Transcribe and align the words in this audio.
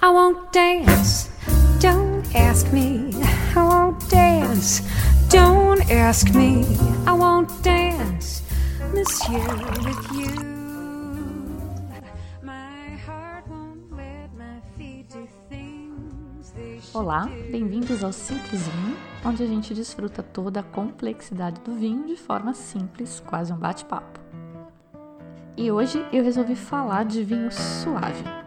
I 0.00 0.10
won't 0.10 0.52
dance. 0.52 1.28
Don't 1.80 2.22
ask 2.34 2.72
me. 2.72 3.10
I 3.56 3.62
won't 3.64 4.08
dance. 4.08 4.82
Don't 5.28 5.90
ask 5.90 6.30
me. 6.34 6.64
I 7.04 7.12
won't 7.12 7.50
dance, 7.64 8.42
with 8.92 10.12
you. 10.14 10.30
My 12.42 12.96
heart 13.04 13.44
won't 13.48 13.90
let 13.90 14.30
my 14.36 14.60
feet 14.76 15.08
do 15.08 15.26
things 15.48 16.52
they 16.52 16.78
should 16.80 16.96
Olá, 16.96 17.26
do. 17.26 17.50
bem-vindos 17.50 18.04
ao 18.04 18.12
Simples 18.12 18.68
Vinho, 18.68 18.96
onde 19.24 19.42
a 19.42 19.46
gente 19.46 19.74
desfruta 19.74 20.22
toda 20.22 20.60
a 20.60 20.62
complexidade 20.62 21.60
do 21.62 21.74
vinho 21.74 22.06
de 22.06 22.16
forma 22.16 22.54
simples, 22.54 23.20
quase 23.26 23.52
um 23.52 23.56
bate-papo. 23.56 24.20
E 25.56 25.72
hoje 25.72 26.06
eu 26.12 26.22
resolvi 26.22 26.54
falar 26.54 27.04
de 27.04 27.24
vinho 27.24 27.50
suave. 27.50 28.37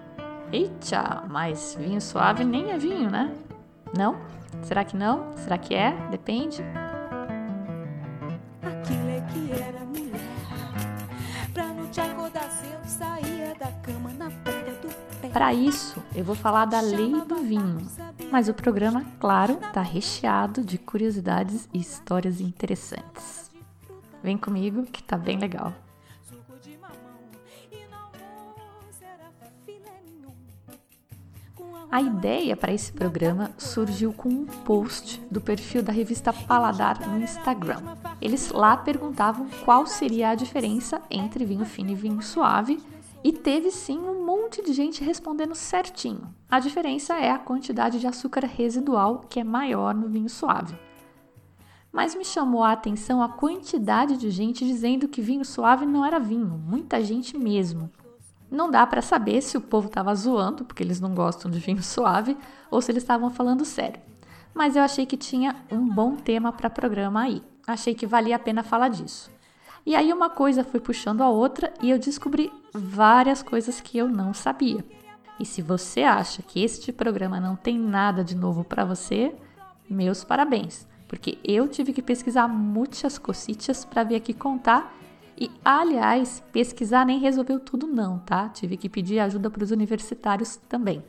Eita, 0.51 1.23
mas 1.29 1.77
vinho 1.79 2.01
suave 2.01 2.43
nem 2.43 2.71
é 2.71 2.77
vinho, 2.77 3.09
né? 3.09 3.33
Não? 3.97 4.17
Será 4.63 4.83
que 4.83 4.97
não? 4.97 5.31
Será 5.37 5.57
que 5.57 5.73
é? 5.73 5.91
Depende. 6.09 6.61
Aquilo 8.61 9.09
é 9.09 9.21
que 9.31 9.51
era 9.53 9.85
mulher. 9.85 10.19
Pra 11.53 11.67
não 11.67 11.87
te 11.87 12.01
acordar 12.01 12.51
cedo, 12.51 12.85
saía 12.85 13.55
da 13.57 13.71
cama 13.81 14.11
na 14.11 14.25
ponta 14.25 14.71
do 14.81 14.93
pé. 15.21 15.29
Para 15.29 15.53
isso, 15.53 16.03
eu 16.13 16.25
vou 16.25 16.35
falar 16.35 16.65
da 16.65 16.81
lei 16.81 17.21
do 17.21 17.38
vinho. 17.38 17.88
Mas 18.29 18.49
o 18.49 18.53
programa, 18.53 19.05
claro, 19.21 19.57
tá 19.71 19.81
recheado 19.81 20.65
de 20.65 20.77
curiosidades 20.77 21.69
e 21.73 21.79
histórias 21.79 22.41
interessantes. 22.41 23.49
Vem 24.21 24.38
comigo 24.38 24.83
que 24.83 25.02
tá 25.02 25.17
bem 25.17 25.38
legal. 25.38 25.73
A 31.92 32.02
ideia 32.02 32.56
para 32.56 32.72
esse 32.72 32.89
programa 32.89 33.52
surgiu 33.58 34.14
com 34.14 34.30
um 34.30 34.45
post 34.45 35.22
do 35.30 35.42
perfil 35.42 35.84
da 35.84 35.92
revista 35.92 36.31
Paladar 36.31 37.06
no 37.06 37.22
Instagram. 37.22 37.81
Eles 38.22 38.50
lá 38.50 38.78
perguntavam 38.78 39.50
qual 39.66 39.86
seria 39.86 40.30
a 40.30 40.36
diferença 40.36 41.02
entre 41.11 41.44
vinho 41.44 41.66
fino 41.66 41.89
e 41.89 41.95
vinho 41.95 42.22
suave, 42.22 42.80
e 43.22 43.33
teve 43.33 43.72
sim 43.72 44.00
um 44.00 44.25
monte 44.25 44.64
de 44.64 44.72
gente 44.72 45.03
respondendo 45.03 45.53
certinho. 45.53 46.33
A 46.50 46.61
diferença 46.61 47.20
é 47.20 47.30
a 47.30 47.38
quantidade 47.38 48.00
de 48.00 48.08
açúcar 48.08 48.45
residual, 48.45 49.26
que 49.30 49.42
é 49.42 49.44
maior 49.44 49.94
no 49.94 50.08
vinho 50.08 50.30
suave. 50.30 50.80
Mas 51.92 52.16
me 52.16 52.23
chamou 52.23 52.64
a 52.64 52.72
atenção 52.72 53.22
a 53.22 53.28
quantidade 53.28 54.16
de 54.16 54.31
gente 54.31 54.66
dizendo 54.66 55.09
que 55.09 55.22
vinho 55.22 55.44
suave 55.44 55.86
não 55.86 56.05
era 56.05 56.20
vinho, 56.20 56.58
muita 56.58 57.03
gente 57.03 57.38
mesmo. 57.38 57.92
Não 58.52 58.69
dá 58.69 58.85
para 58.85 59.02
saber 59.02 59.41
se 59.41 59.55
o 59.55 59.61
povo 59.61 59.88
estava 59.88 60.13
zoando, 60.13 60.66
porque 60.66 60.83
eles 60.83 60.99
não 60.99 61.16
gostam 61.16 61.49
de 61.49 61.57
vinho 61.57 61.81
suave, 61.81 62.38
ou 62.69 62.81
se 62.81 62.91
eles 62.91 63.02
estavam 63.02 63.30
falando 63.30 63.63
sério. 63.63 64.02
Mas 64.53 64.75
eu 64.75 64.83
achei 64.83 65.05
que 65.05 65.16
tinha 65.16 65.55
um 65.71 65.88
bom 65.88 66.17
tema 66.17 66.52
para 66.52 66.69
programa 66.69 67.21
aí. 67.21 67.41
Achei 67.66 67.95
que 67.95 68.05
valia 68.05 68.35
a 68.35 68.39
pena 68.39 68.61
falar 68.61 68.89
disso. 68.89 69.31
E 69.85 69.95
aí 69.95 70.11
uma 70.11 70.30
coisa 70.30 70.66
foi 70.66 70.81
puxando 70.81 71.21
a 71.21 71.30
outra 71.30 71.73
e 71.81 71.89
eu 71.89 71.97
descobri 71.97 72.52
várias 72.73 73.41
coisas 73.41 73.80
que 73.80 73.97
eu 73.97 74.09
não 74.09 74.33
sabia. 74.33 74.83
E 75.39 75.45
se 75.45 75.61
você 75.61 76.03
acha 76.03 76.43
que 76.43 76.61
este 76.61 76.91
programa 76.91 77.39
não 77.39 77.55
tem 77.55 77.80
nada 77.80 78.23
de 78.23 78.36
novo 78.36 78.63
para 78.63 78.83
você, 78.83 79.33
meus 79.89 80.23
parabéns, 80.23 80.88
porque 81.08 81.39
eu 81.43 81.67
tive 81.67 81.93
que 81.93 82.02
pesquisar 82.02 82.47
muitas 82.47 83.17
cositas 83.17 83.83
para 83.86 84.03
vir 84.03 84.15
aqui 84.15 84.33
contar 84.33 84.93
e, 85.37 85.49
aliás, 85.63 86.43
pesquisar 86.51 87.05
nem 87.05 87.19
resolveu 87.19 87.59
tudo 87.59 87.87
não, 87.87 88.19
tá? 88.19 88.49
Tive 88.49 88.77
que 88.77 88.89
pedir 88.89 89.19
ajuda 89.19 89.49
para 89.49 89.63
os 89.63 89.71
universitários 89.71 90.57
também. 90.69 91.03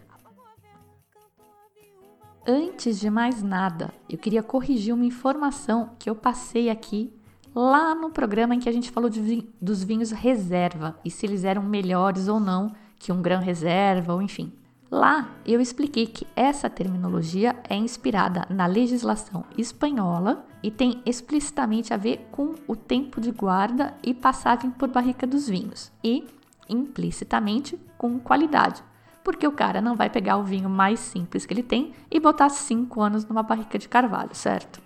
Antes 2.47 2.99
de 2.99 3.09
mais 3.09 3.43
nada, 3.43 3.93
eu 4.11 4.19
queria 4.19 4.43
corrigir 4.43 4.93
uma 4.93 5.05
informação 5.05 5.91
que 5.99 6.11
eu 6.11 6.15
passei 6.15 6.71
aqui 6.71 7.13
lá 7.55 7.95
no 7.95 8.11
programa 8.11 8.55
em 8.55 8.59
que 8.59 8.69
a 8.69 8.73
gente 8.73 8.91
falou 8.91 9.09
de 9.09 9.21
vi- 9.21 9.49
dos 9.61 9.85
vinhos 9.85 10.11
reserva 10.11 10.99
e 11.05 11.11
se 11.11 11.25
eles 11.27 11.45
eram 11.45 11.63
melhores 11.63 12.27
ou 12.27 12.41
não 12.41 12.75
que 12.99 13.13
um 13.13 13.23
Gran 13.23 13.39
Reserva 13.41 14.15
ou 14.15 14.23
enfim. 14.23 14.53
Lá 14.93 15.27
eu 15.47 15.59
expliquei 15.59 16.07
que 16.07 16.27
essa 16.37 16.69
terminologia 16.69 17.57
é 17.67 17.75
inspirada 17.75 18.47
na 18.51 18.67
legislação 18.67 19.43
espanhola 19.57 20.45
e 20.63 20.71
tem 20.71 21.01
explicitamente 21.07 21.95
a 21.95 21.97
ver 21.97 22.29
com 22.31 22.55
o 22.69 22.77
tempo 22.77 23.19
de 23.19 23.31
guarda 23.31 23.95
e 24.05 24.13
passagem 24.13 24.71
por 24.71 24.91
barrica 24.91 25.27
dos 25.27 25.49
vinhos 25.49 25.91
e 26.05 26.27
implicitamente 26.69 27.81
com 27.97 28.19
qualidade, 28.19 28.85
porque 29.25 29.47
o 29.47 29.53
cara 29.53 29.81
não 29.81 29.97
vai 29.97 30.11
pegar 30.11 30.37
o 30.37 30.45
vinho 30.45 30.69
mais 30.69 31.01
simples 31.01 31.47
que 31.47 31.55
ele 31.55 31.63
tem 31.63 31.95
e 32.11 32.21
botar 32.21 32.51
5 32.51 33.01
anos 33.01 33.25
numa 33.25 33.43
barrica 33.43 33.79
de 33.79 33.89
carvalho, 33.89 34.35
certo? 34.35 34.79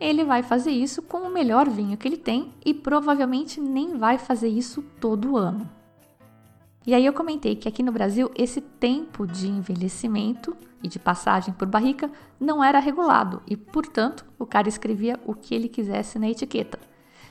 Ele 0.00 0.24
vai 0.24 0.42
fazer 0.42 0.70
isso 0.70 1.02
com 1.02 1.18
o 1.18 1.30
melhor 1.30 1.68
vinho 1.68 1.98
que 1.98 2.08
ele 2.08 2.16
tem 2.16 2.54
e 2.64 2.72
provavelmente 2.72 3.60
nem 3.60 3.98
vai 3.98 4.16
fazer 4.16 4.48
isso 4.48 4.80
todo 4.98 5.36
ano. 5.36 5.68
E 6.90 6.94
aí 6.94 7.06
eu 7.06 7.12
comentei 7.12 7.54
que 7.54 7.68
aqui 7.68 7.84
no 7.84 7.92
Brasil 7.92 8.32
esse 8.34 8.60
tempo 8.60 9.24
de 9.24 9.46
envelhecimento 9.46 10.56
e 10.82 10.88
de 10.88 10.98
passagem 10.98 11.54
por 11.54 11.68
barrica 11.68 12.10
não 12.40 12.64
era 12.64 12.80
regulado 12.80 13.40
e, 13.46 13.56
portanto, 13.56 14.26
o 14.36 14.44
cara 14.44 14.68
escrevia 14.68 15.16
o 15.24 15.32
que 15.32 15.54
ele 15.54 15.68
quisesse 15.68 16.18
na 16.18 16.28
etiqueta. 16.28 16.80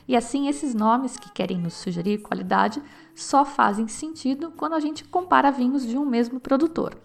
E 0.08 0.16
assim 0.16 0.48
esses 0.48 0.74
nomes 0.74 1.18
que 1.18 1.30
querem 1.30 1.58
nos 1.58 1.74
sugerir 1.74 2.20
qualidade 2.20 2.82
só 3.14 3.44
fazem 3.44 3.86
sentido 3.90 4.54
quando 4.56 4.76
a 4.76 4.80
gente 4.80 5.04
compara 5.04 5.52
vinhos 5.52 5.86
de 5.86 5.98
um 5.98 6.06
mesmo 6.06 6.40
produtor. 6.40 6.98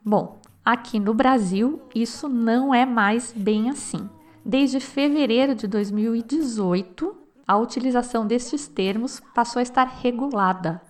Bom, 0.00 0.38
aqui 0.64 1.00
no 1.00 1.12
Brasil 1.12 1.82
isso 1.92 2.28
não 2.28 2.72
é 2.72 2.86
mais 2.86 3.32
bem 3.36 3.68
assim. 3.68 4.08
Desde 4.44 4.78
fevereiro 4.78 5.56
de 5.56 5.66
2018, 5.66 7.23
a 7.46 7.56
utilização 7.56 8.26
destes 8.26 8.66
termos 8.66 9.20
passou 9.34 9.60
a 9.60 9.62
estar 9.62 9.84
regulada. 9.84 10.80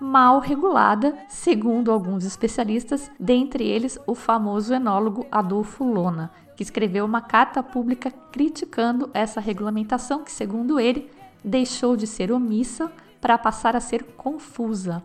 Mal 0.00 0.40
regulada, 0.40 1.16
segundo 1.28 1.92
alguns 1.92 2.24
especialistas, 2.24 3.10
dentre 3.20 3.64
eles 3.64 3.98
o 4.06 4.14
famoso 4.14 4.74
enólogo 4.74 5.26
Adolfo 5.30 5.84
Lona, 5.84 6.32
que 6.56 6.62
escreveu 6.62 7.04
uma 7.04 7.20
carta 7.20 7.62
pública 7.62 8.10
criticando 8.10 9.10
essa 9.14 9.40
regulamentação 9.40 10.24
que, 10.24 10.32
segundo 10.32 10.80
ele, 10.80 11.08
deixou 11.44 11.96
de 11.96 12.06
ser 12.06 12.32
omissa 12.32 12.90
para 13.20 13.38
passar 13.38 13.76
a 13.76 13.80
ser 13.80 14.02
confusa 14.16 15.02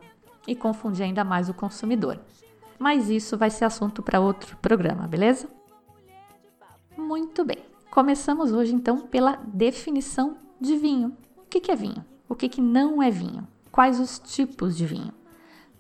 e 0.47 0.55
confundir 0.55 1.05
ainda 1.05 1.23
mais 1.23 1.47
o 1.47 1.53
consumidor. 1.53 2.19
Mas 2.79 3.09
isso 3.09 3.37
vai 3.37 3.51
ser 3.51 3.65
assunto 3.65 4.01
para 4.01 4.19
outro 4.19 4.57
programa, 4.57 5.07
beleza? 5.07 5.47
Muito 6.97 7.45
bem. 7.45 7.59
Começamos 7.91 8.51
hoje 8.51 8.73
então 8.73 8.99
pela 8.99 9.39
definição 9.45 10.37
de 10.59 10.75
vinho. 10.75 11.15
O 11.37 11.43
que 11.43 11.71
é 11.71 11.75
vinho? 11.75 12.03
O 12.27 12.35
que, 12.35 12.49
que 12.49 12.61
não 12.61 13.01
é 13.01 13.09
vinho? 13.09 13.47
Quais 13.71 13.99
os 13.99 14.19
tipos 14.19 14.75
de 14.75 14.85
vinho? 14.85 15.13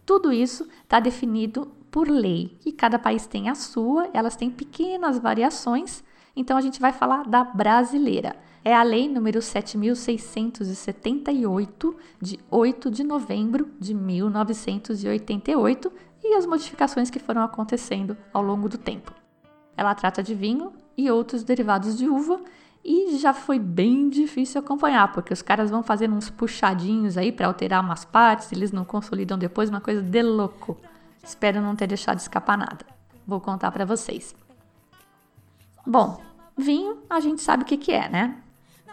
Tudo 0.05 0.31
isso 0.31 0.67
está 0.83 0.99
definido 0.99 1.71
por 1.91 2.07
lei 2.07 2.57
e 2.65 2.71
cada 2.71 2.97
país 2.97 3.27
tem 3.27 3.49
a 3.49 3.55
sua, 3.55 4.09
elas 4.13 4.35
têm 4.35 4.49
pequenas 4.49 5.19
variações, 5.19 6.03
então 6.35 6.55
a 6.55 6.61
gente 6.61 6.79
vai 6.79 6.93
falar 6.93 7.23
da 7.23 7.43
brasileira. 7.43 8.35
É 8.63 8.73
a 8.73 8.83
lei 8.83 9.09
número 9.09 9.41
7678, 9.41 11.95
de 12.21 12.39
8 12.51 12.91
de 12.91 13.03
novembro 13.03 13.71
de 13.79 13.93
1988, 13.93 15.91
e 16.23 16.35
as 16.35 16.45
modificações 16.45 17.09
que 17.09 17.19
foram 17.19 17.41
acontecendo 17.41 18.17
ao 18.33 18.43
longo 18.43 18.67
do 18.67 18.77
tempo. 18.77 19.13
Ela 19.75 19.95
trata 19.95 20.21
de 20.21 20.35
vinho 20.35 20.73
e 20.97 21.09
outros 21.09 21.43
derivados 21.43 21.97
de 21.97 22.07
uva 22.07 22.41
e 22.83 23.17
já 23.17 23.33
foi 23.33 23.59
bem 23.59 24.09
difícil 24.09 24.61
acompanhar, 24.61 25.11
porque 25.11 25.33
os 25.33 25.41
caras 25.41 25.69
vão 25.69 25.83
fazendo 25.83 26.15
uns 26.15 26.29
puxadinhos 26.29 27.17
aí 27.17 27.31
para 27.31 27.47
alterar 27.47 27.83
umas 27.83 28.05
partes, 28.05 28.51
eles 28.51 28.71
não 28.71 28.85
consolidam 28.85 29.37
depois, 29.37 29.69
uma 29.69 29.81
coisa 29.81 30.01
de 30.01 30.21
louco. 30.21 30.77
Espero 31.23 31.61
não 31.61 31.75
ter 31.75 31.87
deixado 31.87 32.19
escapar 32.19 32.57
nada. 32.57 32.85
Vou 33.25 33.41
contar 33.41 33.71
para 33.71 33.83
vocês. 33.83 34.33
Bom, 35.85 36.21
vinho 36.57 36.99
a 37.09 37.19
gente 37.19 37.41
sabe 37.41 37.63
o 37.63 37.65
que, 37.65 37.77
que 37.77 37.91
é, 37.91 38.07
né? 38.07 38.41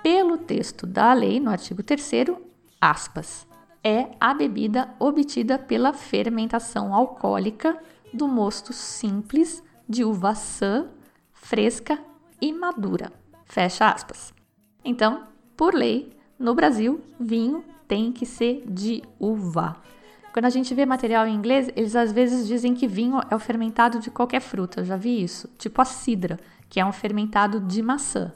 Pelo 0.03 0.37
texto 0.37 0.87
da 0.87 1.13
lei, 1.13 1.39
no 1.39 1.51
artigo 1.51 1.83
3 1.83 2.11
aspas, 2.81 3.47
é 3.83 4.09
a 4.21 4.35
bebida 4.35 4.89
obtida 4.99 5.59
pela 5.59 5.93
fermentação 5.93 6.95
alcoólica 6.95 7.79
do 8.13 8.27
mosto 8.27 8.73
simples 8.73 9.63
de 9.89 10.05
uva 10.05 10.35
sã, 10.35 10.89
fresca 11.33 11.99
e 12.41 12.53
madura. 12.53 13.24
Fecha 13.45 13.89
aspas. 13.89 14.33
Então, 14.85 15.25
por 15.57 15.75
lei, 15.75 16.13
no 16.39 16.55
Brasil, 16.55 17.01
vinho 17.19 17.65
tem 17.87 18.13
que 18.13 18.27
ser 18.27 18.63
de 18.67 19.03
uva. 19.19 19.77
Quando 20.33 20.47
a 20.47 20.51
gente 20.51 20.75
vê 20.75 20.85
material 20.85 21.27
em 21.27 21.35
inglês, 21.35 21.71
eles 21.77 21.95
às 21.95 22.11
vezes 22.11 22.49
dizem 22.49 22.75
que 22.75 22.89
vinho 22.89 23.21
é 23.31 23.37
o 23.37 23.39
fermentado 23.39 24.01
de 24.01 24.11
qualquer 24.11 24.41
fruta. 24.41 24.81
Eu 24.81 24.85
já 24.85 24.97
vi 24.97 25.23
isso. 25.23 25.49
Tipo 25.57 25.81
a 25.81 25.85
cidra, 25.85 26.41
que 26.69 26.81
é 26.81 26.85
um 26.85 26.91
fermentado 26.91 27.61
de 27.61 27.81
maçã. 27.81 28.33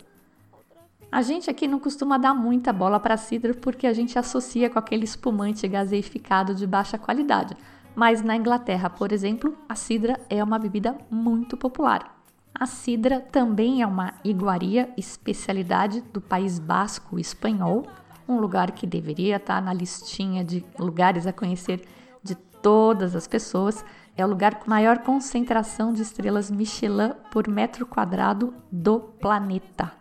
A 1.10 1.22
gente 1.22 1.50
aqui 1.50 1.66
não 1.66 1.80
costuma 1.80 2.18
dar 2.18 2.34
muita 2.34 2.72
bola 2.72 3.00
para 3.00 3.16
cidra 3.16 3.54
porque 3.54 3.86
a 3.86 3.92
gente 3.92 4.18
associa 4.18 4.68
com 4.68 4.78
aquele 4.78 5.04
espumante 5.04 5.66
gaseificado 5.66 6.54
de 6.54 6.66
baixa 6.66 6.98
qualidade. 6.98 7.56
Mas 7.96 8.22
na 8.22 8.36
Inglaterra, 8.36 8.88
por 8.88 9.10
exemplo, 9.10 9.56
a 9.68 9.74
cidra 9.74 10.20
é 10.30 10.44
uma 10.44 10.58
bebida 10.58 10.96
muito 11.10 11.56
popular. 11.56 12.17
A 12.58 12.66
cidra 12.66 13.20
também 13.20 13.82
é 13.82 13.86
uma 13.86 14.14
iguaria, 14.24 14.92
especialidade 14.96 16.00
do 16.12 16.20
País 16.20 16.58
Basco 16.58 17.16
espanhol, 17.16 17.86
um 18.28 18.40
lugar 18.40 18.72
que 18.72 18.84
deveria 18.84 19.36
estar 19.36 19.62
na 19.62 19.72
listinha 19.72 20.44
de 20.44 20.64
lugares 20.76 21.24
a 21.24 21.32
conhecer 21.32 21.86
de 22.20 22.34
todas 22.34 23.14
as 23.14 23.28
pessoas. 23.28 23.84
É 24.16 24.26
o 24.26 24.28
lugar 24.28 24.56
com 24.56 24.68
maior 24.68 24.98
concentração 24.98 25.92
de 25.92 26.02
estrelas 26.02 26.50
Michelin 26.50 27.12
por 27.30 27.46
metro 27.46 27.86
quadrado 27.86 28.52
do 28.72 28.98
planeta. 28.98 29.92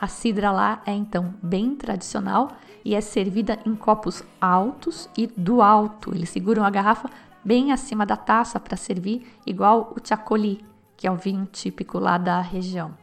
A 0.00 0.08
cidra 0.08 0.50
lá 0.50 0.82
é 0.84 0.92
então 0.92 1.34
bem 1.40 1.76
tradicional 1.76 2.48
e 2.84 2.96
é 2.96 3.00
servida 3.00 3.60
em 3.64 3.76
copos 3.76 4.24
altos 4.40 5.08
e 5.16 5.28
do 5.28 5.62
alto. 5.62 6.12
Eles 6.12 6.30
seguram 6.30 6.64
a 6.64 6.70
garrafa 6.70 7.08
bem 7.44 7.70
acima 7.70 8.04
da 8.04 8.16
taça 8.16 8.58
para 8.58 8.76
servir, 8.76 9.24
igual 9.46 9.94
o 9.96 10.04
chacoli, 10.04 10.64
que 10.96 11.06
é 11.06 11.10
o 11.10 11.16
vinho 11.16 11.46
típico 11.46 11.98
lá 11.98 12.18
da 12.18 12.40
região. 12.40 12.94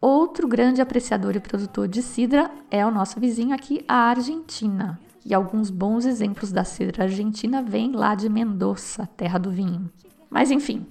Outro 0.00 0.46
grande 0.46 0.80
apreciador 0.80 1.34
e 1.34 1.40
produtor 1.40 1.88
de 1.88 2.02
cidra 2.02 2.50
é 2.70 2.86
o 2.86 2.90
nosso 2.90 3.18
vizinho 3.18 3.54
aqui, 3.54 3.84
a 3.88 4.10
Argentina. 4.10 5.00
E 5.24 5.34
alguns 5.34 5.70
bons 5.70 6.04
exemplos 6.04 6.52
da 6.52 6.62
cidra 6.62 7.04
argentina 7.04 7.60
vêm 7.60 7.92
lá 7.92 8.14
de 8.14 8.28
Mendoza, 8.28 9.08
terra 9.16 9.38
do 9.38 9.50
vinho. 9.50 9.90
Mas 10.30 10.50
enfim, 10.50 10.86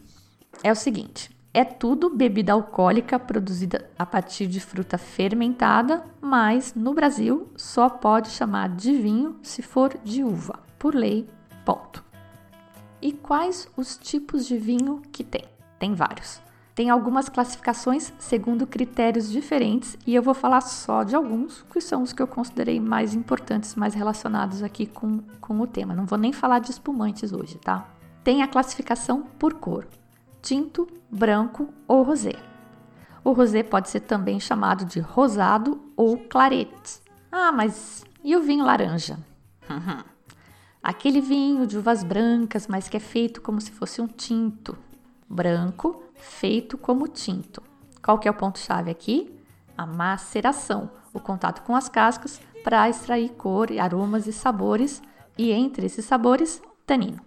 é 0.62 0.72
o 0.72 0.76
seguinte: 0.76 1.30
é 1.54 1.64
tudo 1.64 2.10
bebida 2.10 2.52
alcoólica 2.52 3.18
produzida 3.18 3.90
a 3.98 4.06
partir 4.06 4.48
de 4.48 4.60
fruta 4.60 4.98
fermentada, 4.98 6.04
mas 6.20 6.74
no 6.76 6.94
Brasil 6.94 7.50
só 7.56 7.88
pode 7.88 8.30
chamar 8.32 8.68
de 8.76 8.92
vinho 8.94 9.38
se 9.42 9.62
for 9.62 9.98
de 10.04 10.22
uva, 10.22 10.60
por 10.78 10.94
lei, 10.94 11.30
ponto. 11.64 12.04
E 13.02 13.14
quais 13.14 13.70
os 13.78 13.96
tipos 13.96 14.46
de 14.46 14.58
vinho 14.58 15.02
que 15.14 15.24
tem? 15.24 15.55
Tem 15.86 15.94
vários. 15.94 16.42
Tem 16.74 16.90
algumas 16.90 17.30
classificações 17.30 18.12
segundo 18.18 18.66
critérios 18.66 19.30
diferentes 19.30 19.96
e 20.04 20.16
eu 20.16 20.24
vou 20.24 20.34
falar 20.34 20.62
só 20.62 21.04
de 21.04 21.16
alguns, 21.16 21.62
que 21.72 21.80
são 21.80 22.02
os 22.02 22.12
que 22.12 22.24
eu 22.24 22.26
considerei 22.28 22.80
mais 22.80 23.14
importantes, 23.14 23.76
mais 23.76 23.94
relacionados 23.94 24.64
aqui 24.64 24.88
com, 24.88 25.20
com 25.40 25.62
o 25.62 25.68
tema. 25.68 25.94
Não 25.94 26.08
vou 26.08 26.18
nem 26.18 26.34
falar 26.34 26.58
de 26.58 26.72
espumantes 26.72 27.32
hoje, 27.32 27.60
tá? 27.60 27.88
Tem 28.24 28.42
a 28.42 28.48
classificação 28.48 29.28
por 29.38 29.54
cor: 29.54 29.88
tinto, 30.42 30.88
branco 31.08 31.70
ou 31.88 32.02
rosé. 32.02 32.34
O 33.24 33.32
rosé 33.32 33.62
pode 33.62 33.92
ser 33.92 34.00
também 34.00 34.40
chamado 34.40 34.86
de 34.86 35.00
rosado 35.00 35.80
ou 35.96 36.18
clarete. 36.18 37.00
Ah, 37.32 37.52
mas 37.52 38.04
e 38.24 38.36
o 38.36 38.42
vinho 38.42 38.66
laranja? 38.66 39.20
Aquele 40.82 41.22
vinho 41.22 41.68
de 41.68 41.78
uvas 41.78 42.04
brancas, 42.04 42.68
mas 42.68 42.90
que 42.90 42.98
é 42.98 43.00
feito 43.00 43.40
como 43.40 43.62
se 43.62 43.72
fosse 43.72 44.02
um 44.02 44.08
tinto 44.08 44.76
branco 45.28 46.04
feito 46.16 46.78
como 46.78 47.08
tinto. 47.08 47.62
Qual 48.04 48.20
que 48.20 48.28
é 48.28 48.32
o 48.32 48.36
ponto-chave 48.36 48.92
aqui? 48.92 49.34
A 49.78 49.86
maceração, 49.86 50.90
o 51.14 51.20
contato 51.20 51.62
com 51.64 51.76
as 51.76 51.90
cascas 51.90 52.40
para 52.64 52.90
extrair 52.90 53.30
cor, 53.30 53.70
aromas 53.80 54.28
e 54.28 54.34
sabores, 54.34 55.02
e 55.38 55.52
entre 55.52 55.86
esses 55.86 56.06
sabores, 56.06 56.62
tanino. 56.86 57.20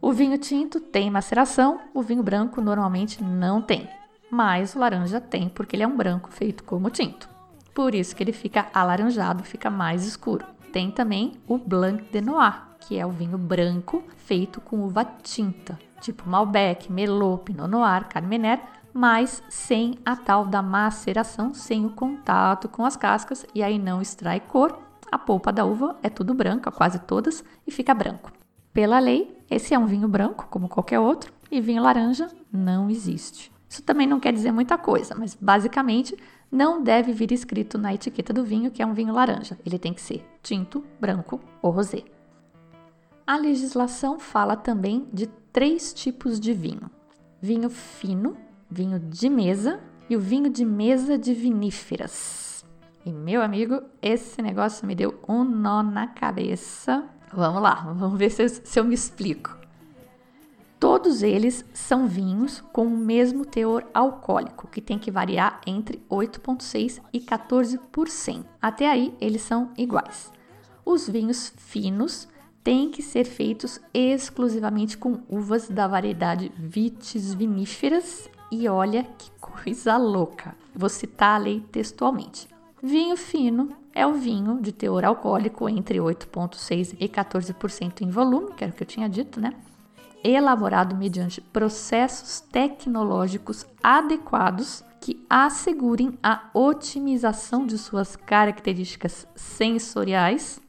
O 0.00 0.12
vinho 0.12 0.36
tinto 0.36 0.80
tem 0.80 1.10
maceração, 1.10 1.80
o 1.94 2.02
vinho 2.02 2.22
branco 2.22 2.60
normalmente 2.60 3.22
não 3.22 3.62
tem, 3.62 3.88
mas 4.30 4.74
o 4.74 4.78
laranja 4.78 5.20
tem 5.20 5.48
porque 5.48 5.76
ele 5.76 5.82
é 5.82 5.86
um 5.86 5.96
branco 5.96 6.30
feito 6.30 6.62
como 6.64 6.90
tinto. 6.90 7.28
Por 7.74 7.94
isso 7.94 8.14
que 8.14 8.22
ele 8.22 8.32
fica 8.32 8.66
alaranjado, 8.72 9.42
fica 9.42 9.70
mais 9.70 10.04
escuro. 10.04 10.46
Tem 10.72 10.90
também 10.90 11.34
o 11.48 11.56
Blanc 11.56 12.04
de 12.12 12.20
Noir, 12.20 12.62
que 12.86 12.98
é 12.98 13.06
o 13.06 13.10
vinho 13.10 13.38
branco 13.38 14.04
feito 14.16 14.60
com 14.60 14.80
uva 14.82 15.04
tinta, 15.04 15.78
tipo 16.00 16.28
Malbec, 16.28 16.92
Merlot, 16.92 17.44
Pinot 17.44 17.68
Noir, 17.68 18.06
Carmener, 18.08 18.60
mas 18.92 19.42
sem 19.48 19.98
a 20.04 20.14
tal 20.14 20.46
da 20.46 20.62
maceração, 20.62 21.52
sem 21.52 21.84
o 21.84 21.90
contato 21.90 22.68
com 22.68 22.84
as 22.84 22.96
cascas 22.96 23.44
e 23.54 23.62
aí 23.62 23.78
não 23.78 24.00
extrai 24.00 24.38
cor. 24.38 24.78
A 25.10 25.18
polpa 25.18 25.52
da 25.52 25.64
uva 25.64 25.96
é 26.02 26.08
tudo 26.08 26.34
branca, 26.34 26.70
quase 26.70 26.98
todas, 27.00 27.44
e 27.66 27.70
fica 27.70 27.94
branco. 27.94 28.32
Pela 28.72 28.98
lei, 28.98 29.36
esse 29.50 29.74
é 29.74 29.78
um 29.78 29.86
vinho 29.86 30.08
branco, 30.08 30.46
como 30.50 30.68
qualquer 30.68 30.98
outro, 30.98 31.32
e 31.50 31.60
vinho 31.60 31.82
laranja 31.82 32.28
não 32.52 32.90
existe. 32.90 33.52
Isso 33.68 33.82
também 33.82 34.06
não 34.06 34.20
quer 34.20 34.32
dizer 34.32 34.52
muita 34.52 34.78
coisa, 34.78 35.14
mas 35.16 35.34
basicamente 35.34 36.16
não 36.50 36.82
deve 36.82 37.12
vir 37.12 37.32
escrito 37.32 37.76
na 37.76 37.92
etiqueta 37.92 38.32
do 38.32 38.44
vinho 38.44 38.70
que 38.70 38.82
é 38.82 38.86
um 38.86 38.94
vinho 38.94 39.12
laranja. 39.12 39.58
Ele 39.66 39.78
tem 39.78 39.92
que 39.92 40.00
ser 40.00 40.24
tinto, 40.42 40.84
branco 41.00 41.40
ou 41.60 41.72
rosé. 41.72 42.04
A 43.26 43.38
legislação 43.38 44.18
fala 44.18 44.54
também 44.54 45.08
de 45.10 45.26
três 45.50 45.94
tipos 45.94 46.38
de 46.38 46.52
vinho: 46.52 46.90
vinho 47.40 47.70
fino, 47.70 48.36
vinho 48.70 48.98
de 48.98 49.30
mesa 49.30 49.80
e 50.10 50.16
o 50.16 50.20
vinho 50.20 50.50
de 50.50 50.62
mesa 50.62 51.16
de 51.16 51.32
viníferas. 51.32 52.66
E 53.02 53.10
meu 53.10 53.40
amigo, 53.40 53.82
esse 54.02 54.42
negócio 54.42 54.86
me 54.86 54.94
deu 54.94 55.18
um 55.26 55.42
nó 55.42 55.82
na 55.82 56.06
cabeça. 56.06 57.04
Vamos 57.32 57.62
lá, 57.62 57.94
vamos 57.96 58.18
ver 58.18 58.28
se 58.28 58.42
eu, 58.42 58.48
se 58.48 58.78
eu 58.78 58.84
me 58.84 58.94
explico. 58.94 59.56
Todos 60.78 61.22
eles 61.22 61.64
são 61.72 62.06
vinhos 62.06 62.60
com 62.72 62.86
o 62.86 62.96
mesmo 62.96 63.46
teor 63.46 63.86
alcoólico, 63.94 64.68
que 64.68 64.82
tem 64.82 64.98
que 64.98 65.10
variar 65.10 65.62
entre 65.66 66.04
8,6% 66.10 67.00
e 67.10 67.20
14%. 67.20 68.44
Até 68.60 68.90
aí, 68.90 69.14
eles 69.18 69.40
são 69.40 69.70
iguais. 69.78 70.30
Os 70.84 71.08
vinhos 71.08 71.54
finos 71.56 72.28
têm 72.64 72.90
que 72.90 73.02
ser 73.02 73.24
feitos 73.24 73.78
exclusivamente 73.92 74.96
com 74.96 75.20
uvas 75.28 75.68
da 75.68 75.86
variedade 75.86 76.50
Vitis 76.56 77.34
viníferas 77.34 78.28
e 78.50 78.66
olha 78.66 79.04
que 79.18 79.30
coisa 79.38 79.98
louca. 79.98 80.56
Vou 80.74 80.88
citar 80.88 81.36
a 81.36 81.44
lei 81.44 81.60
textualmente. 81.70 82.48
Vinho 82.82 83.16
fino 83.16 83.68
é 83.94 84.06
o 84.06 84.14
vinho 84.14 84.60
de 84.60 84.72
teor 84.72 85.04
alcoólico 85.04 85.68
entre 85.68 85.98
8,6% 85.98 86.96
e 86.98 87.08
14% 87.08 88.00
em 88.00 88.10
volume, 88.10 88.52
que 88.54 88.64
era 88.64 88.72
o 88.72 88.76
que 88.76 88.82
eu 88.82 88.86
tinha 88.86 89.08
dito, 89.08 89.40
né? 89.40 89.52
Elaborado 90.22 90.96
mediante 90.96 91.40
processos 91.40 92.40
tecnológicos 92.40 93.66
adequados 93.82 94.82
que 95.00 95.22
assegurem 95.28 96.18
a 96.22 96.48
otimização 96.54 97.66
de 97.66 97.76
suas 97.76 98.16
características 98.16 99.26
sensoriais 99.36 100.63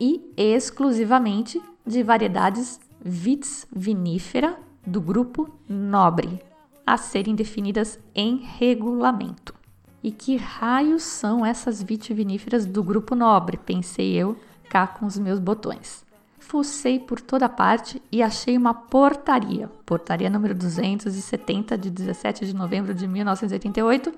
e 0.00 0.32
exclusivamente 0.36 1.60
de 1.86 2.02
variedades 2.02 2.80
vitis 3.04 3.66
vinífera 3.74 4.58
do 4.86 5.00
grupo 5.00 5.58
nobre, 5.68 6.40
a 6.86 6.96
serem 6.96 7.34
definidas 7.34 7.98
em 8.14 8.36
regulamento. 8.36 9.54
E 10.02 10.10
que 10.10 10.36
raios 10.36 11.02
são 11.02 11.44
essas 11.44 11.82
vitiviníferas 11.82 12.66
do 12.66 12.82
grupo 12.82 13.14
nobre? 13.14 13.56
Pensei 13.56 14.12
eu 14.12 14.36
cá 14.68 14.86
com 14.86 15.06
os 15.06 15.18
meus 15.18 15.38
botões. 15.38 16.04
Fucei 16.38 16.98
por 16.98 17.20
toda 17.20 17.48
parte 17.48 18.02
e 18.12 18.22
achei 18.22 18.56
uma 18.56 18.74
portaria, 18.74 19.70
portaria 19.86 20.28
número 20.28 20.54
270 20.54 21.78
de 21.78 21.88
17 21.88 22.44
de 22.44 22.54
novembro 22.54 22.92
de 22.92 23.08
1988, 23.08 24.12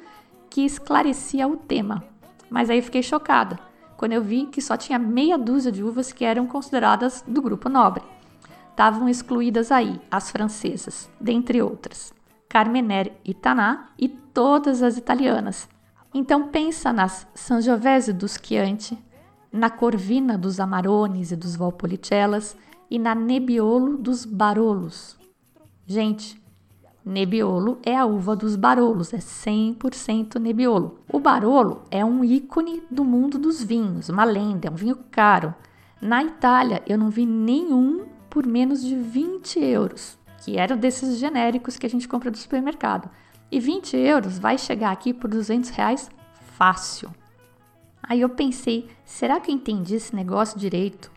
que 0.51 0.63
esclarecia 0.63 1.47
o 1.47 1.57
tema. 1.57 2.03
Mas 2.51 2.69
aí 2.69 2.83
fiquei 2.83 3.03
chocada 3.03 3.59
quando 3.97 4.13
eu 4.13 4.23
vi 4.23 4.47
que 4.47 4.61
só 4.61 4.77
tinha 4.77 4.99
meia 4.99 5.39
dúzia 5.39 5.73
de 5.73 5.83
uvas 5.83 6.13
que 6.13 6.25
eram 6.25 6.47
consideradas 6.47 7.25
do 7.27 7.41
grupo 7.41 7.69
nobre. 7.69 8.03
Estavam 8.71 9.09
excluídas 9.09 9.73
aí 9.73 10.01
as 10.11 10.31
francesas, 10.31 11.09
dentre 11.21 11.63
outras, 11.63 12.13
Carmener 12.49 13.13
e 13.25 13.33
Taná 13.33 13.89
e 13.99 14.09
todas 14.09 14.83
as 14.83 14.97
italianas. 14.99 15.69
Então 16.13 16.49
pensa 16.49 16.93
nas 16.93 17.27
Sangiovese 17.35 18.13
dos 18.13 18.39
Chianti, 18.43 18.99
na 19.51 19.71
Corvina 19.71 20.37
dos 20.37 20.61
Amarones 20.61 21.33
e 21.33 21.37
dos 21.37 21.57
Valpolicellas 21.57 22.57
e 22.91 22.99
na 22.99 23.15
Nebbiolo 23.15 23.97
dos 23.97 24.25
Barolos. 24.25 25.17
Gente, 25.87 26.41
Nebbiolo 27.07 27.79
é 27.85 27.97
a 27.97 28.05
uva 28.05 28.35
dos 28.35 28.57
Barolos, 28.57 29.15
é 29.15 29.19
100% 29.19 30.41
Nebbiolo. 30.41 30.99
O 31.13 31.21
Barolo 31.21 31.83
é 31.89 32.05
um 32.05 32.25
ícone 32.25 32.83
do 32.91 33.05
mundo 33.05 33.39
dos 33.39 33.63
vinhos, 33.63 34.09
uma 34.09 34.25
lenda, 34.25 34.67
é 34.67 34.71
um 34.73 34.75
vinho 34.75 34.99
caro. 35.09 35.55
Na 36.01 36.25
Itália, 36.25 36.83
eu 36.85 36.99
não 36.99 37.09
vi 37.09 37.25
nenhum 37.25 38.07
por 38.29 38.45
menos 38.45 38.83
de 38.83 38.97
20 38.97 39.61
euros, 39.61 40.19
que 40.45 40.59
era 40.59 40.77
desses 40.77 41.17
genéricos 41.19 41.77
que 41.77 41.87
a 41.87 41.89
gente 41.89 42.09
compra 42.09 42.29
do 42.29 42.37
supermercado. 42.37 43.09
E 43.53 43.61
20 43.61 43.97
euros 43.97 44.37
vai 44.37 44.59
chegar 44.59 44.91
aqui 44.91 45.15
por 45.15 45.31
200 45.31 45.71
reais 45.71 46.11
fácil. 46.59 47.09
Aí 48.03 48.21
eu 48.21 48.29
pensei, 48.29 48.89
será 49.05 49.39
que 49.39 49.53
eu 49.53 49.55
entendi 49.55 49.95
esse 49.95 50.15
negócio 50.15 50.59
direito? 50.59 51.13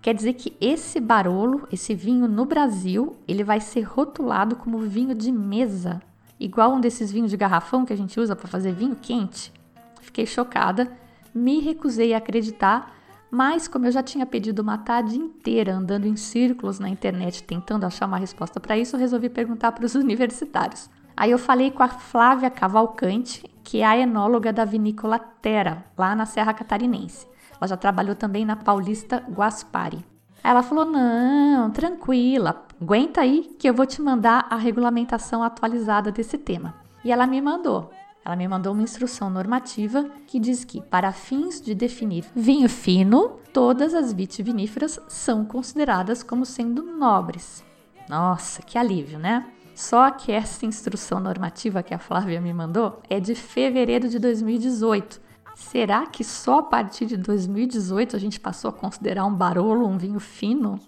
Quer 0.00 0.14
dizer 0.14 0.34
que 0.34 0.56
esse 0.60 1.00
Barolo, 1.00 1.66
esse 1.72 1.94
vinho 1.94 2.28
no 2.28 2.44
Brasil, 2.44 3.16
ele 3.26 3.42
vai 3.42 3.60
ser 3.60 3.82
rotulado 3.82 4.56
como 4.56 4.78
vinho 4.78 5.14
de 5.14 5.32
mesa, 5.32 6.00
igual 6.38 6.74
um 6.74 6.80
desses 6.80 7.10
vinhos 7.10 7.30
de 7.30 7.36
garrafão 7.36 7.84
que 7.84 7.92
a 7.92 7.96
gente 7.96 8.18
usa 8.18 8.36
para 8.36 8.48
fazer 8.48 8.72
vinho 8.72 8.96
quente. 8.96 9.52
Fiquei 10.00 10.24
chocada, 10.24 10.90
me 11.34 11.60
recusei 11.60 12.14
a 12.14 12.18
acreditar, 12.18 12.94
Mas, 13.30 13.68
como 13.68 13.84
eu 13.86 13.92
já 13.92 14.02
tinha 14.02 14.24
pedido 14.24 14.62
uma 14.62 14.78
tarde 14.78 15.18
inteira 15.18 15.74
andando 15.74 16.06
em 16.06 16.16
círculos 16.16 16.78
na 16.78 16.88
internet 16.88 17.42
tentando 17.42 17.84
achar 17.84 18.06
uma 18.06 18.16
resposta 18.16 18.58
para 18.58 18.78
isso, 18.78 18.96
resolvi 18.96 19.28
perguntar 19.28 19.72
para 19.72 19.84
os 19.84 19.92
universitários. 19.94 20.88
Aí 21.14 21.30
eu 21.30 21.38
falei 21.38 21.70
com 21.70 21.82
a 21.82 21.88
Flávia 21.88 22.48
Cavalcante, 22.48 23.44
que 23.62 23.82
é 23.82 23.84
a 23.84 23.98
enóloga 23.98 24.50
da 24.50 24.64
vinícola 24.64 25.18
Terra, 25.18 25.84
lá 25.96 26.14
na 26.14 26.24
Serra 26.24 26.54
Catarinense. 26.54 27.26
Ela 27.60 27.68
já 27.68 27.76
trabalhou 27.76 28.14
também 28.14 28.44
na 28.44 28.56
Paulista 28.56 29.22
Guaspari. 29.30 30.04
Ela 30.42 30.62
falou: 30.62 30.84
Não, 30.84 31.70
tranquila, 31.70 32.64
aguenta 32.80 33.20
aí 33.20 33.54
que 33.58 33.68
eu 33.68 33.74
vou 33.74 33.86
te 33.86 34.00
mandar 34.00 34.46
a 34.48 34.56
regulamentação 34.56 35.42
atualizada 35.42 36.10
desse 36.10 36.38
tema. 36.38 36.74
E 37.04 37.12
ela 37.12 37.26
me 37.26 37.40
mandou. 37.40 37.90
Ela 38.24 38.36
me 38.36 38.46
mandou 38.46 38.72
uma 38.72 38.82
instrução 38.82 39.30
normativa 39.30 40.06
que 40.26 40.38
diz 40.38 40.64
que, 40.64 40.82
para 40.82 41.12
fins 41.12 41.60
de 41.60 41.74
definir 41.74 42.26
vinho 42.34 42.68
fino, 42.68 43.38
todas 43.52 43.94
as 43.94 44.12
vitiviníferas 44.12 45.00
são 45.08 45.44
consideradas 45.44 46.22
como 46.22 46.44
sendo 46.44 46.82
nobres. 46.82 47.64
Nossa, 48.08 48.62
que 48.62 48.76
alívio, 48.76 49.18
né? 49.18 49.46
Só 49.74 50.10
que 50.10 50.32
essa 50.32 50.66
instrução 50.66 51.20
normativa 51.20 51.82
que 51.82 51.94
a 51.94 51.98
Flávia 51.98 52.40
me 52.40 52.52
mandou 52.52 53.00
é 53.08 53.20
de 53.20 53.34
fevereiro 53.34 54.08
de 54.08 54.18
2018. 54.18 55.20
Será 55.58 56.06
que 56.06 56.22
só 56.22 56.60
a 56.60 56.62
partir 56.62 57.04
de 57.04 57.16
2018 57.16 58.14
a 58.14 58.18
gente 58.18 58.38
passou 58.38 58.70
a 58.70 58.72
considerar 58.72 59.24
um 59.26 59.34
barolo 59.34 59.88
um 59.88 59.98
vinho 59.98 60.20
fino? 60.20 60.78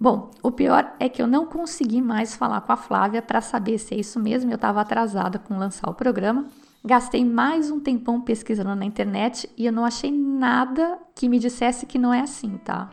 Bom, 0.00 0.30
o 0.42 0.50
pior 0.50 0.94
é 0.98 1.10
que 1.10 1.20
eu 1.20 1.26
não 1.26 1.44
consegui 1.44 2.00
mais 2.00 2.34
falar 2.34 2.62
com 2.62 2.72
a 2.72 2.76
Flávia 2.76 3.20
para 3.20 3.42
saber 3.42 3.76
se 3.78 3.94
é 3.94 3.98
isso 3.98 4.18
mesmo. 4.18 4.50
Eu 4.50 4.54
estava 4.54 4.80
atrasada 4.80 5.38
com 5.38 5.58
lançar 5.58 5.90
o 5.90 5.94
programa. 5.94 6.46
Gastei 6.82 7.22
mais 7.22 7.70
um 7.70 7.78
tempão 7.78 8.18
pesquisando 8.18 8.74
na 8.74 8.86
internet 8.86 9.48
e 9.58 9.66
eu 9.66 9.72
não 9.72 9.84
achei 9.84 10.10
nada 10.10 10.98
que 11.14 11.28
me 11.28 11.38
dissesse 11.38 11.84
que 11.84 11.98
não 11.98 12.12
é 12.12 12.20
assim, 12.20 12.56
tá? 12.64 12.88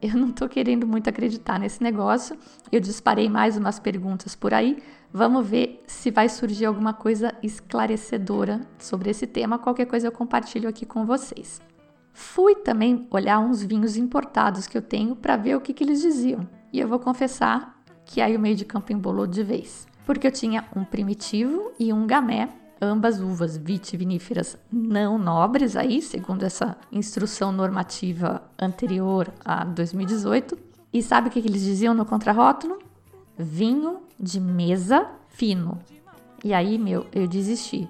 Eu 0.00 0.16
não 0.16 0.32
tô 0.32 0.48
querendo 0.48 0.86
muito 0.86 1.08
acreditar 1.08 1.60
nesse 1.60 1.82
negócio. 1.82 2.36
Eu 2.72 2.80
disparei 2.80 3.28
mais 3.28 3.58
umas 3.58 3.78
perguntas 3.78 4.34
por 4.34 4.54
aí. 4.54 4.82
Vamos 5.12 5.46
ver 5.46 5.82
se 5.86 6.10
vai 6.10 6.28
surgir 6.28 6.66
alguma 6.66 6.92
coisa 6.92 7.34
esclarecedora 7.42 8.60
sobre 8.78 9.10
esse 9.10 9.26
tema. 9.26 9.58
Qualquer 9.58 9.86
coisa 9.86 10.06
eu 10.06 10.12
compartilho 10.12 10.68
aqui 10.68 10.84
com 10.84 11.06
vocês. 11.06 11.60
Fui 12.12 12.54
também 12.54 13.06
olhar 13.10 13.38
uns 13.38 13.62
vinhos 13.62 13.96
importados 13.96 14.66
que 14.66 14.76
eu 14.76 14.82
tenho 14.82 15.14
para 15.14 15.36
ver 15.36 15.56
o 15.56 15.60
que, 15.60 15.72
que 15.72 15.84
eles 15.84 16.00
diziam. 16.00 16.48
E 16.72 16.80
eu 16.80 16.88
vou 16.88 16.98
confessar 16.98 17.82
que 18.04 18.20
aí 18.20 18.36
o 18.36 18.40
meio 18.40 18.56
de 18.56 18.64
campo 18.64 18.92
embolou 18.92 19.26
de 19.26 19.42
vez. 19.42 19.86
Porque 20.04 20.26
eu 20.26 20.32
tinha 20.32 20.64
um 20.74 20.84
primitivo 20.84 21.72
e 21.78 21.92
um 21.92 22.06
gamé 22.06 22.48
ambas 22.80 23.20
uvas 23.20 23.56
vitiviníferas 23.56 24.56
não 24.70 25.18
nobres 25.18 25.76
aí, 25.76 26.02
segundo 26.02 26.42
essa 26.44 26.76
instrução 26.92 27.52
normativa 27.52 28.42
anterior 28.58 29.32
a 29.44 29.64
2018. 29.64 30.58
E 30.92 31.02
sabe 31.02 31.28
o 31.28 31.30
que, 31.30 31.38
eles 31.38 31.62
diziam 31.62 31.94
no 31.94 32.04
contrarótulo? 32.04 32.78
Vinho 33.36 34.00
de 34.18 34.40
mesa 34.40 35.06
fino. 35.28 35.78
E 36.44 36.52
aí, 36.52 36.78
meu, 36.78 37.06
eu 37.12 37.26
desisti. 37.26 37.88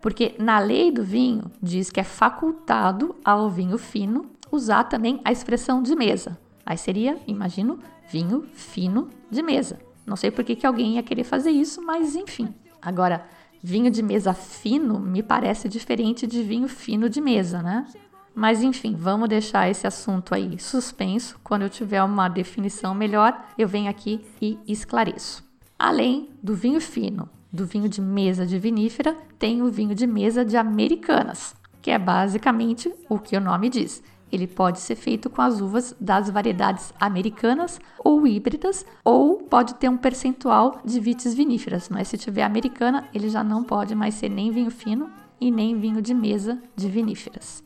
Porque 0.00 0.34
na 0.38 0.58
lei 0.58 0.90
do 0.90 1.02
vinho 1.02 1.50
diz 1.62 1.90
que 1.90 2.00
é 2.00 2.04
facultado 2.04 3.16
ao 3.24 3.48
vinho 3.50 3.78
fino 3.78 4.26
usar 4.50 4.84
também 4.84 5.20
a 5.24 5.32
expressão 5.32 5.82
de 5.82 5.96
mesa. 5.96 6.38
Aí 6.64 6.76
seria, 6.76 7.18
imagino, 7.26 7.78
vinho 8.10 8.44
fino 8.52 9.08
de 9.30 9.42
mesa. 9.42 9.78
Não 10.06 10.16
sei 10.16 10.30
por 10.30 10.44
que, 10.44 10.54
que 10.54 10.66
alguém 10.66 10.94
ia 10.94 11.02
querer 11.02 11.24
fazer 11.24 11.50
isso, 11.50 11.80
mas 11.82 12.14
enfim. 12.14 12.54
Agora, 12.80 13.24
Vinho 13.66 13.90
de 13.90 14.02
mesa 14.02 14.34
fino 14.34 15.00
me 15.00 15.22
parece 15.22 15.70
diferente 15.70 16.26
de 16.26 16.42
vinho 16.42 16.68
fino 16.68 17.08
de 17.08 17.18
mesa, 17.18 17.62
né? 17.62 17.86
Mas 18.34 18.62
enfim, 18.62 18.94
vamos 18.94 19.26
deixar 19.26 19.70
esse 19.70 19.86
assunto 19.86 20.34
aí 20.34 20.58
suspenso. 20.58 21.40
Quando 21.42 21.62
eu 21.62 21.70
tiver 21.70 22.02
uma 22.02 22.28
definição 22.28 22.94
melhor, 22.94 23.42
eu 23.56 23.66
venho 23.66 23.88
aqui 23.88 24.20
e 24.38 24.58
esclareço. 24.68 25.42
Além 25.86 26.30
do 26.42 26.54
vinho 26.54 26.80
fino, 26.80 27.28
do 27.52 27.66
vinho 27.66 27.90
de 27.90 28.00
mesa 28.00 28.46
de 28.46 28.58
vinífera, 28.58 29.14
tem 29.38 29.60
o 29.60 29.70
vinho 29.70 29.94
de 29.94 30.06
mesa 30.06 30.42
de 30.42 30.56
americanas, 30.56 31.54
que 31.82 31.90
é 31.90 31.98
basicamente 31.98 32.90
o 33.06 33.18
que 33.18 33.36
o 33.36 33.40
nome 33.40 33.68
diz. 33.68 34.02
Ele 34.32 34.46
pode 34.46 34.80
ser 34.80 34.96
feito 34.96 35.28
com 35.28 35.42
as 35.42 35.60
uvas 35.60 35.94
das 36.00 36.30
variedades 36.30 36.94
americanas 36.98 37.78
ou 38.02 38.26
híbridas, 38.26 38.86
ou 39.04 39.42
pode 39.42 39.74
ter 39.74 39.90
um 39.90 39.98
percentual 39.98 40.80
de 40.82 40.98
vites 41.00 41.34
viníferas, 41.34 41.90
mas 41.90 42.08
se 42.08 42.16
tiver 42.16 42.44
americana, 42.44 43.06
ele 43.12 43.28
já 43.28 43.44
não 43.44 43.62
pode 43.62 43.94
mais 43.94 44.14
ser 44.14 44.30
nem 44.30 44.50
vinho 44.50 44.70
fino 44.70 45.10
e 45.38 45.50
nem 45.50 45.78
vinho 45.78 46.00
de 46.00 46.14
mesa 46.14 46.58
de 46.74 46.88
viníferas. 46.88 47.62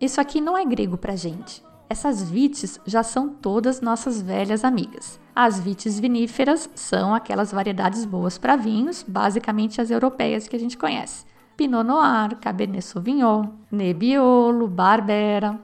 Isso 0.00 0.20
aqui 0.20 0.40
não 0.40 0.58
é 0.58 0.64
grego 0.64 0.98
para 0.98 1.14
gente. 1.14 1.62
Essas 1.88 2.28
vites 2.28 2.80
já 2.84 3.04
são 3.04 3.28
todas 3.28 3.80
nossas 3.80 4.20
velhas 4.20 4.64
amigas. 4.64 5.21
As 5.34 5.58
vites 5.58 5.98
viníferas 5.98 6.68
são 6.74 7.14
aquelas 7.14 7.52
variedades 7.52 8.04
boas 8.04 8.36
para 8.36 8.56
vinhos, 8.56 9.02
basicamente 9.06 9.80
as 9.80 9.90
europeias 9.90 10.46
que 10.46 10.56
a 10.56 10.58
gente 10.58 10.76
conhece. 10.76 11.24
Pinot 11.56 11.84
Noir, 11.84 12.36
Cabernet 12.40 12.82
Sauvignon, 12.82 13.48
Nebbiolo, 13.70 14.66
Barbera, 14.68 15.58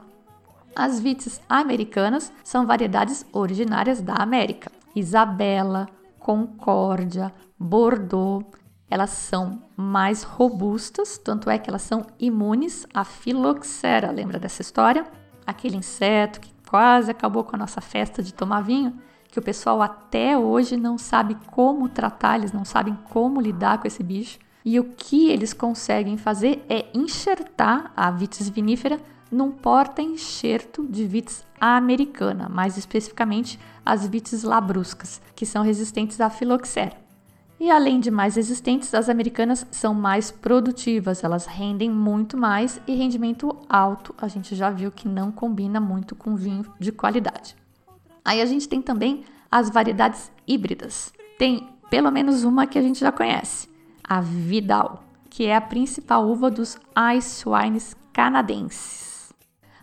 as 0.75 0.99
vites 0.99 1.41
americanas 1.49 2.31
são 2.43 2.65
variedades 2.65 3.25
originárias 3.33 4.01
da 4.01 4.13
América. 4.13 4.71
Isabela, 4.95 5.89
Concórdia, 6.17 7.33
Bordeaux, 7.59 8.45
elas 8.89 9.09
são 9.09 9.61
mais 9.75 10.23
robustas, 10.23 11.17
tanto 11.17 11.49
é 11.49 11.57
que 11.57 11.69
elas 11.69 11.81
são 11.81 12.05
imunes 12.19 12.87
à 12.93 13.03
filoxera. 13.03 14.11
Lembra 14.11 14.39
dessa 14.39 14.61
história? 14.61 15.05
Aquele 15.45 15.77
inseto 15.77 16.39
que 16.39 16.53
quase 16.67 17.11
acabou 17.11 17.43
com 17.43 17.55
a 17.55 17.59
nossa 17.59 17.81
festa 17.81 18.23
de 18.23 18.33
tomar 18.33 18.61
vinho, 18.61 18.97
que 19.31 19.39
o 19.39 19.41
pessoal 19.41 19.81
até 19.81 20.37
hoje 20.37 20.75
não 20.75 20.97
sabe 20.97 21.37
como 21.47 21.87
tratar, 21.87 22.37
eles 22.37 22.51
não 22.51 22.65
sabem 22.65 22.97
como 23.11 23.39
lidar 23.39 23.79
com 23.79 23.87
esse 23.87 24.01
bicho. 24.01 24.39
E 24.65 24.79
o 24.79 24.83
que 24.83 25.29
eles 25.29 25.53
conseguem 25.53 26.17
fazer 26.17 26.65
é 26.67 26.87
enxertar 26.93 27.93
a 27.95 28.11
vitis 28.11 28.49
vinífera 28.49 28.99
num 29.31 29.51
porta-enxerto 29.51 30.85
de 30.87 31.05
vites 31.05 31.45
americana, 31.61 32.49
mais 32.49 32.77
especificamente 32.77 33.59
as 33.85 34.07
vites 34.07 34.43
labruscas, 34.43 35.21
que 35.35 35.45
são 35.45 35.63
resistentes 35.63 36.19
à 36.19 36.29
filoxera. 36.29 36.97
E 37.59 37.69
além 37.69 37.99
de 37.99 38.09
mais 38.09 38.35
resistentes, 38.35 38.93
as 38.93 39.09
americanas 39.09 39.65
são 39.69 39.93
mais 39.93 40.31
produtivas, 40.31 41.23
elas 41.23 41.45
rendem 41.45 41.89
muito 41.89 42.37
mais 42.37 42.79
e 42.87 42.95
rendimento 42.95 43.55
alto, 43.67 44.15
a 44.17 44.27
gente 44.29 44.55
já 44.55 44.69
viu 44.69 44.91
que 44.91 45.09
não 45.09 45.31
combina 45.31 45.79
muito 45.79 46.15
com 46.15 46.35
vinho 46.35 46.65
de 46.79 46.91
qualidade. 46.91 47.58
Aí 48.29 48.43
a 48.43 48.45
gente 48.45 48.69
tem 48.69 48.79
também 48.79 49.23
as 49.49 49.71
variedades 49.71 50.31
híbridas. 50.47 51.11
Tem 51.39 51.67
pelo 51.89 52.11
menos 52.11 52.43
uma 52.43 52.67
que 52.67 52.77
a 52.77 52.81
gente 52.83 52.99
já 52.99 53.11
conhece, 53.11 53.67
a 54.03 54.21
Vidal, 54.21 55.03
que 55.31 55.47
é 55.47 55.55
a 55.55 55.61
principal 55.61 56.29
uva 56.29 56.51
dos 56.51 56.77
ice 57.17 57.49
wines 57.49 57.95
canadenses. 58.13 59.33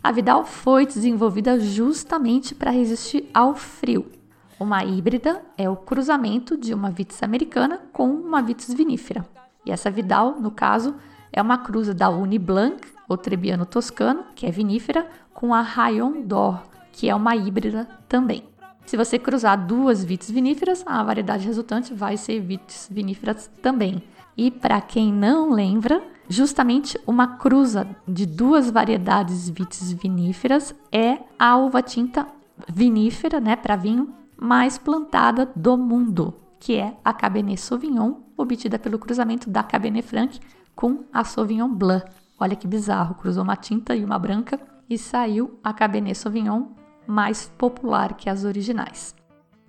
A 0.00 0.12
Vidal 0.12 0.44
foi 0.44 0.86
desenvolvida 0.86 1.58
justamente 1.58 2.54
para 2.54 2.70
resistir 2.70 3.28
ao 3.34 3.56
frio. 3.56 4.12
Uma 4.60 4.84
híbrida 4.84 5.42
é 5.58 5.68
o 5.68 5.74
cruzamento 5.74 6.56
de 6.56 6.72
uma 6.72 6.88
vitis 6.88 7.24
americana 7.24 7.80
com 7.92 8.08
uma 8.08 8.40
vitis 8.40 8.72
vinífera. 8.72 9.26
E 9.64 9.72
essa 9.72 9.90
Vidal, 9.90 10.40
no 10.40 10.52
caso, 10.52 10.94
é 11.32 11.42
uma 11.42 11.58
cruza 11.58 11.92
da 11.92 12.08
Uniblanc, 12.10 12.86
ou 13.08 13.16
Trebbiano 13.16 13.66
toscano, 13.66 14.22
que 14.36 14.46
é 14.46 14.52
vinífera, 14.52 15.04
com 15.34 15.52
a 15.52 15.62
Rayon 15.62 16.22
d'Or, 16.22 16.62
que 16.96 17.10
é 17.10 17.14
uma 17.14 17.36
híbrida 17.36 17.86
também. 18.08 18.42
Se 18.86 18.96
você 18.96 19.18
cruzar 19.18 19.66
duas 19.66 20.02
vites 20.02 20.30
viníferas, 20.30 20.82
a 20.86 21.02
variedade 21.02 21.46
resultante 21.46 21.92
vai 21.92 22.16
ser 22.16 22.40
vites 22.40 22.88
viníferas 22.90 23.50
também. 23.60 24.02
E 24.34 24.50
para 24.50 24.80
quem 24.80 25.12
não 25.12 25.50
lembra, 25.50 26.02
justamente 26.26 26.98
uma 27.06 27.36
cruza 27.36 27.86
de 28.08 28.24
duas 28.24 28.70
variedades 28.70 29.48
vitis 29.50 29.92
viníferas 29.92 30.74
é 30.90 31.18
a 31.38 31.56
uva 31.58 31.82
tinta 31.82 32.26
vinífera, 32.66 33.40
né, 33.40 33.56
para 33.56 33.76
vinho, 33.76 34.14
mais 34.34 34.78
plantada 34.78 35.52
do 35.54 35.76
mundo, 35.76 36.34
que 36.58 36.76
é 36.76 36.96
a 37.04 37.12
Cabernet 37.12 37.60
Sauvignon, 37.60 38.14
obtida 38.38 38.78
pelo 38.78 38.98
cruzamento 38.98 39.50
da 39.50 39.62
Cabernet 39.62 40.06
Franc 40.06 40.40
com 40.74 41.04
a 41.12 41.24
Sauvignon 41.24 41.68
Blanc. 41.68 42.06
Olha 42.40 42.56
que 42.56 42.66
bizarro, 42.66 43.16
cruzou 43.16 43.42
uma 43.42 43.56
tinta 43.56 43.94
e 43.94 44.02
uma 44.04 44.18
branca 44.18 44.58
e 44.88 44.96
saiu 44.96 45.58
a 45.62 45.74
Cabernet 45.74 46.16
Sauvignon 46.16 46.75
mais 47.06 47.46
popular 47.56 48.14
que 48.14 48.28
as 48.28 48.44
originais. 48.44 49.14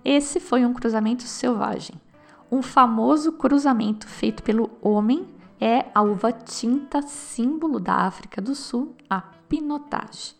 Esse 0.04 0.40
foi 0.40 0.64
um 0.64 0.72
cruzamento 0.72 1.24
selvagem. 1.24 2.00
Um 2.50 2.62
famoso 2.62 3.32
cruzamento 3.32 4.06
feito 4.08 4.42
pelo 4.42 4.70
homem 4.80 5.26
é 5.60 5.86
a 5.94 6.02
uva 6.02 6.32
tinta 6.32 7.02
símbolo 7.02 7.80
da 7.80 7.94
África 8.06 8.40
do 8.40 8.54
Sul, 8.54 8.94
a 9.10 9.20
Pinotage. 9.20 10.34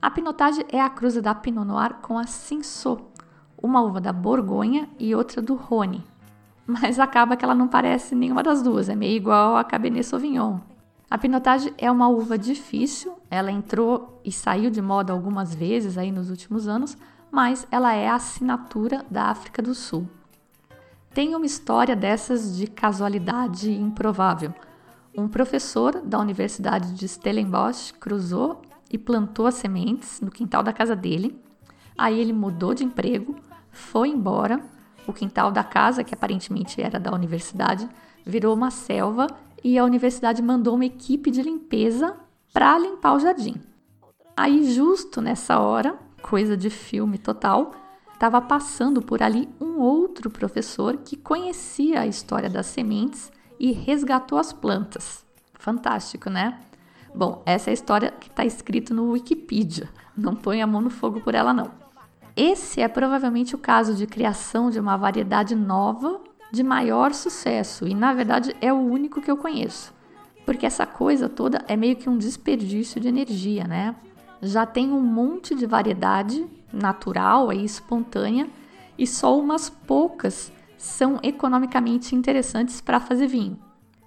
A 0.00 0.10
Pinotage 0.10 0.64
é 0.70 0.80
a 0.80 0.88
cruza 0.88 1.20
da 1.20 1.34
Pinot 1.34 1.66
Noir 1.66 1.94
com 2.02 2.18
a 2.18 2.24
Cinsault, 2.24 3.02
uma 3.60 3.82
uva 3.82 4.00
da 4.00 4.12
Borgonha 4.12 4.88
e 4.98 5.14
outra 5.14 5.42
do 5.42 5.54
Rhône. 5.54 6.04
Mas 6.66 6.98
acaba 6.98 7.36
que 7.36 7.44
ela 7.44 7.54
não 7.54 7.66
parece 7.66 8.14
nenhuma 8.14 8.42
das 8.42 8.62
duas, 8.62 8.88
é 8.88 8.94
meio 8.94 9.16
igual 9.16 9.56
a 9.56 9.64
Cabernet 9.64 10.04
Sauvignon. 10.04 10.58
A 11.10 11.16
Pinotage 11.16 11.72
é 11.78 11.90
uma 11.90 12.06
uva 12.08 12.36
difícil, 12.36 13.18
ela 13.30 13.50
entrou 13.50 14.20
e 14.22 14.30
saiu 14.30 14.70
de 14.70 14.82
moda 14.82 15.10
algumas 15.10 15.54
vezes 15.54 15.96
aí 15.96 16.12
nos 16.12 16.28
últimos 16.28 16.68
anos, 16.68 16.98
mas 17.30 17.66
ela 17.70 17.94
é 17.94 18.08
a 18.08 18.16
assinatura 18.16 19.04
da 19.10 19.24
África 19.24 19.62
do 19.62 19.74
Sul. 19.74 20.06
Tem 21.14 21.34
uma 21.34 21.46
história 21.46 21.96
dessas 21.96 22.54
de 22.56 22.66
casualidade 22.66 23.72
improvável. 23.72 24.54
Um 25.16 25.28
professor 25.28 26.02
da 26.02 26.18
Universidade 26.18 26.92
de 26.92 27.08
Stellenbosch 27.08 27.94
cruzou 27.94 28.60
e 28.90 28.98
plantou 28.98 29.46
as 29.46 29.54
sementes 29.54 30.20
no 30.20 30.30
quintal 30.30 30.62
da 30.62 30.74
casa 30.74 30.94
dele. 30.94 31.40
Aí 31.96 32.20
ele 32.20 32.34
mudou 32.34 32.74
de 32.74 32.84
emprego, 32.84 33.34
foi 33.70 34.10
embora. 34.10 34.60
O 35.06 35.12
quintal 35.12 35.50
da 35.50 35.64
casa, 35.64 36.04
que 36.04 36.14
aparentemente 36.14 36.82
era 36.82 37.00
da 37.00 37.10
universidade, 37.14 37.88
virou 38.26 38.54
uma 38.54 38.70
selva 38.70 39.26
e 39.62 39.78
a 39.78 39.84
universidade 39.84 40.42
mandou 40.42 40.74
uma 40.74 40.84
equipe 40.84 41.30
de 41.30 41.42
limpeza 41.42 42.16
para 42.52 42.78
limpar 42.78 43.14
o 43.14 43.20
jardim. 43.20 43.54
Aí, 44.36 44.72
justo 44.72 45.20
nessa 45.20 45.58
hora, 45.58 45.98
coisa 46.22 46.56
de 46.56 46.70
filme 46.70 47.18
total, 47.18 47.72
estava 48.12 48.40
passando 48.40 49.02
por 49.02 49.22
ali 49.22 49.48
um 49.60 49.78
outro 49.78 50.30
professor 50.30 50.96
que 50.98 51.16
conhecia 51.16 52.00
a 52.00 52.06
história 52.06 52.48
das 52.48 52.66
sementes 52.66 53.32
e 53.58 53.72
resgatou 53.72 54.38
as 54.38 54.52
plantas. 54.52 55.24
Fantástico, 55.54 56.30
né? 56.30 56.60
Bom, 57.14 57.42
essa 57.46 57.70
é 57.70 57.72
a 57.72 57.74
história 57.74 58.10
que 58.10 58.28
está 58.28 58.44
escrito 58.44 58.94
no 58.94 59.10
Wikipedia. 59.10 59.88
Não 60.16 60.34
põe 60.36 60.62
a 60.62 60.66
mão 60.66 60.80
no 60.80 60.90
fogo 60.90 61.20
por 61.20 61.34
ela, 61.34 61.52
não. 61.52 61.70
Esse 62.36 62.80
é 62.80 62.86
provavelmente 62.86 63.56
o 63.56 63.58
caso 63.58 63.94
de 63.94 64.06
criação 64.06 64.70
de 64.70 64.78
uma 64.78 64.96
variedade 64.96 65.56
nova 65.56 66.20
de 66.50 66.62
maior 66.62 67.12
sucesso 67.12 67.86
e, 67.86 67.94
na 67.94 68.12
verdade, 68.12 68.54
é 68.60 68.72
o 68.72 68.76
único 68.76 69.20
que 69.20 69.30
eu 69.30 69.36
conheço. 69.36 69.92
Porque 70.44 70.64
essa 70.64 70.86
coisa 70.86 71.28
toda 71.28 71.62
é 71.68 71.76
meio 71.76 71.96
que 71.96 72.08
um 72.08 72.16
desperdício 72.16 73.00
de 73.00 73.08
energia, 73.08 73.64
né? 73.64 73.94
Já 74.40 74.64
tem 74.64 74.90
um 74.90 75.00
monte 75.00 75.54
de 75.54 75.66
variedade 75.66 76.46
natural 76.72 77.52
e 77.52 77.64
espontânea 77.64 78.48
e 78.96 79.06
só 79.06 79.38
umas 79.38 79.68
poucas 79.68 80.52
são 80.76 81.18
economicamente 81.22 82.14
interessantes 82.14 82.80
para 82.80 83.00
fazer 83.00 83.26
vinho. 83.26 83.58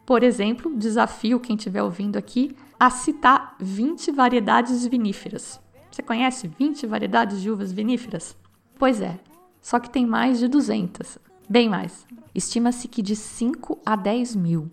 Por 0.05 0.23
exemplo, 0.23 0.75
desafio 0.75 1.39
quem 1.39 1.55
estiver 1.55 1.83
ouvindo 1.83 2.17
aqui 2.17 2.55
a 2.79 2.89
citar 2.89 3.55
20 3.59 4.11
variedades 4.11 4.85
viníferas. 4.87 5.59
Você 5.91 6.01
conhece 6.01 6.47
20 6.47 6.87
variedades 6.87 7.41
de 7.41 7.51
uvas 7.51 7.71
viníferas? 7.71 8.35
Pois 8.79 9.01
é, 9.01 9.19
só 9.61 9.79
que 9.79 9.89
tem 9.89 10.05
mais 10.05 10.39
de 10.39 10.47
200. 10.47 11.19
Bem 11.51 11.67
mais. 11.67 12.07
Estima-se 12.33 12.87
que 12.87 13.01
de 13.01 13.13
5 13.13 13.79
a 13.85 13.97
10 13.97 14.37
mil. 14.37 14.71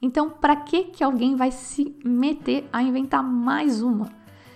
Então, 0.00 0.30
para 0.30 0.54
que, 0.54 0.84
que 0.84 1.02
alguém 1.02 1.34
vai 1.34 1.50
se 1.50 1.96
meter 2.04 2.68
a 2.72 2.80
inventar 2.80 3.24
mais 3.24 3.82
uma? 3.82 4.08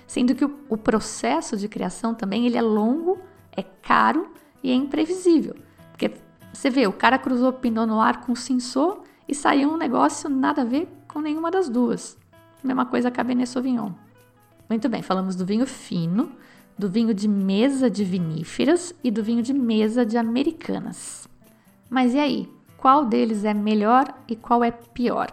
Sendo 0.06 0.32
que 0.32 0.44
o, 0.44 0.60
o 0.68 0.76
processo 0.76 1.56
de 1.56 1.66
criação 1.66 2.14
também 2.14 2.46
ele 2.46 2.56
é 2.56 2.62
longo, 2.62 3.18
é 3.50 3.64
caro 3.64 4.30
e 4.62 4.70
é 4.70 4.74
imprevisível. 4.74 5.56
Porque 5.90 6.12
você 6.52 6.70
vê, 6.70 6.86
o 6.86 6.92
cara 6.92 7.18
cruzou 7.18 7.52
Pinot 7.52 7.84
Noir 7.84 8.20
com 8.20 8.36
Cinsault 8.36 9.00
e 9.26 9.34
saiu 9.34 9.72
um 9.72 9.76
negócio 9.76 10.30
nada 10.30 10.62
a 10.62 10.64
ver 10.64 10.88
com 11.08 11.20
nenhuma 11.20 11.50
das 11.50 11.68
duas. 11.68 12.16
Mesma 12.62 12.86
coisa 12.86 13.10
Cabernet 13.10 13.48
Sauvignon. 13.48 13.90
Muito 14.70 14.88
bem, 14.88 15.02
falamos 15.02 15.34
do 15.34 15.44
vinho 15.44 15.66
fino, 15.66 16.30
do 16.78 16.88
vinho 16.88 17.12
de 17.12 17.26
mesa 17.26 17.90
de 17.90 18.04
viníferas 18.04 18.94
e 19.02 19.10
do 19.10 19.20
vinho 19.20 19.42
de 19.42 19.52
mesa 19.52 20.06
de 20.06 20.16
americanas. 20.16 21.28
Mas 21.88 22.14
e 22.14 22.18
aí? 22.18 22.48
Qual 22.76 23.04
deles 23.04 23.44
é 23.44 23.54
melhor 23.54 24.12
e 24.28 24.36
qual 24.36 24.62
é 24.62 24.70
pior? 24.70 25.28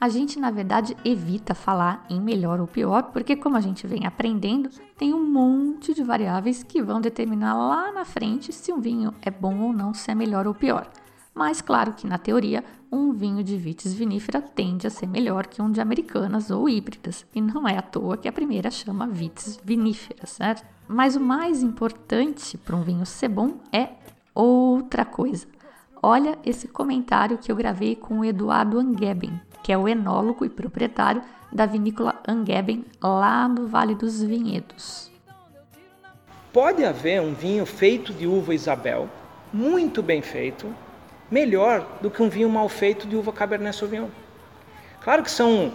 A 0.00 0.08
gente, 0.08 0.38
na 0.38 0.50
verdade, 0.50 0.96
evita 1.04 1.54
falar 1.54 2.06
em 2.08 2.18
melhor 2.18 2.58
ou 2.58 2.66
pior, 2.66 3.04
porque, 3.12 3.36
como 3.36 3.58
a 3.58 3.60
gente 3.60 3.86
vem 3.86 4.06
aprendendo, 4.06 4.70
tem 4.96 5.12
um 5.12 5.22
monte 5.22 5.92
de 5.92 6.02
variáveis 6.02 6.62
que 6.62 6.82
vão 6.82 7.02
determinar 7.02 7.54
lá 7.54 7.92
na 7.92 8.06
frente 8.06 8.50
se 8.50 8.72
um 8.72 8.80
vinho 8.80 9.12
é 9.20 9.30
bom 9.30 9.60
ou 9.60 9.72
não, 9.74 9.92
se 9.92 10.10
é 10.10 10.14
melhor 10.14 10.46
ou 10.46 10.54
pior. 10.54 10.90
Mas, 11.34 11.60
claro 11.60 11.92
que 11.92 12.06
na 12.06 12.16
teoria, 12.16 12.64
um 12.90 13.12
vinho 13.12 13.44
de 13.44 13.58
vitis 13.58 13.92
vinífera 13.92 14.40
tende 14.40 14.86
a 14.86 14.90
ser 14.90 15.06
melhor 15.06 15.46
que 15.46 15.60
um 15.60 15.70
de 15.70 15.82
americanas 15.82 16.50
ou 16.50 16.66
híbridas, 16.66 17.26
e 17.34 17.40
não 17.40 17.68
é 17.68 17.76
à 17.76 17.82
toa 17.82 18.16
que 18.16 18.26
a 18.26 18.32
primeira 18.32 18.70
chama 18.70 19.06
vitis 19.06 19.60
vinífera, 19.62 20.26
certo? 20.26 20.66
Mas 20.88 21.14
o 21.14 21.20
mais 21.20 21.62
importante 21.62 22.56
para 22.56 22.74
um 22.74 22.82
vinho 22.82 23.04
ser 23.04 23.28
bom 23.28 23.60
é 23.70 23.90
outra 24.34 25.04
coisa. 25.04 25.46
Olha 26.02 26.38
esse 26.44 26.66
comentário 26.66 27.38
que 27.38 27.52
eu 27.52 27.56
gravei 27.56 27.94
com 27.94 28.20
o 28.20 28.24
Eduardo 28.24 28.78
Angeben, 28.78 29.40
que 29.62 29.72
é 29.72 29.76
o 29.76 29.86
enólogo 29.86 30.44
e 30.44 30.48
proprietário 30.48 31.22
da 31.52 31.66
vinícola 31.66 32.20
Angeben 32.26 32.84
lá 33.02 33.46
no 33.46 33.66
Vale 33.66 33.94
dos 33.94 34.22
Vinhedos. 34.22 35.10
Pode 36.52 36.84
haver 36.84 37.20
um 37.20 37.34
vinho 37.34 37.66
feito 37.66 38.12
de 38.12 38.26
uva 38.26 38.54
Isabel, 38.54 39.08
muito 39.52 40.02
bem 40.02 40.22
feito, 40.22 40.74
melhor 41.30 41.86
do 42.00 42.10
que 42.10 42.22
um 42.22 42.28
vinho 42.28 42.48
mal 42.48 42.68
feito 42.68 43.06
de 43.06 43.14
uva 43.14 43.32
Cabernet 43.32 43.76
Sauvignon. 43.76 44.08
Claro 45.00 45.22
que 45.22 45.30
são 45.30 45.72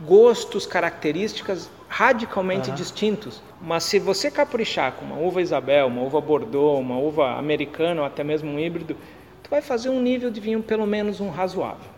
gostos, 0.00 0.66
características 0.66 1.70
radicalmente 1.88 2.70
uhum. 2.70 2.76
distintos. 2.76 3.42
Mas 3.66 3.82
se 3.82 3.98
você 3.98 4.30
caprichar 4.30 4.92
com 4.92 5.04
uma 5.04 5.18
uva 5.18 5.42
Isabel, 5.42 5.88
uma 5.88 6.00
uva 6.00 6.20
Bordeaux, 6.20 6.78
uma 6.78 6.96
uva 6.96 7.36
americana 7.36 8.02
ou 8.02 8.06
até 8.06 8.22
mesmo 8.22 8.48
um 8.48 8.60
híbrido, 8.60 8.96
tu 9.42 9.50
vai 9.50 9.60
fazer 9.60 9.88
um 9.88 10.00
nível 10.00 10.30
de 10.30 10.40
vinho 10.40 10.62
pelo 10.62 10.86
menos 10.86 11.20
um 11.20 11.30
razoável. 11.30 11.90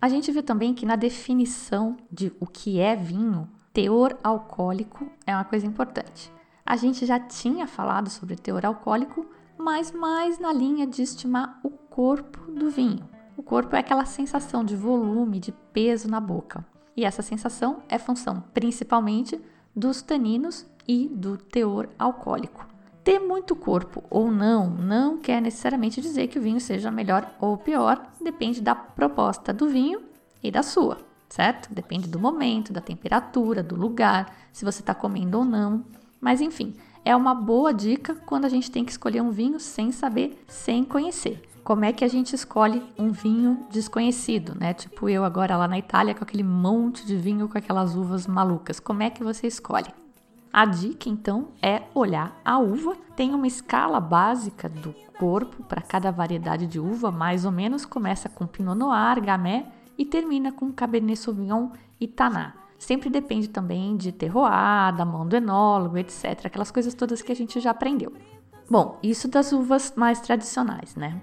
A 0.00 0.08
gente 0.08 0.30
vê 0.30 0.40
também 0.40 0.72
que 0.72 0.86
na 0.86 0.94
definição 0.94 1.96
de 2.12 2.32
o 2.38 2.46
que 2.46 2.78
é 2.78 2.94
vinho, 2.94 3.48
teor 3.72 4.16
alcoólico 4.22 5.10
é 5.26 5.34
uma 5.34 5.44
coisa 5.44 5.66
importante. 5.66 6.32
A 6.64 6.76
gente 6.76 7.04
já 7.04 7.18
tinha 7.18 7.66
falado 7.66 8.08
sobre 8.08 8.36
teor 8.36 8.64
alcoólico, 8.64 9.26
mas 9.58 9.90
mais 9.90 10.38
na 10.38 10.52
linha 10.52 10.86
de 10.86 11.02
estimar 11.02 11.58
o 11.64 11.70
corpo 11.70 12.48
do 12.52 12.70
vinho. 12.70 13.08
O 13.36 13.42
corpo 13.42 13.74
é 13.74 13.80
aquela 13.80 14.04
sensação 14.04 14.64
de 14.64 14.76
volume, 14.76 15.40
de 15.40 15.50
peso 15.72 16.08
na 16.08 16.20
boca. 16.20 16.64
E 16.96 17.04
essa 17.04 17.22
sensação 17.22 17.82
é 17.88 17.98
função 17.98 18.42
principalmente 18.52 19.40
dos 19.74 20.02
taninos 20.02 20.66
e 20.86 21.08
do 21.08 21.36
teor 21.36 21.88
alcoólico. 21.98 22.66
Ter 23.02 23.18
muito 23.18 23.56
corpo 23.56 24.04
ou 24.10 24.30
não 24.30 24.68
não 24.68 25.16
quer 25.16 25.40
necessariamente 25.40 26.00
dizer 26.00 26.28
que 26.28 26.38
o 26.38 26.42
vinho 26.42 26.60
seja 26.60 26.90
melhor 26.90 27.34
ou 27.40 27.56
pior, 27.56 28.06
depende 28.20 28.60
da 28.60 28.74
proposta 28.74 29.52
do 29.52 29.68
vinho 29.68 30.02
e 30.42 30.50
da 30.50 30.62
sua, 30.62 30.98
certo? 31.28 31.72
Depende 31.72 32.08
do 32.08 32.18
momento, 32.18 32.72
da 32.72 32.80
temperatura, 32.80 33.62
do 33.62 33.74
lugar, 33.74 34.34
se 34.52 34.64
você 34.64 34.80
está 34.80 34.94
comendo 34.94 35.38
ou 35.38 35.44
não. 35.44 35.84
Mas 36.20 36.40
enfim, 36.40 36.76
é 37.04 37.16
uma 37.16 37.34
boa 37.34 37.72
dica 37.72 38.14
quando 38.26 38.44
a 38.44 38.48
gente 38.48 38.70
tem 38.70 38.84
que 38.84 38.90
escolher 38.90 39.22
um 39.22 39.30
vinho 39.30 39.58
sem 39.58 39.90
saber, 39.90 40.44
sem 40.46 40.84
conhecer 40.84 41.49
como 41.62 41.84
é 41.84 41.92
que 41.92 42.04
a 42.04 42.08
gente 42.08 42.34
escolhe 42.34 42.82
um 42.98 43.10
vinho 43.10 43.66
desconhecido, 43.70 44.54
né? 44.58 44.74
Tipo 44.74 45.08
eu 45.08 45.24
agora 45.24 45.56
lá 45.56 45.68
na 45.68 45.78
Itália 45.78 46.14
com 46.14 46.24
aquele 46.24 46.42
monte 46.42 47.06
de 47.06 47.16
vinho 47.16 47.48
com 47.48 47.58
aquelas 47.58 47.94
uvas 47.94 48.26
malucas. 48.26 48.80
Como 48.80 49.02
é 49.02 49.10
que 49.10 49.22
você 49.22 49.46
escolhe? 49.46 49.88
A 50.52 50.64
dica 50.64 51.08
então 51.08 51.48
é 51.62 51.82
olhar 51.94 52.40
a 52.44 52.58
uva. 52.58 52.96
Tem 53.14 53.32
uma 53.34 53.46
escala 53.46 54.00
básica 54.00 54.68
do 54.68 54.94
corpo 55.18 55.62
para 55.62 55.80
cada 55.80 56.10
variedade 56.10 56.66
de 56.66 56.80
uva, 56.80 57.12
mais 57.12 57.44
ou 57.44 57.52
menos. 57.52 57.84
Começa 57.84 58.28
com 58.28 58.46
Pinot 58.46 58.76
Noir, 58.76 59.22
Gamay 59.22 59.64
e 59.96 60.04
termina 60.04 60.50
com 60.50 60.72
Cabernet 60.72 61.18
Sauvignon 61.18 61.68
e 62.00 62.08
Taná. 62.08 62.54
Sempre 62.78 63.10
depende 63.10 63.48
também 63.48 63.96
de 63.96 64.10
terroir, 64.10 64.96
da 64.96 65.04
mão 65.04 65.28
do 65.28 65.36
enólogo, 65.36 65.98
etc. 65.98 66.46
Aquelas 66.46 66.70
coisas 66.70 66.94
todas 66.94 67.20
que 67.20 67.30
a 67.30 67.36
gente 67.36 67.60
já 67.60 67.70
aprendeu. 67.70 68.12
Bom, 68.68 68.98
isso 69.02 69.28
das 69.28 69.52
uvas 69.52 69.92
mais 69.94 70.20
tradicionais, 70.20 70.96
né? 70.96 71.20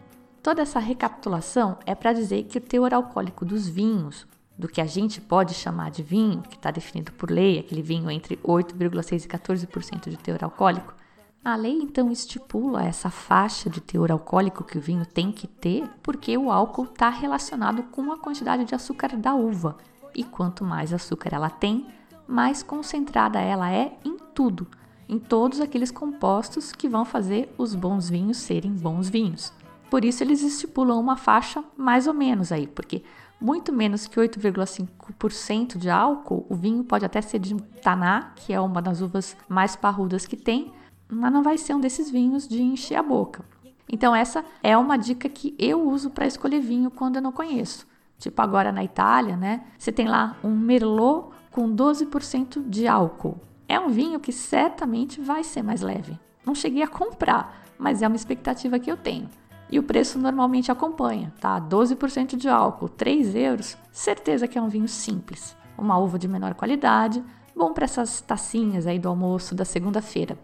Toda 0.48 0.62
essa 0.62 0.80
recapitulação 0.80 1.78
é 1.86 1.94
para 1.94 2.14
dizer 2.14 2.44
que 2.44 2.58
o 2.58 2.62
teor 2.62 2.94
alcoólico 2.94 3.44
dos 3.44 3.68
vinhos, 3.68 4.26
do 4.58 4.66
que 4.70 4.80
a 4.80 4.86
gente 4.86 5.20
pode 5.20 5.54
chamar 5.54 5.92
de 5.92 6.02
vinho, 6.02 6.42
que 6.42 6.56
está 6.56 6.72
definido 6.72 7.12
por 7.12 7.30
lei, 7.30 7.60
aquele 7.60 7.82
vinho 7.82 8.10
entre 8.10 8.38
8,6% 8.38 9.26
e 9.26 9.28
14% 9.28 10.10
de 10.10 10.16
teor 10.16 10.42
alcoólico, 10.42 10.96
a 11.44 11.54
lei 11.58 11.74
então 11.74 12.10
estipula 12.10 12.86
essa 12.86 13.10
faixa 13.10 13.70
de 13.70 13.82
teor 13.82 14.10
alcoólico 14.10 14.64
que 14.64 14.78
o 14.78 14.82
vinho 14.82 15.06
tem 15.06 15.34
que 15.34 15.48
ter, 15.48 15.86
porque 16.02 16.38
o 16.38 16.50
álcool 16.50 16.86
está 16.86 17.10
relacionado 17.10 17.84
com 17.84 18.10
a 18.14 18.18
quantidade 18.18 18.64
de 18.64 18.74
açúcar 18.74 19.18
da 19.18 19.36
uva. 19.36 19.76
E 20.16 20.24
quanto 20.24 20.64
mais 20.64 20.94
açúcar 20.94 21.36
ela 21.36 21.50
tem, 21.50 21.88
mais 22.26 22.64
concentrada 22.64 23.38
ela 23.42 23.70
é 23.70 23.98
em 24.02 24.18
tudo, 24.34 24.66
em 25.10 25.20
todos 25.20 25.60
aqueles 25.60 25.92
compostos 25.92 26.72
que 26.72 26.88
vão 26.88 27.04
fazer 27.04 27.54
os 27.58 27.76
bons 27.76 28.10
vinhos 28.10 28.38
serem 28.38 28.72
bons 28.72 29.10
vinhos. 29.10 29.52
Por 29.90 30.04
isso 30.04 30.24
eles 30.24 30.42
estipulam 30.42 31.00
uma 31.00 31.16
faixa 31.16 31.64
mais 31.78 32.08
ou 32.08 32.14
menos 32.14 32.52
aí, 32.52 32.68
porque 32.68 33.04
muito 33.40 33.72
menos 33.72 34.08
que 34.08 34.20
8,5% 34.20 35.78
de 35.78 35.90
álcool, 35.90 36.46
o 36.50 36.56
vinho 36.56 36.84
pode 36.84 37.06
até 37.06 37.22
ser 37.22 37.40
de 37.40 37.56
Taná, 37.82 38.32
que 38.36 38.52
é 38.52 38.60
uma 38.60 38.82
das 38.82 39.02
uvas 39.02 39.38
mais 39.48 39.76
parrudas 39.76 40.26
que 40.26 40.36
tem, 40.36 40.74
mas 41.08 41.32
não 41.32 41.44
vai 41.44 41.58
ser 41.58 41.74
um 41.74 41.80
desses 41.80 42.10
vinhos 42.10 42.48
de 42.48 42.62
encher 42.62 42.96
a 42.96 43.04
boca. 43.04 43.46
Então 43.90 44.14
essa 44.14 44.44
é 44.62 44.76
uma 44.78 44.98
dica 44.98 45.30
que 45.30 45.56
eu 45.58 45.88
uso 45.88 46.10
para 46.10 46.28
escolher 46.28 46.60
vinho 46.60 46.92
quando 46.92 47.18
eu 47.18 47.22
não 47.22 47.32
conheço. 47.32 47.88
Tipo 48.18 48.42
agora 48.42 48.72
na 48.72 48.84
Itália, 48.84 49.38
né? 49.38 49.66
Você 49.78 49.92
tem 49.92 50.08
lá 50.08 50.36
um 50.44 50.56
Merlot 50.56 51.30
com 51.52 51.74
12% 51.74 52.68
de 52.68 52.88
álcool. 52.88 53.40
É 53.68 53.80
um 53.80 53.90
vinho 53.90 54.20
que 54.20 54.32
certamente 54.32 55.22
vai 55.22 55.44
ser 55.44 55.62
mais 55.62 55.82
leve. 55.82 56.20
Não 56.46 56.56
cheguei 56.56 56.82
a 56.82 56.88
comprar, 56.88 57.64
mas 57.78 58.02
é 58.02 58.08
uma 58.08 58.16
expectativa 58.16 58.80
que 58.80 58.92
eu 58.92 58.98
tenho. 58.98 59.30
E 59.70 59.78
o 59.78 59.84
preço 59.84 60.18
normalmente 60.18 60.72
acompanha, 60.72 61.34
tá? 61.42 61.60
12% 61.60 62.38
de 62.38 62.48
álcool, 62.48 62.88
3 62.88 63.36
euros, 63.36 63.78
certeza 63.92 64.48
que 64.48 64.58
é 64.58 64.62
um 64.62 64.70
vinho 64.70 64.88
simples. 64.88 65.56
Uma 65.78 65.98
uva 65.98 66.18
de 66.18 66.28
menor 66.28 66.54
qualidade, 66.54 67.24
bom 67.56 67.74
para 67.74 67.86
essas 67.86 68.22
tacinhas 68.22 68.88
aí 68.88 68.98
do 68.98 69.10
almoço 69.10 69.54
da 69.54 69.66
segunda-feira. 69.66 70.38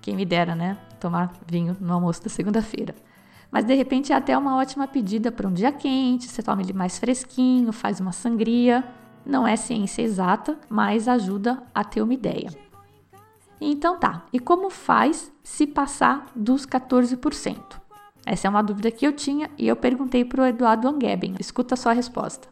Quem 0.00 0.14
me 0.14 0.24
dera, 0.24 0.54
né? 0.54 0.78
Tomar 1.00 1.32
vinho 1.46 1.76
no 1.80 1.92
almoço 1.92 2.22
da 2.22 2.30
segunda-feira. 2.30 2.94
Mas 3.50 3.64
de 3.64 3.74
repente 3.74 4.12
é 4.12 4.16
até 4.16 4.38
uma 4.38 4.56
ótima 4.56 4.86
pedida 4.86 5.32
para 5.32 5.48
um 5.48 5.52
dia 5.52 5.72
quente, 5.72 6.28
você 6.28 6.42
toma 6.42 6.62
ele 6.62 6.72
mais 6.72 6.98
fresquinho, 6.98 7.72
faz 7.72 7.98
uma 7.98 8.12
sangria. 8.12 8.84
Não 9.26 9.46
é 9.46 9.56
ciência 9.56 10.02
exata, 10.02 10.58
mas 10.68 11.08
ajuda 11.08 11.62
a 11.74 11.84
ter 11.84 12.00
uma 12.00 12.14
ideia. 12.14 12.50
Então 13.60 13.98
tá, 13.98 14.24
e 14.32 14.38
como 14.38 14.70
faz 14.70 15.30
se 15.42 15.66
passar 15.66 16.26
dos 16.34 16.64
14%? 16.64 17.79
Essa 18.26 18.46
é 18.46 18.50
uma 18.50 18.62
dúvida 18.62 18.90
que 18.90 19.06
eu 19.06 19.12
tinha 19.12 19.50
e 19.56 19.66
eu 19.66 19.76
perguntei 19.76 20.24
para 20.24 20.42
o 20.42 20.46
Eduardo 20.46 20.88
Angeben. 20.88 21.34
Escuta 21.38 21.76
só 21.76 21.90
a 21.90 21.92
resposta. 21.92 22.48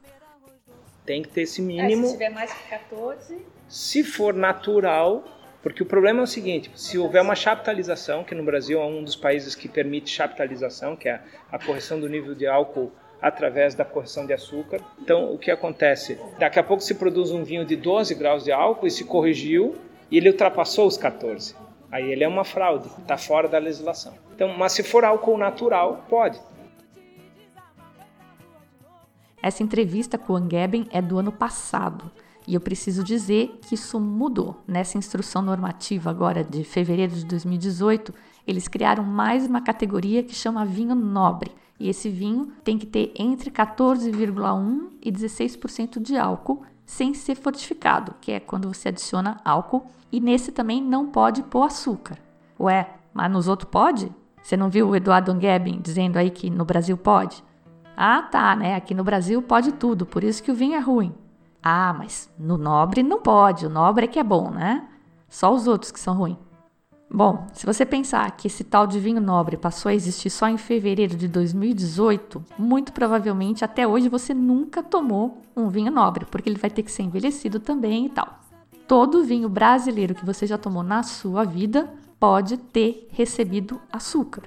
Tem 1.04 1.22
que 1.22 1.28
ter 1.28 1.42
esse 1.42 1.62
mínimo. 1.62 2.04
É, 2.04 2.08
se 2.08 2.12
tiver 2.12 2.30
mais 2.30 2.52
que 2.52 2.68
14. 2.68 3.38
Se 3.68 4.04
for 4.04 4.34
natural, 4.34 5.24
porque 5.62 5.82
o 5.82 5.86
problema 5.86 6.20
é 6.20 6.22
o 6.22 6.26
seguinte: 6.26 6.70
se 6.74 6.98
houver 6.98 7.22
uma 7.22 7.34
chaptalização, 7.34 8.24
que 8.24 8.34
no 8.34 8.42
Brasil 8.42 8.80
é 8.80 8.84
um 8.84 9.02
dos 9.02 9.16
países 9.16 9.54
que 9.54 9.68
permite 9.68 10.10
chaptalização, 10.10 10.96
que 10.96 11.08
é 11.08 11.20
a 11.50 11.58
correção 11.58 11.98
do 12.00 12.08
nível 12.08 12.34
de 12.34 12.46
álcool 12.46 12.92
através 13.20 13.74
da 13.74 13.84
correção 13.84 14.26
de 14.26 14.32
açúcar. 14.32 14.80
Então, 15.00 15.32
o 15.32 15.38
que 15.38 15.50
acontece? 15.50 16.18
Daqui 16.38 16.58
a 16.58 16.62
pouco 16.62 16.82
se 16.82 16.94
produz 16.94 17.30
um 17.30 17.42
vinho 17.42 17.64
de 17.64 17.74
12 17.74 18.14
graus 18.14 18.44
de 18.44 18.52
álcool 18.52 18.86
e 18.86 18.90
se 18.90 19.04
corrigiu 19.04 19.76
e 20.10 20.16
ele 20.16 20.30
ultrapassou 20.30 20.86
os 20.86 20.96
14. 20.96 21.54
Aí 21.90 22.10
ele 22.10 22.22
é 22.22 22.28
uma 22.28 22.44
fraude, 22.44 22.88
está 22.98 23.16
fora 23.16 23.48
da 23.48 23.58
legislação. 23.58 24.14
Então, 24.34 24.48
mas 24.56 24.72
se 24.72 24.82
for 24.82 25.04
álcool 25.04 25.38
natural, 25.38 26.04
pode. 26.08 26.38
Essa 29.42 29.62
entrevista 29.62 30.18
com 30.18 30.32
o 30.32 30.36
Angeben 30.36 30.86
é 30.90 31.00
do 31.00 31.18
ano 31.18 31.32
passado. 31.32 32.10
E 32.46 32.54
eu 32.54 32.60
preciso 32.60 33.04
dizer 33.04 33.58
que 33.62 33.74
isso 33.74 34.00
mudou. 34.00 34.56
Nessa 34.66 34.96
instrução 34.96 35.42
normativa 35.42 36.10
agora 36.10 36.42
de 36.42 36.64
fevereiro 36.64 37.14
de 37.14 37.24
2018, 37.24 38.12
eles 38.46 38.66
criaram 38.66 39.04
mais 39.04 39.46
uma 39.46 39.60
categoria 39.60 40.22
que 40.22 40.34
chama 40.34 40.64
vinho 40.64 40.94
nobre. 40.94 41.52
E 41.78 41.88
esse 41.88 42.08
vinho 42.08 42.52
tem 42.64 42.78
que 42.78 42.86
ter 42.86 43.12
entre 43.14 43.50
14,1 43.50 44.88
e 45.02 45.12
16% 45.12 46.00
de 46.00 46.16
álcool 46.16 46.62
sem 46.84 47.12
ser 47.12 47.34
fortificado, 47.34 48.14
que 48.20 48.32
é 48.32 48.40
quando 48.40 48.72
você 48.72 48.88
adiciona 48.88 49.38
álcool. 49.44 49.86
E 50.10 50.20
nesse 50.20 50.52
também 50.52 50.82
não 50.82 51.06
pode 51.08 51.42
pôr 51.42 51.64
açúcar. 51.64 52.18
Ué, 52.58 52.88
mas 53.12 53.30
nos 53.30 53.48
outros 53.48 53.70
pode? 53.70 54.12
Você 54.42 54.56
não 54.56 54.70
viu 54.70 54.88
o 54.88 54.96
Eduardo 54.96 55.30
Angeben 55.30 55.80
dizendo 55.82 56.16
aí 56.16 56.30
que 56.30 56.48
no 56.48 56.64
Brasil 56.64 56.96
pode? 56.96 57.44
Ah, 57.96 58.22
tá, 58.22 58.54
né? 58.56 58.74
Aqui 58.76 58.94
no 58.94 59.04
Brasil 59.04 59.42
pode 59.42 59.72
tudo, 59.72 60.06
por 60.06 60.22
isso 60.22 60.42
que 60.42 60.50
o 60.50 60.54
vinho 60.54 60.74
é 60.74 60.78
ruim. 60.78 61.12
Ah, 61.62 61.92
mas 61.92 62.30
no 62.38 62.56
nobre 62.56 63.02
não 63.02 63.20
pode, 63.20 63.66
o 63.66 63.70
nobre 63.70 64.04
é 64.04 64.08
que 64.08 64.18
é 64.18 64.24
bom, 64.24 64.50
né? 64.50 64.88
Só 65.28 65.52
os 65.52 65.66
outros 65.66 65.90
que 65.90 66.00
são 66.00 66.16
ruins. 66.16 66.38
Bom, 67.10 67.46
se 67.54 67.64
você 67.64 67.86
pensar 67.86 68.30
que 68.32 68.48
esse 68.48 68.62
tal 68.62 68.86
de 68.86 69.00
vinho 69.00 69.20
nobre 69.20 69.56
passou 69.56 69.88
a 69.88 69.94
existir 69.94 70.28
só 70.28 70.46
em 70.46 70.58
fevereiro 70.58 71.16
de 71.16 71.26
2018, 71.26 72.44
muito 72.58 72.92
provavelmente 72.92 73.64
até 73.64 73.86
hoje 73.86 74.10
você 74.10 74.34
nunca 74.34 74.82
tomou 74.82 75.40
um 75.56 75.68
vinho 75.68 75.90
nobre, 75.90 76.26
porque 76.26 76.50
ele 76.50 76.58
vai 76.58 76.68
ter 76.68 76.82
que 76.82 76.92
ser 76.92 77.02
envelhecido 77.02 77.58
também 77.58 78.06
e 78.06 78.10
tal. 78.10 78.40
Todo 78.88 79.22
vinho 79.22 79.50
brasileiro 79.50 80.14
que 80.14 80.24
você 80.24 80.46
já 80.46 80.56
tomou 80.56 80.82
na 80.82 81.02
sua 81.02 81.44
vida 81.44 81.92
pode 82.18 82.56
ter 82.56 83.06
recebido 83.12 83.78
açúcar. 83.92 84.44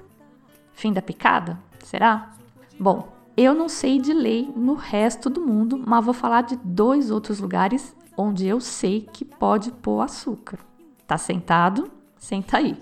Fim 0.72 0.92
da 0.92 1.00
picada? 1.00 1.60
Será? 1.84 2.32
Bom, 2.78 3.12
eu 3.36 3.54
não 3.54 3.68
sei 3.68 4.00
de 4.00 4.12
lei 4.12 4.52
no 4.56 4.74
resto 4.74 5.30
do 5.30 5.40
mundo, 5.40 5.80
mas 5.86 6.04
vou 6.04 6.12
falar 6.12 6.42
de 6.42 6.56
dois 6.56 7.08
outros 7.08 7.38
lugares 7.38 7.94
onde 8.16 8.44
eu 8.44 8.60
sei 8.60 9.08
que 9.12 9.24
pode 9.24 9.70
pôr 9.70 10.00
açúcar. 10.00 10.58
Tá 11.06 11.16
sentado? 11.16 11.88
Senta 12.18 12.56
aí. 12.56 12.76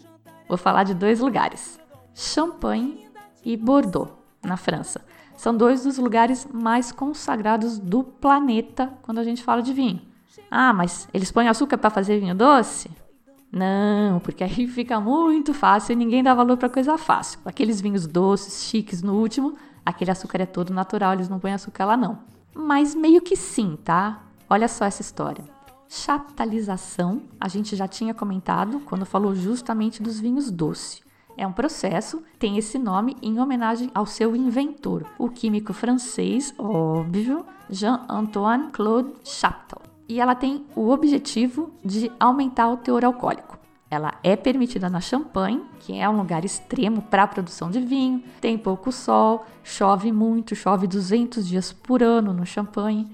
Vou 0.48 0.56
falar 0.56 0.84
de 0.84 0.94
dois 0.94 1.20
lugares: 1.20 1.78
Champagne 2.14 3.06
e 3.44 3.54
Bordeaux, 3.54 4.10
na 4.42 4.56
França. 4.56 5.04
São 5.36 5.54
dois 5.54 5.84
dos 5.84 5.98
lugares 5.98 6.48
mais 6.50 6.90
consagrados 6.90 7.78
do 7.78 8.02
planeta 8.02 8.94
quando 9.02 9.18
a 9.18 9.24
gente 9.24 9.44
fala 9.44 9.60
de 9.60 9.74
vinho. 9.74 10.09
Ah, 10.50 10.72
mas 10.72 11.08
eles 11.12 11.30
põem 11.30 11.48
açúcar 11.48 11.78
para 11.78 11.90
fazer 11.90 12.20
vinho 12.20 12.34
doce? 12.34 12.90
Não, 13.52 14.20
porque 14.20 14.44
aí 14.44 14.66
fica 14.68 15.00
muito 15.00 15.52
fácil 15.52 15.92
e 15.92 15.96
ninguém 15.96 16.22
dá 16.22 16.34
valor 16.34 16.56
para 16.56 16.68
coisa 16.68 16.96
fácil. 16.96 17.40
Aqueles 17.44 17.80
vinhos 17.80 18.06
doces, 18.06 18.64
chiques 18.64 19.02
no 19.02 19.14
último, 19.14 19.56
aquele 19.84 20.10
açúcar 20.10 20.42
é 20.42 20.46
todo 20.46 20.72
natural, 20.72 21.14
eles 21.14 21.28
não 21.28 21.40
põem 21.40 21.52
açúcar 21.52 21.84
lá 21.84 21.96
não. 21.96 22.18
Mas 22.54 22.94
meio 22.94 23.20
que 23.20 23.36
sim, 23.36 23.76
tá? 23.84 24.22
Olha 24.48 24.68
só 24.68 24.84
essa 24.84 25.02
história. 25.02 25.44
Chaptalização, 25.88 27.22
a 27.40 27.48
gente 27.48 27.74
já 27.74 27.88
tinha 27.88 28.14
comentado 28.14 28.80
quando 28.80 29.04
falou 29.04 29.34
justamente 29.34 30.02
dos 30.02 30.20
vinhos 30.20 30.50
doces. 30.50 31.02
É 31.36 31.46
um 31.46 31.52
processo, 31.52 32.22
tem 32.38 32.58
esse 32.58 32.78
nome 32.78 33.16
em 33.22 33.40
homenagem 33.40 33.90
ao 33.94 34.06
seu 34.06 34.36
inventor, 34.36 35.06
o 35.18 35.28
químico 35.28 35.72
francês, 35.72 36.54
óbvio, 36.58 37.44
Jean-Antoine 37.68 38.70
Claude 38.70 39.14
Chaptal. 39.24 39.89
E 40.10 40.18
ela 40.18 40.34
tem 40.34 40.66
o 40.74 40.90
objetivo 40.90 41.70
de 41.84 42.10
aumentar 42.18 42.68
o 42.68 42.76
teor 42.76 43.04
alcoólico. 43.04 43.56
Ela 43.88 44.14
é 44.24 44.34
permitida 44.34 44.90
na 44.90 45.00
Champagne, 45.00 45.62
que 45.78 45.96
é 45.96 46.08
um 46.08 46.16
lugar 46.16 46.44
extremo 46.44 47.00
para 47.00 47.22
a 47.22 47.28
produção 47.28 47.70
de 47.70 47.78
vinho, 47.78 48.20
tem 48.40 48.58
pouco 48.58 48.90
sol, 48.90 49.46
chove 49.62 50.10
muito, 50.10 50.56
chove 50.56 50.88
200 50.88 51.46
dias 51.46 51.72
por 51.72 52.02
ano 52.02 52.32
no 52.32 52.44
Champagne. 52.44 53.06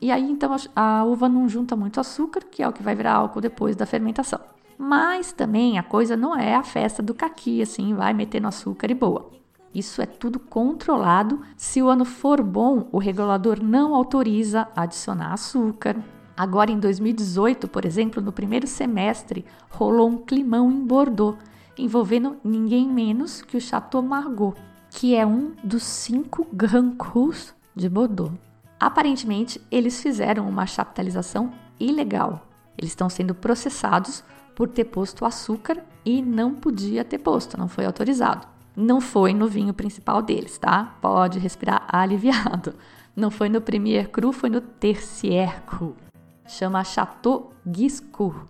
E 0.00 0.12
aí 0.12 0.30
então 0.30 0.54
a 0.76 1.02
uva 1.02 1.28
não 1.28 1.48
junta 1.48 1.74
muito 1.74 1.98
açúcar, 1.98 2.44
que 2.48 2.62
é 2.62 2.68
o 2.68 2.72
que 2.72 2.84
vai 2.84 2.94
virar 2.94 3.14
álcool 3.14 3.40
depois 3.40 3.74
da 3.74 3.84
fermentação. 3.84 4.38
Mas 4.78 5.32
também 5.32 5.76
a 5.76 5.82
coisa 5.82 6.16
não 6.16 6.36
é 6.38 6.54
a 6.54 6.62
festa 6.62 7.02
do 7.02 7.14
caqui, 7.14 7.62
assim, 7.62 7.94
vai 7.94 8.14
metendo 8.14 8.46
açúcar 8.46 8.92
e 8.92 8.94
boa. 8.94 9.28
Isso 9.74 10.00
é 10.00 10.06
tudo 10.06 10.38
controlado. 10.38 11.40
Se 11.56 11.82
o 11.82 11.88
ano 11.88 12.04
for 12.04 12.40
bom, 12.44 12.88
o 12.92 12.98
regulador 12.98 13.60
não 13.60 13.92
autoriza 13.92 14.68
adicionar 14.76 15.32
açúcar, 15.32 15.96
Agora, 16.36 16.72
em 16.72 16.80
2018, 16.80 17.68
por 17.68 17.84
exemplo, 17.84 18.20
no 18.20 18.32
primeiro 18.32 18.66
semestre, 18.66 19.44
rolou 19.70 20.08
um 20.08 20.18
climão 20.18 20.70
em 20.70 20.84
Bordeaux, 20.84 21.38
envolvendo 21.78 22.36
ninguém 22.42 22.88
menos 22.88 23.40
que 23.40 23.56
o 23.56 23.60
Chateau 23.60 24.02
Margaux, 24.02 24.58
que 24.90 25.14
é 25.14 25.24
um 25.24 25.52
dos 25.62 25.84
cinco 25.84 26.46
Grand 26.52 26.96
Crus 26.96 27.54
de 27.74 27.88
Bordeaux. 27.88 28.32
Aparentemente, 28.80 29.60
eles 29.70 30.02
fizeram 30.02 30.48
uma 30.48 30.66
chaptalização 30.66 31.52
ilegal. 31.78 32.46
Eles 32.76 32.90
estão 32.90 33.08
sendo 33.08 33.34
processados 33.34 34.24
por 34.56 34.68
ter 34.68 34.84
posto 34.84 35.24
açúcar 35.24 35.84
e 36.04 36.20
não 36.20 36.52
podia 36.52 37.04
ter 37.04 37.18
posto, 37.18 37.56
não 37.56 37.68
foi 37.68 37.86
autorizado. 37.86 38.46
Não 38.76 39.00
foi 39.00 39.32
no 39.32 39.46
vinho 39.46 39.72
principal 39.72 40.20
deles, 40.20 40.58
tá? 40.58 40.96
Pode 41.00 41.38
respirar 41.38 41.86
aliviado. 41.88 42.74
Não 43.14 43.30
foi 43.30 43.48
no 43.48 43.60
Premier 43.60 44.10
Cru, 44.10 44.32
foi 44.32 44.50
no 44.50 44.60
Tertiaire 44.60 45.60
Cru 45.64 45.94
chama 46.46 46.84
Chateau 46.84 47.52
Giscourt. 47.66 48.46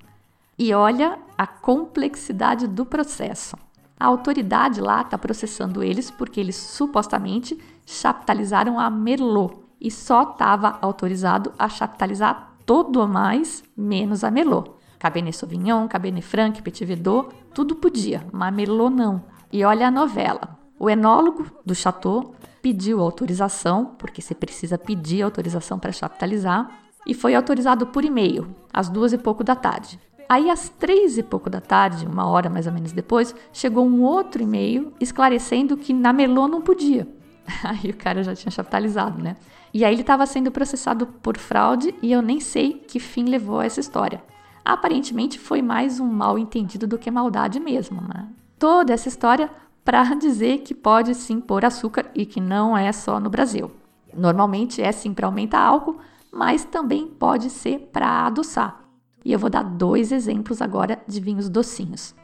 E 0.58 0.72
olha 0.72 1.18
a 1.36 1.46
complexidade 1.46 2.66
do 2.68 2.86
processo. 2.86 3.56
A 3.98 4.06
autoridade 4.06 4.80
lá 4.80 5.02
está 5.02 5.16
processando 5.16 5.82
eles 5.82 6.10
porque 6.10 6.40
eles 6.40 6.56
supostamente 6.56 7.58
chaptalizaram 7.86 8.78
a 8.78 8.90
Merlot 8.90 9.56
e 9.80 9.90
só 9.90 10.22
estava 10.22 10.78
autorizado 10.80 11.52
a 11.58 11.68
chaptalizar 11.68 12.54
todo 12.64 13.02
o 13.02 13.08
mais, 13.08 13.62
menos 13.76 14.24
a 14.24 14.30
Merlot. 14.30 14.70
Cabernet 14.98 15.36
Sauvignon, 15.36 15.86
Cabernet 15.86 16.26
Franc, 16.26 16.62
Petit 16.62 16.84
Verdot, 16.84 17.28
tudo 17.52 17.76
podia, 17.76 18.26
mas 18.32 18.54
Merlot 18.54 18.94
não. 18.94 19.22
E 19.52 19.64
olha 19.64 19.88
a 19.88 19.90
novela. 19.90 20.58
O 20.78 20.88
enólogo 20.88 21.46
do 21.64 21.74
Chateau 21.74 22.34
pediu 22.62 23.00
autorização, 23.00 23.94
porque 23.98 24.22
você 24.22 24.34
precisa 24.34 24.78
pedir 24.78 25.22
autorização 25.22 25.78
para 25.78 25.92
chaptalizar, 25.92 26.70
e 27.06 27.14
foi 27.14 27.34
autorizado 27.34 27.86
por 27.86 28.04
e-mail, 28.04 28.46
às 28.72 28.88
duas 28.88 29.12
e 29.12 29.18
pouco 29.18 29.44
da 29.44 29.54
tarde. 29.54 29.98
Aí, 30.28 30.50
às 30.50 30.68
três 30.68 31.18
e 31.18 31.22
pouco 31.22 31.50
da 31.50 31.60
tarde, 31.60 32.06
uma 32.06 32.26
hora 32.26 32.48
mais 32.48 32.66
ou 32.66 32.72
menos 32.72 32.92
depois, 32.92 33.34
chegou 33.52 33.86
um 33.86 34.02
outro 34.02 34.42
e-mail 34.42 34.92
esclarecendo 35.00 35.76
que 35.76 35.92
na 35.92 36.12
Melô 36.12 36.48
não 36.48 36.62
podia. 36.62 37.06
Aí 37.62 37.90
o 37.90 37.96
cara 37.96 38.22
já 38.22 38.34
tinha 38.34 38.50
chapitalizado, 38.50 39.22
né? 39.22 39.36
E 39.72 39.84
aí 39.84 39.92
ele 39.92 40.02
estava 40.02 40.24
sendo 40.24 40.52
processado 40.52 41.04
por 41.04 41.36
fraude 41.36 41.92
e 42.00 42.12
eu 42.12 42.22
nem 42.22 42.38
sei 42.38 42.74
que 42.74 43.00
fim 43.00 43.24
levou 43.24 43.58
a 43.58 43.64
essa 43.64 43.80
história. 43.80 44.22
Aparentemente 44.64 45.36
foi 45.36 45.60
mais 45.60 45.98
um 45.98 46.06
mal 46.06 46.38
entendido 46.38 46.86
do 46.86 46.96
que 46.96 47.10
maldade 47.10 47.58
mesmo, 47.58 48.00
né? 48.00 48.28
Toda 48.56 48.92
essa 48.92 49.08
história 49.08 49.50
para 49.84 50.02
dizer 50.14 50.58
que 50.58 50.74
pode 50.74 51.12
sim 51.16 51.40
pôr 51.40 51.64
açúcar 51.64 52.06
e 52.14 52.24
que 52.24 52.40
não 52.40 52.78
é 52.78 52.92
só 52.92 53.18
no 53.18 53.28
Brasil. 53.28 53.68
Normalmente 54.16 54.80
é 54.80 54.92
sim 54.92 55.12
para 55.12 55.26
aumentar 55.26 55.58
álcool, 55.58 55.98
mas 56.34 56.64
também 56.64 57.06
pode 57.06 57.48
ser 57.48 57.90
para 57.92 58.26
adoçar. 58.26 58.80
E 59.24 59.32
eu 59.32 59.38
vou 59.38 59.48
dar 59.48 59.62
dois 59.62 60.10
exemplos 60.10 60.60
agora 60.60 61.00
de 61.06 61.20
vinhos 61.20 61.48
docinhos. 61.48 62.14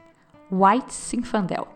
White 0.50 0.92
Zinfandel. 0.92 1.68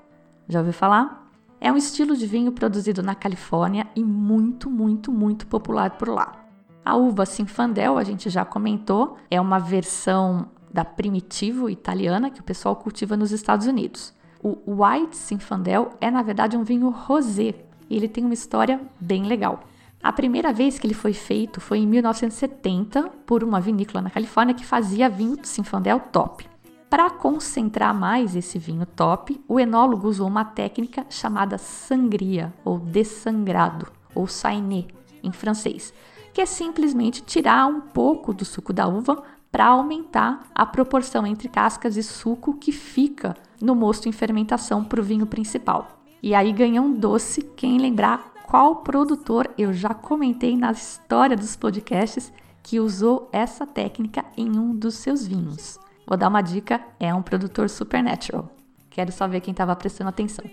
Já 0.49 0.59
ouviu 0.59 0.75
falar? 0.75 1.31
É 1.61 1.73
um 1.73 1.77
estilo 1.77 2.16
de 2.16 2.27
vinho 2.27 2.53
produzido 2.53 3.03
na 3.03 3.14
Califórnia 3.14 3.87
e 3.94 4.03
muito, 4.03 4.68
muito, 4.68 5.12
muito 5.12 5.47
popular 5.47 5.92
por 5.92 6.09
lá. 6.09 6.44
A 6.85 6.97
uva 6.97 7.25
Zinfandel, 7.25 7.97
a 7.97 8.05
gente 8.05 8.29
já 8.29 8.44
comentou, 8.44 9.16
é 9.31 9.40
uma 9.40 9.59
versão 9.59 10.49
da 10.70 10.85
Primitivo 10.85 11.70
italiana 11.70 12.31
que 12.31 12.40
o 12.40 12.44
pessoal 12.44 12.77
cultiva 12.77 13.16
nos 13.16 13.33
Estados 13.33 13.66
Unidos. 13.66 14.12
O 14.42 14.59
White 14.66 15.16
Zinfandel 15.16 15.92
é, 16.01 16.11
na 16.11 16.20
verdade, 16.20 16.57
um 16.57 16.64
vinho 16.64 16.90
rosé 16.90 17.55
ele 17.88 18.09
tem 18.09 18.25
uma 18.25 18.35
história 18.35 18.81
bem 19.01 19.25
legal. 19.25 19.61
A 20.04 20.12
primeira 20.12 20.52
vez 20.52 20.78
que 20.78 20.86
ele 20.86 20.92
foi 20.92 21.14
feito 21.14 21.62
foi 21.62 21.78
em 21.78 21.86
1970 21.86 23.08
por 23.24 23.42
uma 23.42 23.58
vinícola 23.58 24.02
na 24.02 24.10
Califórnia 24.10 24.54
que 24.54 24.62
fazia 24.62 25.08
vinho 25.08 25.38
Zinfandel 25.42 25.98
top. 25.98 26.46
Para 26.90 27.08
concentrar 27.08 27.94
mais 27.94 28.36
esse 28.36 28.58
vinho 28.58 28.84
top, 28.84 29.40
o 29.48 29.58
enólogo 29.58 30.06
usou 30.06 30.28
uma 30.28 30.44
técnica 30.44 31.06
chamada 31.08 31.56
sangria 31.56 32.52
ou 32.62 32.78
dessangrado 32.78 33.86
ou 34.14 34.26
sainé 34.26 34.84
em 35.22 35.32
francês, 35.32 35.94
que 36.34 36.42
é 36.42 36.46
simplesmente 36.46 37.22
tirar 37.22 37.66
um 37.66 37.80
pouco 37.80 38.34
do 38.34 38.44
suco 38.44 38.74
da 38.74 38.86
uva 38.86 39.22
para 39.50 39.68
aumentar 39.68 40.44
a 40.54 40.66
proporção 40.66 41.26
entre 41.26 41.48
cascas 41.48 41.96
e 41.96 42.02
suco 42.02 42.58
que 42.58 42.72
fica 42.72 43.34
no 43.58 43.74
mosto 43.74 44.06
em 44.06 44.12
fermentação 44.12 44.84
para 44.84 45.00
o 45.00 45.04
vinho 45.04 45.26
principal. 45.26 45.98
E 46.22 46.34
aí 46.34 46.52
ganha 46.52 46.82
um 46.82 46.92
doce 46.92 47.40
quem 47.56 47.78
lembrar 47.78 48.34
qual 48.54 48.76
produtor 48.76 49.50
eu 49.58 49.72
já 49.72 49.92
comentei 49.92 50.56
na 50.56 50.70
história 50.70 51.36
dos 51.36 51.56
podcasts 51.56 52.32
que 52.62 52.78
usou 52.78 53.28
essa 53.32 53.66
técnica 53.66 54.24
em 54.36 54.48
um 54.56 54.72
dos 54.72 54.94
seus 54.94 55.26
vinhos. 55.26 55.76
Vou 56.06 56.16
dar 56.16 56.28
uma 56.28 56.40
dica: 56.40 56.80
é 57.00 57.12
um 57.12 57.20
produtor 57.20 57.68
supernatural. 57.68 58.48
Quero 58.88 59.10
só 59.10 59.26
ver 59.26 59.40
quem 59.40 59.50
estava 59.50 59.74
prestando 59.74 60.10
atenção. 60.10 60.44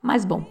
Mas 0.00 0.24
bom, 0.24 0.46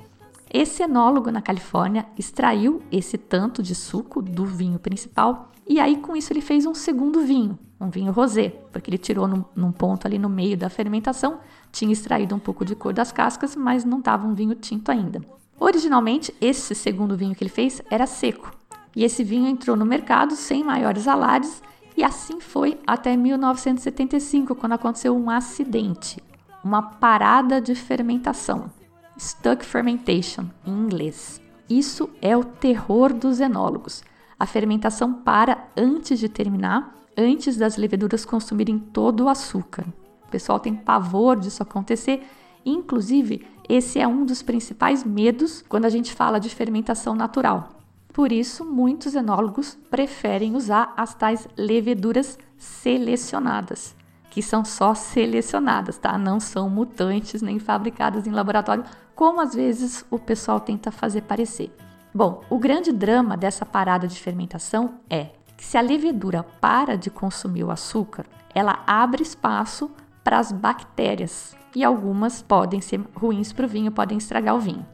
esse 0.53 0.83
enólogo 0.83 1.31
na 1.31 1.41
Califórnia 1.41 2.05
extraiu 2.15 2.83
esse 2.91 3.17
tanto 3.17 3.63
de 3.63 3.73
suco 3.73 4.21
do 4.21 4.45
vinho 4.45 4.77
principal 4.77 5.49
e 5.67 5.79
aí 5.79 5.97
com 5.97 6.15
isso 6.15 6.31
ele 6.31 6.39
fez 6.39 6.67
um 6.67 6.75
segundo 6.75 7.21
vinho, 7.21 7.57
um 7.79 7.89
vinho 7.89 8.11
rosé, 8.11 8.49
porque 8.71 8.91
ele 8.91 8.99
tirou 8.99 9.27
num, 9.27 9.43
num 9.55 9.71
ponto 9.71 10.05
ali 10.05 10.19
no 10.19 10.29
meio 10.29 10.55
da 10.55 10.69
fermentação, 10.69 11.39
tinha 11.71 11.93
extraído 11.93 12.35
um 12.35 12.39
pouco 12.39 12.63
de 12.63 12.75
cor 12.75 12.93
das 12.93 13.11
cascas, 13.11 13.55
mas 13.55 13.83
não 13.83 13.97
estava 13.97 14.27
um 14.27 14.35
vinho 14.35 14.53
tinto 14.53 14.91
ainda. 14.91 15.40
Originalmente, 15.63 16.33
esse 16.41 16.73
segundo 16.73 17.15
vinho 17.15 17.35
que 17.35 17.43
ele 17.43 17.51
fez 17.51 17.83
era 17.87 18.07
seco, 18.07 18.51
e 18.95 19.03
esse 19.03 19.23
vinho 19.23 19.47
entrou 19.47 19.77
no 19.77 19.85
mercado 19.85 20.35
sem 20.35 20.63
maiores 20.63 21.07
alardes, 21.07 21.61
e 21.95 22.03
assim 22.03 22.39
foi 22.39 22.79
até 22.87 23.15
1975, 23.15 24.55
quando 24.55 24.73
aconteceu 24.73 25.15
um 25.15 25.29
acidente, 25.29 26.19
uma 26.63 26.81
parada 26.81 27.61
de 27.61 27.75
fermentação, 27.75 28.71
stuck 29.15 29.63
fermentation 29.63 30.45
em 30.65 30.71
inglês. 30.71 31.39
Isso 31.69 32.09
é 32.23 32.35
o 32.35 32.43
terror 32.43 33.13
dos 33.13 33.39
enólogos. 33.39 34.03
A 34.39 34.47
fermentação 34.47 35.13
para 35.13 35.67
antes 35.77 36.17
de 36.17 36.27
terminar, 36.27 36.95
antes 37.15 37.55
das 37.55 37.77
leveduras 37.77 38.25
consumirem 38.25 38.79
todo 38.79 39.25
o 39.25 39.29
açúcar. 39.29 39.85
O 40.25 40.31
pessoal 40.31 40.59
tem 40.59 40.73
pavor 40.73 41.39
disso 41.39 41.61
acontecer, 41.61 42.27
inclusive 42.65 43.45
esse 43.73 43.99
é 43.99 44.05
um 44.05 44.25
dos 44.25 44.41
principais 44.41 45.05
medos 45.05 45.63
quando 45.69 45.85
a 45.85 45.89
gente 45.89 46.13
fala 46.13 46.39
de 46.39 46.49
fermentação 46.49 47.15
natural. 47.15 47.69
Por 48.11 48.29
isso, 48.29 48.65
muitos 48.65 49.15
enólogos 49.15 49.77
preferem 49.89 50.57
usar 50.57 50.93
as 50.97 51.13
tais 51.13 51.47
leveduras 51.57 52.37
selecionadas, 52.57 53.95
que 54.29 54.41
são 54.41 54.65
só 54.65 54.93
selecionadas, 54.93 55.97
tá? 55.97 56.17
Não 56.17 56.37
são 56.37 56.69
mutantes 56.69 57.41
nem 57.41 57.59
fabricadas 57.59 58.27
em 58.27 58.31
laboratório, 58.31 58.83
como 59.15 59.39
às 59.39 59.55
vezes 59.55 60.05
o 60.11 60.19
pessoal 60.19 60.59
tenta 60.59 60.91
fazer 60.91 61.21
parecer. 61.21 61.73
Bom, 62.13 62.41
o 62.49 62.59
grande 62.59 62.91
drama 62.91 63.37
dessa 63.37 63.65
parada 63.65 64.05
de 64.05 64.19
fermentação 64.19 64.95
é 65.09 65.29
que 65.55 65.63
se 65.63 65.77
a 65.77 65.81
levedura 65.81 66.43
para 66.59 66.97
de 66.97 67.09
consumir 67.09 67.63
o 67.63 67.71
açúcar, 67.71 68.25
ela 68.53 68.83
abre 68.85 69.23
espaço 69.23 69.89
para 70.21 70.39
as 70.39 70.51
bactérias 70.51 71.55
e 71.75 71.83
algumas 71.83 72.41
podem 72.41 72.81
ser 72.81 73.01
ruins 73.15 73.53
para 73.53 73.65
o 73.65 73.69
vinho, 73.69 73.91
podem 73.91 74.17
estragar 74.17 74.55
o 74.55 74.59
vinho. 74.59 74.85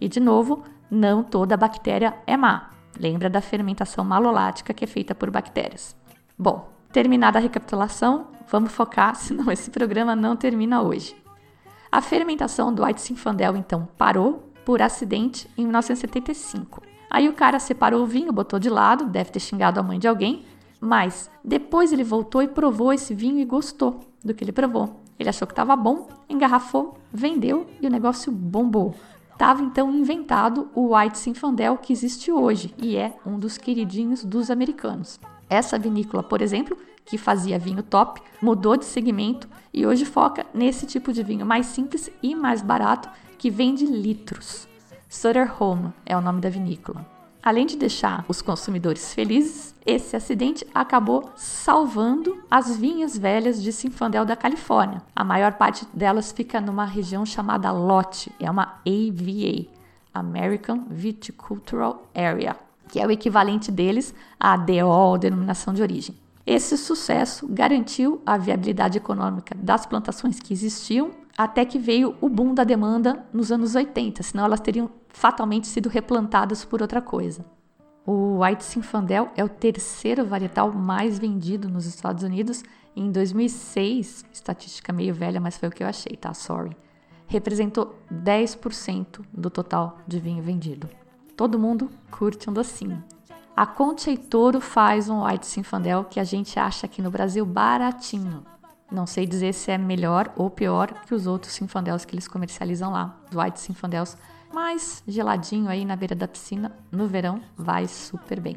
E 0.00 0.08
de 0.08 0.20
novo, 0.20 0.62
não 0.90 1.22
toda 1.22 1.56
bactéria 1.56 2.16
é 2.26 2.36
má. 2.36 2.70
Lembra 2.98 3.28
da 3.28 3.40
fermentação 3.40 4.04
malolática 4.04 4.72
que 4.72 4.84
é 4.84 4.86
feita 4.86 5.14
por 5.14 5.30
bactérias. 5.30 5.96
Bom, 6.38 6.70
terminada 6.92 7.38
a 7.38 7.42
recapitulação, 7.42 8.28
vamos 8.48 8.72
focar, 8.72 9.14
senão 9.16 9.50
esse 9.50 9.70
programa 9.70 10.16
não 10.16 10.36
termina 10.36 10.82
hoje. 10.82 11.16
A 11.90 12.00
fermentação 12.00 12.72
do 12.72 12.84
White 12.84 13.00
Zinfandel 13.00 13.56
então 13.56 13.88
parou 13.96 14.52
por 14.64 14.82
acidente 14.82 15.48
em 15.56 15.62
1975. 15.62 16.82
Aí 17.08 17.28
o 17.28 17.32
cara 17.32 17.58
separou 17.58 18.02
o 18.02 18.06
vinho, 18.06 18.32
botou 18.32 18.58
de 18.58 18.68
lado, 18.68 19.06
deve 19.06 19.30
ter 19.30 19.40
xingado 19.40 19.78
a 19.78 19.82
mãe 19.82 19.98
de 19.98 20.08
alguém, 20.08 20.44
mas 20.80 21.30
depois 21.42 21.92
ele 21.92 22.04
voltou 22.04 22.42
e 22.42 22.48
provou 22.48 22.92
esse 22.92 23.14
vinho 23.14 23.38
e 23.38 23.44
gostou 23.44 24.00
do 24.24 24.34
que 24.34 24.42
ele 24.42 24.52
provou. 24.52 25.05
Ele 25.18 25.28
achou 25.28 25.46
que 25.46 25.52
estava 25.52 25.74
bom, 25.76 26.08
engarrafou, 26.28 26.98
vendeu 27.12 27.66
e 27.80 27.86
o 27.86 27.90
negócio 27.90 28.30
bombou. 28.30 28.94
Tava 29.38 29.62
então 29.62 29.90
inventado 29.90 30.70
o 30.74 30.96
White 30.96 31.18
Zinfandel 31.18 31.76
que 31.76 31.92
existe 31.92 32.32
hoje 32.32 32.74
e 32.78 32.96
é 32.96 33.14
um 33.24 33.38
dos 33.38 33.58
queridinhos 33.58 34.24
dos 34.24 34.50
americanos. 34.50 35.20
Essa 35.48 35.78
vinícola, 35.78 36.22
por 36.22 36.40
exemplo, 36.40 36.76
que 37.04 37.18
fazia 37.18 37.58
vinho 37.58 37.82
top, 37.82 38.20
mudou 38.42 38.76
de 38.76 38.84
segmento 38.84 39.48
e 39.72 39.86
hoje 39.86 40.04
foca 40.04 40.46
nesse 40.52 40.86
tipo 40.86 41.12
de 41.12 41.22
vinho 41.22 41.46
mais 41.46 41.66
simples 41.66 42.10
e 42.22 42.34
mais 42.34 42.62
barato 42.62 43.08
que 43.38 43.50
vende 43.50 43.84
litros. 43.84 44.66
Sutter 45.08 45.62
Home 45.62 45.92
é 46.04 46.16
o 46.16 46.20
nome 46.20 46.40
da 46.40 46.48
vinícola. 46.48 47.15
Além 47.46 47.64
de 47.64 47.76
deixar 47.76 48.24
os 48.26 48.42
consumidores 48.42 49.14
felizes, 49.14 49.72
esse 49.86 50.16
acidente 50.16 50.66
acabou 50.74 51.30
salvando 51.36 52.42
as 52.50 52.76
vinhas 52.76 53.16
velhas 53.16 53.62
de 53.62 53.70
Sinfandel 53.70 54.24
da 54.24 54.34
Califórnia. 54.34 55.00
A 55.14 55.22
maior 55.22 55.52
parte 55.52 55.86
delas 55.94 56.32
fica 56.32 56.60
numa 56.60 56.84
região 56.84 57.24
chamada 57.24 57.70
LOT, 57.70 58.32
é 58.40 58.50
uma 58.50 58.80
AVA, 58.84 59.68
American 60.12 60.86
Viticultural 60.90 62.08
Area, 62.12 62.56
que 62.88 62.98
é 62.98 63.06
o 63.06 63.12
equivalente 63.12 63.70
deles 63.70 64.12
à 64.40 64.56
DO, 64.56 65.16
denominação 65.16 65.72
de 65.72 65.82
origem. 65.82 66.16
Esse 66.44 66.76
sucesso 66.76 67.46
garantiu 67.48 68.20
a 68.26 68.36
viabilidade 68.36 68.98
econômica 68.98 69.54
das 69.56 69.86
plantações 69.86 70.40
que 70.40 70.52
existiam 70.52 71.12
até 71.38 71.64
que 71.64 71.78
veio 71.78 72.16
o 72.20 72.28
boom 72.28 72.54
da 72.54 72.64
demanda 72.64 73.24
nos 73.32 73.52
anos 73.52 73.76
80, 73.76 74.22
senão 74.24 74.46
elas 74.46 74.58
teriam 74.58 74.90
fatalmente 75.16 75.66
sido 75.66 75.88
replantadas 75.88 76.62
por 76.62 76.82
outra 76.82 77.00
coisa. 77.00 77.42
O 78.04 78.42
White 78.42 78.62
Zinfandel 78.62 79.30
é 79.34 79.42
o 79.42 79.48
terceiro 79.48 80.26
varietal 80.26 80.70
mais 80.70 81.18
vendido 81.18 81.70
nos 81.70 81.86
Estados 81.86 82.22
Unidos. 82.22 82.62
Em 82.94 83.10
2006, 83.10 84.26
estatística 84.30 84.92
meio 84.92 85.14
velha, 85.14 85.40
mas 85.40 85.56
foi 85.56 85.70
o 85.70 85.72
que 85.72 85.82
eu 85.82 85.88
achei, 85.88 86.16
tá? 86.18 86.34
Sorry. 86.34 86.76
Representou 87.26 87.98
10% 88.12 89.24
do 89.32 89.48
total 89.48 89.98
de 90.06 90.20
vinho 90.20 90.42
vendido. 90.42 90.86
Todo 91.34 91.58
mundo 91.58 91.90
curte 92.10 92.50
um 92.50 92.52
docinho. 92.52 93.02
A 93.56 93.66
Conte 93.66 94.14
Toro 94.18 94.60
faz 94.60 95.08
um 95.08 95.24
White 95.24 95.46
Zinfandel 95.46 96.04
que 96.04 96.20
a 96.20 96.24
gente 96.24 96.58
acha 96.60 96.84
aqui 96.84 97.00
no 97.00 97.10
Brasil 97.10 97.44
baratinho. 97.46 98.44
Não 98.92 99.06
sei 99.06 99.26
dizer 99.26 99.54
se 99.54 99.70
é 99.70 99.78
melhor 99.78 100.30
ou 100.36 100.50
pior 100.50 100.92
que 101.06 101.14
os 101.14 101.26
outros 101.26 101.54
Zinfandels 101.54 102.04
que 102.04 102.14
eles 102.14 102.28
comercializam 102.28 102.92
lá, 102.92 103.18
os 103.30 103.36
White 103.36 103.60
Zinfandels 103.60 104.16
mas 104.56 105.02
geladinho 105.06 105.68
aí 105.68 105.84
na 105.84 105.94
beira 105.94 106.14
da 106.14 106.26
piscina 106.26 106.74
no 106.90 107.06
verão 107.06 107.42
vai 107.58 107.86
super 107.86 108.40
bem. 108.40 108.56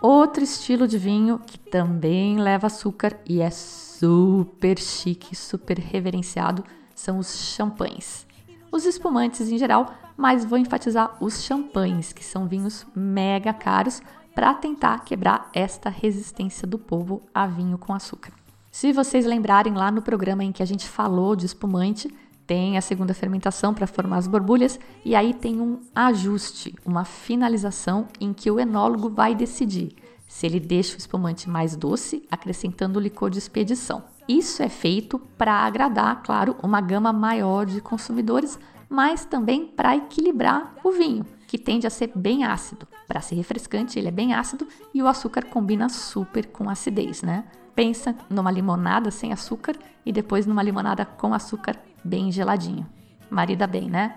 Outro 0.00 0.42
estilo 0.42 0.88
de 0.88 0.98
vinho 0.98 1.38
que 1.38 1.56
também 1.56 2.40
leva 2.40 2.66
açúcar 2.66 3.16
e 3.24 3.40
é 3.40 3.48
super 3.48 4.76
chique, 4.80 5.36
super 5.36 5.78
reverenciado 5.78 6.64
são 6.92 7.20
os 7.20 7.54
champanhes. 7.54 8.26
Os 8.72 8.84
espumantes 8.84 9.48
em 9.48 9.56
geral, 9.56 9.94
mas 10.16 10.44
vou 10.44 10.58
enfatizar 10.58 11.16
os 11.20 11.44
champanhes, 11.44 12.12
que 12.12 12.24
são 12.24 12.48
vinhos 12.48 12.84
mega 12.92 13.54
caros 13.54 14.02
para 14.34 14.52
tentar 14.54 15.04
quebrar 15.04 15.48
esta 15.54 15.88
resistência 15.88 16.66
do 16.66 16.80
povo 16.80 17.22
a 17.32 17.46
vinho 17.46 17.78
com 17.78 17.94
açúcar. 17.94 18.32
Se 18.72 18.92
vocês 18.92 19.24
lembrarem 19.24 19.74
lá 19.74 19.88
no 19.92 20.02
programa 20.02 20.42
em 20.42 20.50
que 20.50 20.64
a 20.64 20.66
gente 20.66 20.88
falou 20.88 21.36
de 21.36 21.46
espumante, 21.46 22.12
tem 22.46 22.76
a 22.76 22.80
segunda 22.80 23.14
fermentação 23.14 23.72
para 23.72 23.86
formar 23.86 24.18
as 24.18 24.26
borbulhas 24.26 24.78
e 25.04 25.14
aí 25.14 25.32
tem 25.32 25.60
um 25.60 25.80
ajuste, 25.94 26.74
uma 26.84 27.04
finalização 27.04 28.08
em 28.20 28.32
que 28.32 28.50
o 28.50 28.58
enólogo 28.58 29.08
vai 29.08 29.34
decidir 29.34 29.96
se 30.32 30.46
ele 30.46 30.58
deixa 30.58 30.94
o 30.94 30.98
espumante 30.98 31.50
mais 31.50 31.76
doce, 31.76 32.26
acrescentando 32.30 32.98
o 32.98 33.02
licor 33.02 33.28
de 33.28 33.36
expedição. 33.36 34.02
Isso 34.26 34.62
é 34.62 34.68
feito 34.70 35.18
para 35.36 35.52
agradar, 35.52 36.22
claro, 36.22 36.56
uma 36.62 36.80
gama 36.80 37.12
maior 37.12 37.66
de 37.66 37.82
consumidores, 37.82 38.58
mas 38.88 39.26
também 39.26 39.66
para 39.66 39.94
equilibrar 39.94 40.74
o 40.82 40.90
vinho, 40.90 41.26
que 41.46 41.58
tende 41.58 41.86
a 41.86 41.90
ser 41.90 42.12
bem 42.14 42.44
ácido. 42.44 42.88
Para 43.06 43.20
ser 43.20 43.34
refrescante, 43.34 43.98
ele 43.98 44.08
é 44.08 44.10
bem 44.10 44.32
ácido 44.32 44.66
e 44.94 45.02
o 45.02 45.06
açúcar 45.06 45.44
combina 45.44 45.90
super 45.90 46.46
com 46.46 46.70
acidez, 46.70 47.20
né? 47.20 47.44
Pensa 47.74 48.14
numa 48.28 48.50
limonada 48.50 49.10
sem 49.10 49.32
açúcar 49.32 49.76
e 50.04 50.12
depois 50.12 50.46
numa 50.46 50.62
limonada 50.62 51.04
com 51.04 51.32
açúcar 51.32 51.76
bem 52.04 52.30
geladinho. 52.30 52.86
Marida 53.30 53.66
bem, 53.66 53.88
né? 53.88 54.16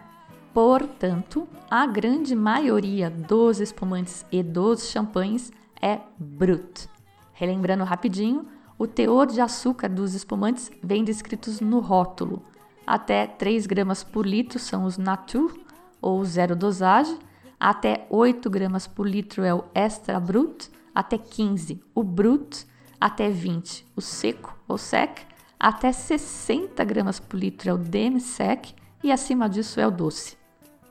Portanto, 0.53 1.47
a 1.69 1.85
grande 1.85 2.35
maioria 2.35 3.09
dos 3.09 3.59
espumantes 3.59 4.25
e 4.31 4.41
dos 4.41 4.89
champanhes 4.89 5.51
é 5.81 5.99
brut. 6.17 6.89
Relembrando 7.33 7.83
rapidinho, 7.83 8.45
o 8.77 8.87
teor 8.87 9.27
de 9.27 9.41
açúcar 9.41 9.89
dos 9.89 10.13
espumantes 10.13 10.71
vem 10.83 11.03
descritos 11.03 11.59
no 11.59 11.79
rótulo. 11.79 12.41
Até 12.85 13.25
3 13.25 13.65
gramas 13.65 14.03
por 14.03 14.25
litro 14.25 14.59
são 14.59 14.83
os 14.83 14.97
nature 14.97 15.53
ou 16.01 16.23
zero 16.23 16.55
dosagem, 16.55 17.17
até 17.59 18.05
8 18.09 18.49
gramas 18.49 18.85
por 18.85 19.07
litro 19.07 19.43
é 19.43 19.53
o 19.53 19.63
extra 19.73 20.19
brut, 20.19 20.69
até 20.93 21.17
15 21.17 21.81
o 21.93 22.03
brut, 22.03 22.65
até 22.99 23.29
20 23.29 23.85
o 23.95 24.01
seco 24.01 24.57
ou 24.67 24.77
sec, 24.77 25.19
até 25.59 25.91
60 25.91 26.83
gramas 26.83 27.19
por 27.19 27.37
litro 27.37 27.69
é 27.69 27.73
o 27.73 27.77
demi-sec 27.77 28.73
e 29.03 29.11
acima 29.11 29.49
disso 29.49 29.79
é 29.79 29.87
o 29.87 29.91
doce. 29.91 30.37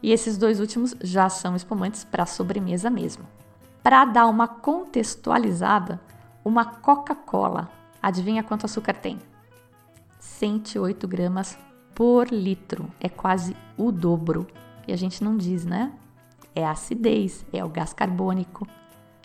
E 0.03 0.13
esses 0.13 0.37
dois 0.37 0.61
últimos 0.61 0.95
já 1.01 1.29
são 1.29 1.57
espumantes 1.57 2.05
para 2.05 2.27
sobremesa 2.27 2.91
mesmo. 2.91 3.25
Para 3.83 4.05
dar 4.05 4.27
uma 4.27 4.47
contextualizada, 4.47 6.01
uma 6.45 6.65
Coca-Cola, 6.65 7.71
adivinha 8.03 8.43
quanto 8.43 8.67
açúcar 8.67 8.95
tem? 8.95 9.19
108 10.19 11.09
gramas 11.09 11.59
por 11.95 12.29
litro, 12.29 12.91
é 13.01 13.09
quase 13.09 13.57
o 13.77 13.93
dobro. 13.93 14.47
E 14.87 14.93
a 14.93 14.97
gente 14.97 15.23
não 15.23 15.37
diz, 15.37 15.65
né? 15.65 15.93
É 16.55 16.65
a 16.65 16.73
acidez, 16.73 17.45
é 17.53 17.65
o 17.65 17.69
gás 17.69 17.93
carbônico. 17.93 18.67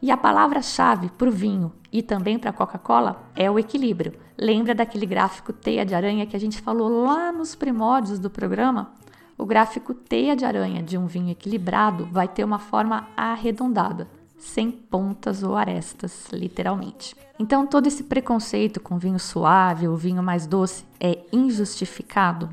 E 0.02 0.12
a 0.12 0.18
palavra-chave 0.18 1.10
para 1.10 1.28
o 1.28 1.32
vinho 1.32 1.74
e 1.92 2.02
também 2.02 2.40
para 2.40 2.52
a 2.52 2.54
Coca-Cola 2.54 3.30
é 3.36 3.50
o 3.50 3.60
equilíbrio. 3.60 4.14
Lembra 4.38 4.74
daquele 4.74 5.06
gráfico 5.06 5.52
teia 5.52 5.86
de 5.86 5.94
aranha 5.94 6.26
que 6.26 6.36
a 6.36 6.40
gente 6.40 6.62
falou 6.62 7.04
lá 7.04 7.32
nos 7.32 7.56
primórdios 7.56 8.20
do 8.20 8.30
programa? 8.30 8.94
O 9.38 9.46
gráfico 9.46 9.94
teia 9.94 10.36
de 10.36 10.46
aranha 10.46 10.82
de 10.82 10.98
um 10.98 11.06
vinho 11.06 11.32
equilibrado 11.32 12.08
vai 12.12 12.28
ter 12.28 12.44
uma 12.44 12.60
forma 12.60 13.08
arredondada 13.16 14.08
sem 14.40 14.72
pontas 14.72 15.44
ou 15.44 15.56
arestas, 15.56 16.30
literalmente. 16.32 17.16
Então, 17.38 17.68
todo 17.68 17.88
esse 17.88 18.04
preconceito 18.04 18.80
com 18.80 18.98
vinho 18.98 19.20
suave 19.20 19.88
ou 19.88 19.96
vinho 19.96 20.24
mais 20.24 20.48
doce 20.48 20.86
é 21.00 21.20
injustificado? 21.32 22.50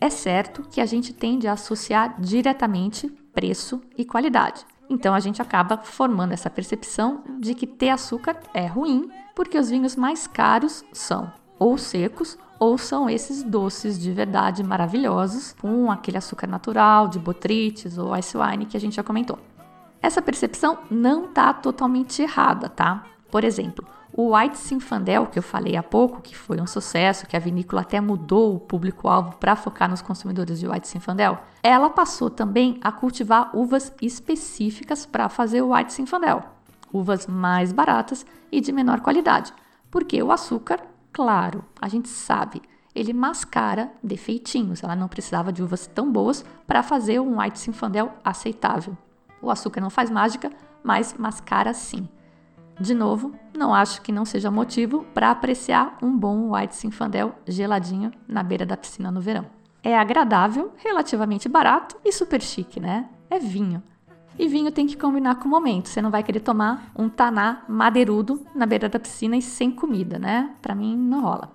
É 0.00 0.10
certo 0.10 0.62
que 0.70 0.80
a 0.80 0.86
gente 0.86 1.12
tende 1.12 1.48
a 1.48 1.52
associar 1.52 2.20
diretamente 2.20 3.08
preço 3.32 3.80
e 3.96 4.04
qualidade. 4.04 4.64
Então, 4.92 5.14
a 5.14 5.20
gente 5.20 5.40
acaba 5.40 5.78
formando 5.78 6.32
essa 6.32 6.50
percepção 6.50 7.24
de 7.40 7.54
que 7.54 7.66
ter 7.66 7.88
açúcar 7.88 8.36
é 8.52 8.66
ruim, 8.66 9.10
porque 9.34 9.58
os 9.58 9.70
vinhos 9.70 9.96
mais 9.96 10.26
caros 10.26 10.84
são 10.92 11.32
ou 11.58 11.78
secos 11.78 12.36
ou 12.60 12.76
são 12.76 13.08
esses 13.08 13.42
doces 13.42 13.98
de 13.98 14.12
verdade 14.12 14.62
maravilhosos, 14.62 15.54
com 15.58 15.90
aquele 15.90 16.18
açúcar 16.18 16.46
natural 16.46 17.08
de 17.08 17.18
botrites 17.18 17.96
ou 17.96 18.14
ice 18.14 18.36
wine 18.36 18.66
que 18.66 18.76
a 18.76 18.80
gente 18.80 18.96
já 18.96 19.02
comentou. 19.02 19.38
Essa 20.02 20.20
percepção 20.20 20.80
não 20.90 21.24
está 21.24 21.54
totalmente 21.54 22.20
errada, 22.20 22.68
tá? 22.68 23.06
Por 23.30 23.44
exemplo, 23.44 23.86
o 24.14 24.36
White 24.36 24.58
Sinfandel, 24.58 25.26
que 25.26 25.38
eu 25.38 25.42
falei 25.42 25.76
há 25.76 25.82
pouco, 25.82 26.20
que 26.20 26.36
foi 26.36 26.60
um 26.60 26.66
sucesso, 26.66 27.26
que 27.26 27.36
a 27.36 27.40
vinícola 27.40 27.80
até 27.80 28.00
mudou 28.00 28.54
o 28.54 28.60
público-alvo 28.60 29.36
para 29.36 29.56
focar 29.56 29.88
nos 29.88 30.02
consumidores 30.02 30.60
de 30.60 30.68
White 30.68 30.86
Sinfandel, 30.86 31.38
ela 31.62 31.88
passou 31.88 32.28
também 32.28 32.78
a 32.82 32.92
cultivar 32.92 33.50
uvas 33.56 33.92
específicas 34.02 35.06
para 35.06 35.28
fazer 35.28 35.62
o 35.62 35.74
White 35.74 35.94
Sinfandel, 35.94 36.42
uvas 36.92 37.26
mais 37.26 37.72
baratas 37.72 38.26
e 38.50 38.60
de 38.60 38.70
menor 38.70 39.00
qualidade, 39.00 39.52
porque 39.90 40.22
o 40.22 40.30
açúcar, 40.30 40.80
claro, 41.10 41.64
a 41.80 41.88
gente 41.88 42.08
sabe, 42.08 42.60
ele 42.94 43.12
mascara 43.12 43.90
defeitinhos. 44.02 44.82
Ela 44.82 44.94
não 44.94 45.08
precisava 45.08 45.52
de 45.52 45.62
uvas 45.62 45.86
tão 45.86 46.12
boas 46.12 46.44
para 46.66 46.82
fazer 46.82 47.20
um 47.20 47.40
White 47.40 47.58
Sinfandel 47.58 48.12
aceitável. 48.22 48.96
O 49.40 49.50
açúcar 49.50 49.80
não 49.80 49.90
faz 49.90 50.10
mágica, 50.10 50.50
mas 50.84 51.14
mascara 51.18 51.72
sim. 51.72 52.08
De 52.82 52.94
novo, 52.94 53.32
não 53.56 53.72
acho 53.72 54.02
que 54.02 54.10
não 54.10 54.24
seja 54.24 54.50
motivo 54.50 55.06
para 55.14 55.30
apreciar 55.30 55.96
um 56.02 56.18
bom 56.18 56.52
White 56.52 56.74
Sinfandel 56.74 57.32
geladinho 57.46 58.10
na 58.26 58.42
beira 58.42 58.66
da 58.66 58.76
piscina 58.76 59.08
no 59.08 59.20
verão. 59.20 59.46
É 59.84 59.96
agradável, 59.96 60.72
relativamente 60.78 61.48
barato 61.48 61.96
e 62.04 62.10
super 62.10 62.42
chique, 62.42 62.80
né? 62.80 63.08
É 63.30 63.38
vinho. 63.38 63.80
E 64.36 64.48
vinho 64.48 64.72
tem 64.72 64.88
que 64.88 64.96
combinar 64.96 65.36
com 65.36 65.46
o 65.46 65.48
momento. 65.48 65.88
Você 65.88 66.02
não 66.02 66.10
vai 66.10 66.24
querer 66.24 66.40
tomar 66.40 66.90
um 66.98 67.08
taná 67.08 67.62
madeirudo 67.68 68.44
na 68.52 68.66
beira 68.66 68.88
da 68.88 68.98
piscina 68.98 69.36
e 69.36 69.42
sem 69.42 69.70
comida, 69.70 70.18
né? 70.18 70.50
Para 70.60 70.74
mim 70.74 70.96
não 70.96 71.20
rola. 71.20 71.52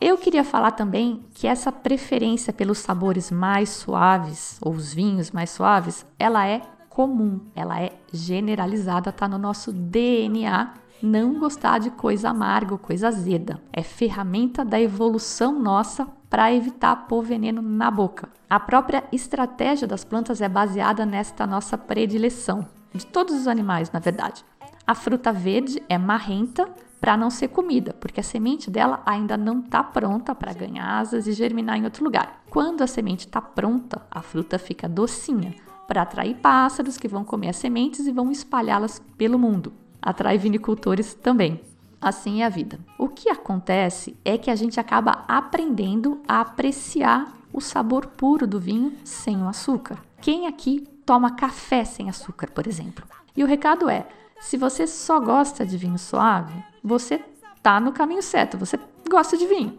Eu 0.00 0.16
queria 0.16 0.42
falar 0.42 0.70
também 0.70 1.26
que 1.34 1.46
essa 1.46 1.70
preferência 1.70 2.54
pelos 2.54 2.78
sabores 2.78 3.30
mais 3.30 3.68
suaves 3.68 4.58
ou 4.62 4.72
os 4.72 4.94
vinhos 4.94 5.30
mais 5.30 5.50
suaves, 5.50 6.06
ela 6.18 6.46
é 6.46 6.62
comum, 6.90 7.40
ela 7.54 7.80
é 7.80 7.92
generalizada, 8.12 9.10
tá 9.10 9.26
no 9.26 9.38
nosso 9.38 9.72
DNA 9.72 10.74
não 11.02 11.38
gostar 11.38 11.78
de 11.78 11.88
coisa 11.90 12.28
amarga 12.28 12.72
ou 12.72 12.78
coisa 12.78 13.08
azeda. 13.08 13.58
É 13.72 13.82
ferramenta 13.82 14.64
da 14.64 14.78
evolução 14.78 15.58
nossa 15.58 16.06
para 16.28 16.52
evitar 16.52 16.94
pôr 17.08 17.22
veneno 17.22 17.62
na 17.62 17.90
boca. 17.90 18.28
A 18.50 18.60
própria 18.60 19.04
estratégia 19.10 19.86
das 19.86 20.04
plantas 20.04 20.42
é 20.42 20.48
baseada 20.48 21.06
nesta 21.06 21.46
nossa 21.46 21.78
predileção, 21.78 22.68
de 22.92 23.06
todos 23.06 23.34
os 23.34 23.46
animais, 23.46 23.90
na 23.90 23.98
verdade. 23.98 24.44
A 24.86 24.94
fruta 24.94 25.32
verde 25.32 25.82
é 25.88 25.96
marrenta 25.96 26.68
para 27.00 27.16
não 27.16 27.30
ser 27.30 27.48
comida, 27.48 27.94
porque 27.98 28.20
a 28.20 28.24
semente 28.24 28.70
dela 28.70 29.02
ainda 29.06 29.36
não 29.36 29.60
está 29.60 29.82
pronta 29.82 30.34
para 30.34 30.52
ganhar 30.52 30.98
asas 30.98 31.26
e 31.26 31.32
germinar 31.32 31.78
em 31.78 31.84
outro 31.84 32.04
lugar. 32.04 32.42
Quando 32.50 32.82
a 32.82 32.86
semente 32.86 33.26
está 33.26 33.40
pronta, 33.40 34.02
a 34.10 34.20
fruta 34.20 34.58
fica 34.58 34.86
docinha, 34.86 35.54
para 35.90 36.02
atrair 36.02 36.36
pássaros 36.36 36.96
que 36.96 37.08
vão 37.08 37.24
comer 37.24 37.48
as 37.48 37.56
sementes 37.56 38.06
e 38.06 38.12
vão 38.12 38.30
espalhá-las 38.30 39.02
pelo 39.18 39.36
mundo. 39.36 39.72
Atrai 40.00 40.38
vinicultores 40.38 41.14
também. 41.14 41.60
Assim 42.00 42.42
é 42.42 42.46
a 42.46 42.48
vida. 42.48 42.78
O 42.96 43.08
que 43.08 43.28
acontece 43.28 44.16
é 44.24 44.38
que 44.38 44.52
a 44.52 44.54
gente 44.54 44.78
acaba 44.78 45.24
aprendendo 45.26 46.20
a 46.28 46.42
apreciar 46.42 47.36
o 47.52 47.60
sabor 47.60 48.06
puro 48.06 48.46
do 48.46 48.60
vinho 48.60 48.92
sem 49.02 49.42
o 49.42 49.48
açúcar. 49.48 49.98
Quem 50.22 50.46
aqui 50.46 50.86
toma 51.04 51.32
café 51.32 51.84
sem 51.84 52.08
açúcar, 52.08 52.52
por 52.52 52.68
exemplo? 52.68 53.04
E 53.36 53.42
o 53.42 53.46
recado 53.48 53.90
é: 53.90 54.06
se 54.40 54.56
você 54.56 54.86
só 54.86 55.18
gosta 55.18 55.66
de 55.66 55.76
vinho 55.76 55.98
suave, 55.98 56.54
você 56.84 57.20
tá 57.64 57.80
no 57.80 57.90
caminho 57.90 58.22
certo, 58.22 58.56
você 58.56 58.78
gosta 59.10 59.36
de 59.36 59.44
vinho. 59.44 59.76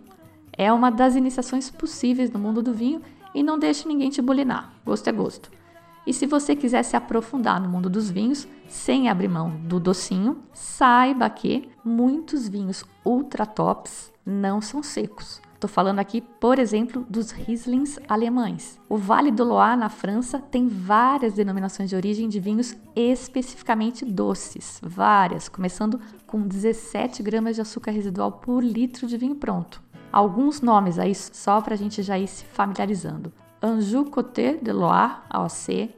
É 0.51 0.73
uma 0.73 0.91
das 0.91 1.15
iniciações 1.15 1.69
possíveis 1.71 2.29
no 2.29 2.37
mundo 2.37 2.61
do 2.61 2.73
vinho 2.73 3.01
e 3.33 3.41
não 3.41 3.57
deixe 3.57 3.87
ninguém 3.87 4.09
te 4.09 4.21
bulinar. 4.21 4.73
Gosto 4.85 5.07
é 5.07 5.13
gosto. 5.13 5.60
E 6.05 6.13
se 6.13 6.25
você 6.25 6.55
quiser 6.55 6.83
se 6.83 6.95
aprofundar 6.95 7.61
no 7.61 7.69
mundo 7.69 7.89
dos 7.89 8.09
vinhos, 8.09 8.47
sem 8.67 9.09
abrir 9.09 9.27
mão 9.27 9.51
do 9.65 9.79
docinho, 9.79 10.39
saiba 10.53 11.29
que 11.29 11.69
muitos 11.85 12.47
vinhos 12.47 12.83
ultra 13.05 13.45
tops 13.45 14.11
não 14.25 14.61
são 14.61 14.81
secos. 14.81 15.41
Estou 15.61 15.69
falando 15.69 15.99
aqui, 15.99 16.21
por 16.21 16.57
exemplo, 16.57 17.05
dos 17.07 17.29
Rieslings 17.29 17.99
alemães. 18.09 18.79
O 18.89 18.97
Vale 18.97 19.29
do 19.29 19.43
Loire, 19.43 19.79
na 19.79 19.89
França, 19.89 20.39
tem 20.39 20.67
várias 20.67 21.35
denominações 21.35 21.87
de 21.87 21.95
origem 21.95 22.27
de 22.27 22.39
vinhos 22.39 22.75
especificamente 22.95 24.03
doces, 24.03 24.79
várias, 24.81 25.47
começando 25.47 26.01
com 26.25 26.41
17 26.41 27.21
gramas 27.21 27.53
de 27.53 27.61
açúcar 27.61 27.91
residual 27.91 28.31
por 28.31 28.63
litro 28.63 29.05
de 29.05 29.15
vinho 29.17 29.35
pronto. 29.35 29.83
Alguns 30.11 30.61
nomes 30.61 30.97
aí 30.97 31.13
só 31.13 31.61
para 31.61 31.75
a 31.75 31.77
gente 31.77 32.01
já 32.01 32.17
ir 32.17 32.27
se 32.27 32.43
familiarizando. 32.43 33.31
Anjou 33.63 34.05
Côté 34.05 34.55
de 34.55 34.71
Loire, 34.71 35.21
AOC, 35.29 35.93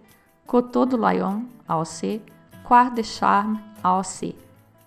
Coteau 0.45 0.85
de 0.85 0.97
Loyon, 0.97 1.43
AOC, 1.65 2.21
Quart 2.61 2.93
de 2.93 3.03
Charme, 3.03 3.57
AOC. 3.81 4.35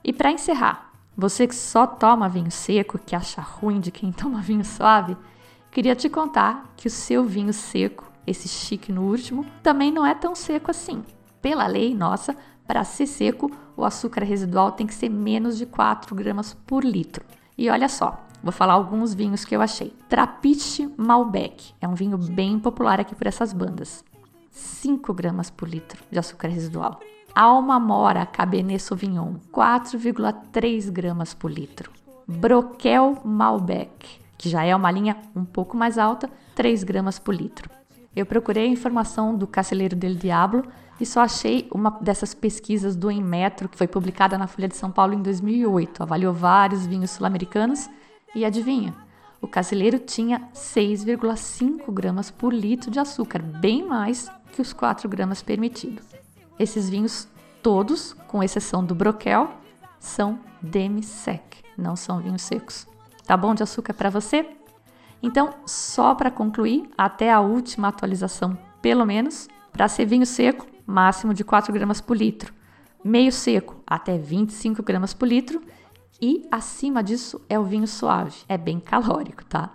E 0.05 0.13
para 0.13 0.31
encerrar, 0.31 0.93
você 1.17 1.47
que 1.47 1.55
só 1.55 1.87
toma 1.87 2.29
vinho 2.29 2.51
seco, 2.51 2.99
que 2.99 3.17
acha 3.17 3.41
ruim 3.41 3.81
de 3.81 3.91
quem 3.91 4.13
toma 4.13 4.43
vinho 4.43 4.63
suave, 4.63 5.17
queria 5.71 5.97
te 5.97 6.11
contar 6.11 6.71
que 6.77 6.87
o 6.87 6.91
seu 6.91 7.25
vinho 7.25 7.55
seco, 7.55 8.13
esse 8.27 8.47
chique 8.47 8.93
no 8.93 9.05
último, 9.05 9.47
também 9.63 9.91
não 9.91 10.05
é 10.05 10.15
tão 10.15 10.35
seco 10.35 10.71
assim. 10.71 11.03
Pela 11.41 11.67
lei 11.67 11.95
nossa, 11.95 12.37
para 12.67 12.85
ser 12.85 13.07
seco, 13.07 13.51
o 13.75 13.87
açúcar 13.87 14.23
residual 14.23 14.73
tem 14.73 14.87
que 14.87 14.95
ser 14.95 15.09
menos 15.09 15.57
de 15.57 15.65
4 15.65 16.15
gramas 16.15 16.53
por 16.53 16.85
litro. 16.85 17.25
E 17.57 17.71
olha 17.71 17.89
só, 17.89 18.26
Vou 18.47 18.53
falar 18.53 18.75
alguns 18.75 19.13
vinhos 19.13 19.45
que 19.45 19.57
eu 19.57 19.61
achei. 19.61 19.93
Trapiche 20.09 20.89
Malbec 20.97 21.75
é 21.81 21.89
um 21.89 21.97
vinho 21.97 22.17
bem 22.17 22.61
popular 22.61 23.01
aqui 23.01 23.13
por 23.13 23.27
essas 23.27 23.53
bandas. 23.53 24.05
5 24.53 25.13
gramas 25.13 25.51
por 25.51 25.69
litro 25.69 26.01
de 26.09 26.17
açúcar 26.17 26.47
residual. 26.47 27.01
Alma 27.35 27.81
Mora 27.81 28.25
Cabernet 28.25 28.81
Sauvignon, 28.81 29.35
4,3 29.53 30.93
gramas 30.93 31.35
por 31.35 31.51
litro. 31.51 31.91
Broquel 32.25 33.21
Malbec, 33.25 34.21
que 34.39 34.49
já 34.49 34.63
é 34.63 34.77
uma 34.77 34.93
linha 34.93 35.17
um 35.35 35.45
pouco 35.45 35.77
mais 35.77 35.99
alta, 35.99 36.31
3 36.55 36.85
gramas 36.85 37.19
por 37.19 37.35
litro. 37.35 37.69
Eu 38.15 38.25
procurei 38.25 38.69
a 38.69 38.71
informação 38.71 39.35
do 39.35 39.49
Caceleiro 39.49 39.97
del 39.97 40.15
Diablo 40.15 40.63
e 41.01 41.05
só 41.05 41.23
achei 41.23 41.67
uma 41.75 41.91
dessas 42.01 42.33
pesquisas 42.33 42.95
do 42.95 43.11
Enmetro, 43.11 43.69
que 43.69 43.77
foi 43.77 43.89
publicada 43.89 44.39
na 44.39 44.47
Folha 44.47 44.69
de 44.69 44.77
São 44.77 44.93
Paulo 44.93 45.15
em 45.15 45.21
2008. 45.21 46.05
Avaliou 46.05 46.33
vários 46.33 46.87
vinhos 46.87 47.11
sul-americanos 47.11 47.91
e 48.37 48.45
adivinha? 48.45 48.95
O 49.41 49.49
Caceleiro 49.49 49.99
tinha 49.99 50.49
6,5 50.55 51.91
gramas 51.93 52.31
por 52.31 52.53
litro 52.53 52.91
de 52.91 53.01
açúcar, 53.01 53.41
bem 53.41 53.85
mais 53.85 54.31
que 54.53 54.61
os 54.61 54.73
4 54.73 55.09
gramas 55.09 55.43
permitidos. 55.43 56.05
Esses 56.59 56.89
vinhos 56.89 57.27
todos, 57.63 58.13
com 58.29 58.43
exceção 58.43 58.85
do 58.85 58.95
Broquel, 58.95 59.51
são 59.99 60.39
demi-sec, 60.61 61.65
não 61.77 61.97
são 61.97 62.21
vinhos 62.21 62.43
secos. 62.43 62.87
Tá 63.27 63.37
bom 63.37 63.55
de 63.55 63.63
açúcar 63.63 63.95
para 63.95 64.11
você? 64.11 64.47
Então, 65.23 65.55
só 65.65 66.15
para 66.15 66.31
concluir, 66.31 66.89
até 66.97 67.33
a 67.33 67.41
última 67.41 67.89
atualização, 67.89 68.57
pelo 68.83 69.05
menos, 69.07 69.49
para 69.73 69.89
ser 69.89 70.05
vinho 70.05 70.27
seco, 70.27 70.67
máximo 70.87 71.33
de 71.33 71.43
4 71.43 71.73
gramas 71.73 72.01
por 72.01 72.17
litro. 72.17 72.53
Meio 73.03 73.33
seco, 73.33 73.83
até 73.87 74.19
25 74.19 74.83
gramas 74.83 75.15
por 75.15 75.27
litro. 75.27 75.61
E 76.21 76.47
acima 76.51 77.03
disso 77.03 77.41
é 77.49 77.59
o 77.59 77.65
vinho 77.65 77.87
suave, 77.87 78.37
é 78.49 78.57
bem 78.57 78.81
calórico, 78.81 79.45
tá? 79.45 79.71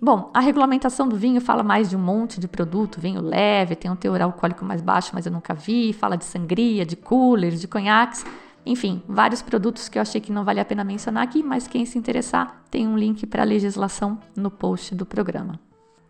Bom, 0.00 0.30
a 0.34 0.40
regulamentação 0.40 1.08
do 1.08 1.16
vinho 1.16 1.40
fala 1.40 1.62
mais 1.62 1.88
de 1.88 1.96
um 1.96 2.00
monte 2.00 2.40
de 2.40 2.48
produto, 2.48 3.00
vinho 3.00 3.22
leve, 3.22 3.76
tem 3.76 3.90
um 3.90 3.96
teor 3.96 4.20
alcoólico 4.20 4.64
mais 4.64 4.82
baixo, 4.82 5.12
mas 5.14 5.26
eu 5.26 5.32
nunca 5.32 5.54
vi, 5.54 5.92
fala 5.92 6.16
de 6.16 6.24
sangria, 6.24 6.84
de 6.84 6.96
coolers, 6.96 7.60
de 7.60 7.68
conhaques, 7.68 8.26
enfim, 8.66 9.02
vários 9.08 9.42
produtos 9.42 9.88
que 9.88 9.98
eu 9.98 10.02
achei 10.02 10.20
que 10.20 10.32
não 10.32 10.44
vale 10.44 10.60
a 10.60 10.64
pena 10.64 10.84
mencionar 10.84 11.22
aqui, 11.22 11.42
mas 11.42 11.68
quem 11.68 11.84
se 11.84 11.98
interessar, 11.98 12.64
tem 12.70 12.86
um 12.86 12.96
link 12.98 13.26
para 13.26 13.42
a 13.42 13.46
legislação 13.46 14.18
no 14.36 14.50
post 14.50 14.94
do 14.94 15.06
programa. 15.06 15.58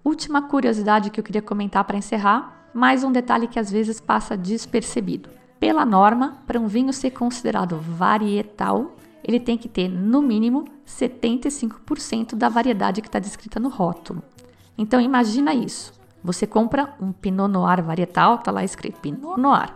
Última 0.05 0.43
curiosidade 0.43 1.11
que 1.11 1.21
eu 1.21 1.25
queria 1.25 1.43
comentar 1.43 1.85
para 1.85 1.97
encerrar, 1.97 2.69
mais 2.75 3.05
um 3.05 3.13
detalhe 3.13 3.47
que 3.47 3.59
às 3.59 3.71
vezes 3.71 4.01
passa 4.01 4.37
despercebido. 4.37 5.29
Pela 5.61 5.87
norma, 5.87 6.39
para 6.47 6.59
um 6.59 6.67
vinho 6.67 6.93
ser 6.93 7.11
considerado 7.11 7.79
varietal, 7.79 8.97
ele 9.25 9.39
tem 9.39 9.57
que 9.57 9.69
ter, 9.69 9.89
no 9.89 10.21
mínimo, 10.21 10.65
75% 10.87 12.35
da 12.35 12.49
variedade 12.49 13.01
que 13.01 13.09
está 13.09 13.19
descrita 13.19 13.61
no 13.61 13.69
rótulo. 13.69 14.23
Então 14.77 15.01
imagina 15.01 15.55
isso. 15.55 15.93
Você 16.25 16.47
compra 16.47 16.95
um 17.01 17.13
Pinot 17.13 17.51
Noir 17.51 17.83
varietal, 17.83 18.37
está 18.37 18.51
lá 18.51 18.63
escrito 18.63 19.01
Pinot 19.01 19.41
Noir. 19.41 19.75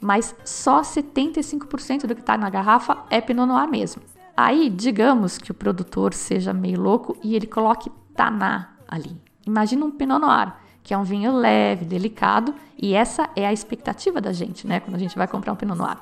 Mas 0.00 0.34
só 0.44 0.82
75% 0.82 2.06
do 2.06 2.14
que 2.14 2.20
está 2.20 2.36
na 2.36 2.50
garrafa 2.50 3.04
é 3.08 3.20
Pinot 3.20 3.46
Noir 3.46 3.68
mesmo. 3.68 4.02
Aí, 4.36 4.70
digamos 4.70 5.38
que 5.38 5.50
o 5.50 5.54
produtor 5.54 6.14
seja 6.14 6.52
meio 6.52 6.80
louco 6.80 7.16
e 7.22 7.36
ele 7.36 7.46
coloque 7.46 7.90
Taná 8.14 8.76
ali. 8.88 9.16
Imagina 9.46 9.84
um 9.84 9.90
Pinot 9.90 10.20
Noir, 10.20 10.52
que 10.82 10.92
é 10.92 10.98
um 10.98 11.04
vinho 11.04 11.32
leve, 11.32 11.84
delicado, 11.84 12.54
e 12.76 12.94
essa 12.94 13.28
é 13.36 13.46
a 13.46 13.52
expectativa 13.52 14.20
da 14.20 14.32
gente, 14.32 14.66
né, 14.66 14.80
quando 14.80 14.96
a 14.96 14.98
gente 14.98 15.16
vai 15.16 15.28
comprar 15.28 15.52
um 15.52 15.56
Pinot 15.56 15.78
Noir. 15.78 15.98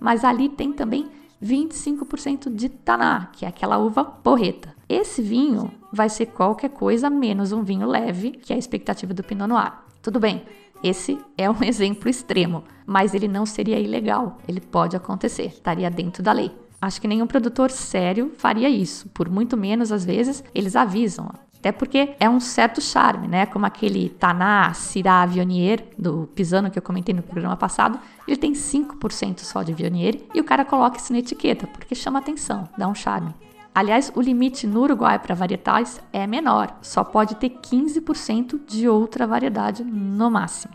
Mas 0.00 0.24
ali 0.24 0.48
tem 0.48 0.72
também 0.72 1.08
25% 1.42 2.54
de 2.54 2.68
taná, 2.68 3.30
que 3.32 3.44
é 3.44 3.48
aquela 3.48 3.78
uva 3.78 4.04
porreta. 4.04 4.74
Esse 4.88 5.22
vinho 5.22 5.70
vai 5.92 6.08
ser 6.08 6.26
qualquer 6.26 6.70
coisa 6.70 7.08
menos 7.10 7.52
um 7.52 7.62
vinho 7.62 7.86
leve, 7.86 8.30
que 8.32 8.52
é 8.52 8.56
a 8.56 8.58
expectativa 8.58 9.14
do 9.14 9.22
Pinot 9.22 9.48
Noir. 9.48 9.72
Tudo 10.02 10.18
bem, 10.18 10.44
esse 10.82 11.18
é 11.36 11.50
um 11.50 11.62
exemplo 11.64 12.08
extremo, 12.08 12.64
mas 12.86 13.14
ele 13.14 13.28
não 13.28 13.44
seria 13.44 13.78
ilegal, 13.78 14.38
ele 14.46 14.60
pode 14.60 14.96
acontecer, 14.96 15.46
estaria 15.46 15.90
dentro 15.90 16.22
da 16.22 16.32
lei. 16.32 16.50
Acho 16.80 17.00
que 17.00 17.08
nenhum 17.08 17.26
produtor 17.26 17.70
sério 17.70 18.32
faria 18.36 18.68
isso, 18.68 19.08
por 19.08 19.28
muito 19.28 19.56
menos 19.56 19.90
às 19.90 20.04
vezes 20.04 20.44
eles 20.54 20.76
avisam. 20.76 21.28
Até 21.58 21.72
porque 21.72 22.14
é 22.20 22.30
um 22.30 22.38
certo 22.38 22.80
charme, 22.80 23.26
né? 23.26 23.44
Como 23.44 23.66
aquele 23.66 24.10
Taná 24.10 24.72
Syrah 24.72 25.26
Vionier 25.26 25.88
do 25.98 26.28
Pisano 26.32 26.70
que 26.70 26.78
eu 26.78 26.82
comentei 26.82 27.12
no 27.12 27.22
programa 27.22 27.56
passado, 27.56 27.98
ele 28.28 28.36
tem 28.36 28.52
5% 28.52 29.40
só 29.40 29.64
de 29.64 29.72
Vionier 29.72 30.20
e 30.32 30.40
o 30.40 30.44
cara 30.44 30.64
coloca 30.64 30.98
isso 30.98 31.12
na 31.12 31.18
etiqueta 31.18 31.66
porque 31.66 31.96
chama 31.96 32.20
atenção, 32.20 32.68
dá 32.78 32.86
um 32.86 32.94
charme. 32.94 33.34
Aliás, 33.74 34.10
o 34.14 34.20
limite 34.20 34.66
no 34.66 34.82
Uruguai 34.82 35.18
para 35.18 35.34
varietais 35.34 36.00
é 36.12 36.26
menor, 36.28 36.78
só 36.80 37.02
pode 37.02 37.34
ter 37.36 37.50
15% 37.50 38.60
de 38.64 38.88
outra 38.88 39.26
variedade 39.26 39.82
no 39.82 40.30
máximo. 40.30 40.74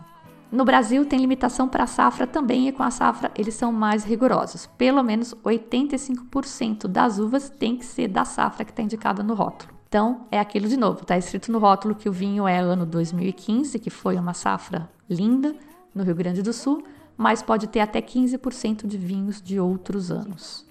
No 0.54 0.64
Brasil 0.64 1.04
tem 1.04 1.18
limitação 1.18 1.68
para 1.68 1.82
a 1.82 1.88
safra 1.88 2.28
também 2.28 2.68
e 2.68 2.72
com 2.72 2.84
a 2.84 2.90
safra 2.92 3.28
eles 3.36 3.54
são 3.54 3.72
mais 3.72 4.04
rigorosos. 4.04 4.68
Pelo 4.78 5.02
menos 5.02 5.34
85% 5.44 6.86
das 6.86 7.18
uvas 7.18 7.50
tem 7.50 7.76
que 7.76 7.84
ser 7.84 8.06
da 8.06 8.24
safra 8.24 8.64
que 8.64 8.70
está 8.70 8.80
indicada 8.80 9.20
no 9.20 9.34
rótulo. 9.34 9.74
Então, 9.88 10.28
é 10.30 10.38
aquilo 10.38 10.68
de 10.68 10.76
novo, 10.76 11.02
está 11.02 11.18
escrito 11.18 11.50
no 11.50 11.58
rótulo 11.58 11.96
que 11.96 12.08
o 12.08 12.12
vinho 12.12 12.46
é 12.46 12.56
ano 12.56 12.86
2015, 12.86 13.80
que 13.80 13.90
foi 13.90 14.14
uma 14.14 14.32
safra 14.32 14.88
linda 15.10 15.56
no 15.92 16.04
Rio 16.04 16.14
Grande 16.14 16.40
do 16.40 16.52
Sul, 16.52 16.84
mas 17.16 17.42
pode 17.42 17.66
ter 17.66 17.80
até 17.80 18.00
15% 18.00 18.86
de 18.86 18.96
vinhos 18.96 19.42
de 19.42 19.58
outros 19.58 20.12
anos. 20.12 20.64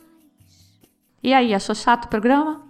E 1.21 1.33
aí, 1.33 1.53
achou 1.53 1.75
chato 1.75 2.05
o 2.05 2.07
programa? 2.07 2.61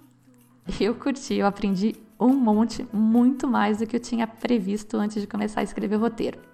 Eu 0.79 0.95
curti, 0.95 1.35
eu 1.35 1.45
aprendi 1.45 1.95
um 2.19 2.33
monte, 2.33 2.87
muito 2.91 3.47
mais 3.47 3.77
do 3.77 3.85
que 3.85 3.95
eu 3.95 3.99
tinha 3.99 4.25
previsto 4.25 4.97
antes 4.97 5.21
de 5.21 5.27
começar 5.27 5.59
a 5.59 5.63
escrever 5.63 5.97
o 5.97 5.99
roteiro. 5.99 6.52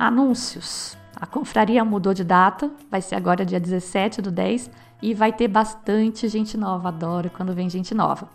Anúncios. 0.00 0.96
A 1.14 1.26
confraria 1.26 1.84
mudou 1.84 2.14
de 2.14 2.24
data, 2.24 2.70
vai 2.90 3.02
ser 3.02 3.16
agora 3.16 3.44
dia 3.44 3.60
17 3.60 4.22
do 4.22 4.30
10 4.30 4.70
e 5.02 5.12
vai 5.12 5.30
ter 5.30 5.46
bastante 5.46 6.26
gente 6.26 6.56
nova. 6.56 6.88
Adoro 6.88 7.28
quando 7.28 7.52
vem 7.52 7.68
gente 7.68 7.94
nova. 7.94 8.26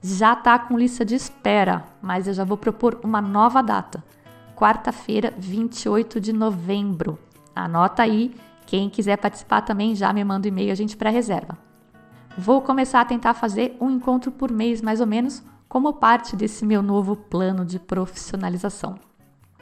Já 0.00 0.36
tá 0.36 0.56
com 0.60 0.78
lista 0.78 1.04
de 1.04 1.16
espera, 1.16 1.84
mas 2.00 2.28
eu 2.28 2.34
já 2.34 2.44
vou 2.44 2.56
propor 2.56 3.00
uma 3.02 3.20
nova 3.20 3.60
data. 3.60 4.04
Quarta-feira, 4.54 5.34
28 5.36 6.20
de 6.20 6.32
novembro. 6.32 7.18
Anota 7.52 8.04
aí. 8.04 8.32
Quem 8.64 8.88
quiser 8.88 9.16
participar 9.16 9.62
também 9.62 9.96
já 9.96 10.12
me 10.12 10.22
manda 10.22 10.46
um 10.46 10.52
e-mail, 10.52 10.70
a 10.70 10.76
gente 10.76 10.96
pré-reserva. 10.96 11.58
Vou 12.36 12.62
começar 12.62 13.00
a 13.00 13.04
tentar 13.04 13.34
fazer 13.34 13.76
um 13.80 13.90
encontro 13.90 14.30
por 14.30 14.52
mês, 14.52 14.80
mais 14.80 15.00
ou 15.00 15.06
menos, 15.06 15.42
como 15.68 15.94
parte 15.94 16.36
desse 16.36 16.64
meu 16.64 16.80
novo 16.80 17.16
plano 17.16 17.64
de 17.64 17.80
profissionalização. 17.80 19.07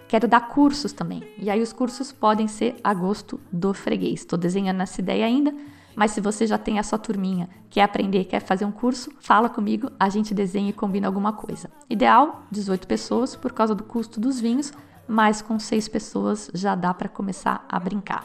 Quero 0.09 0.28
dar 0.28 0.48
cursos 0.48 0.92
também, 0.92 1.22
e 1.36 1.50
aí 1.50 1.61
os 1.61 1.72
cursos 1.72 2.12
podem 2.12 2.46
ser 2.46 2.76
a 2.82 2.94
gosto 2.94 3.40
do 3.50 3.74
freguês. 3.74 4.20
Estou 4.20 4.38
desenhando 4.38 4.80
essa 4.80 5.00
ideia 5.00 5.26
ainda, 5.26 5.52
mas 5.96 6.12
se 6.12 6.20
você 6.20 6.46
já 6.46 6.57
tem 6.57 6.78
a 6.78 6.82
sua 6.84 6.98
turminha, 6.98 7.48
quer 7.68 7.82
aprender, 7.82 8.24
quer 8.26 8.40
fazer 8.40 8.64
um 8.64 8.70
curso, 8.70 9.11
fala 9.18 9.48
comigo, 9.48 9.90
a 9.98 10.09
gente 10.09 10.32
desenha 10.32 10.70
e 10.70 10.72
combina 10.72 11.09
alguma 11.09 11.32
coisa. 11.32 11.70
Ideal, 11.90 12.44
18 12.52 12.86
pessoas 12.86 13.34
por 13.34 13.52
causa 13.52 13.74
do 13.74 13.82
custo 13.82 14.20
dos 14.20 14.38
vinhos, 14.38 14.72
mas 15.09 15.42
com 15.42 15.59
6 15.59 15.88
pessoas 15.88 16.50
já 16.54 16.74
dá 16.74 16.94
para 16.94 17.09
começar 17.09 17.64
a 17.68 17.80
brincar. 17.80 18.24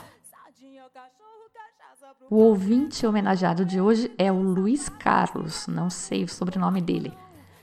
O 2.29 2.37
ouvinte 2.37 3.05
homenageado 3.05 3.65
de 3.65 3.81
hoje 3.81 4.11
é 4.17 4.31
o 4.31 4.39
Luiz 4.39 4.87
Carlos, 4.87 5.67
não 5.67 5.89
sei 5.89 6.23
o 6.23 6.29
sobrenome 6.29 6.79
dele. 6.79 7.11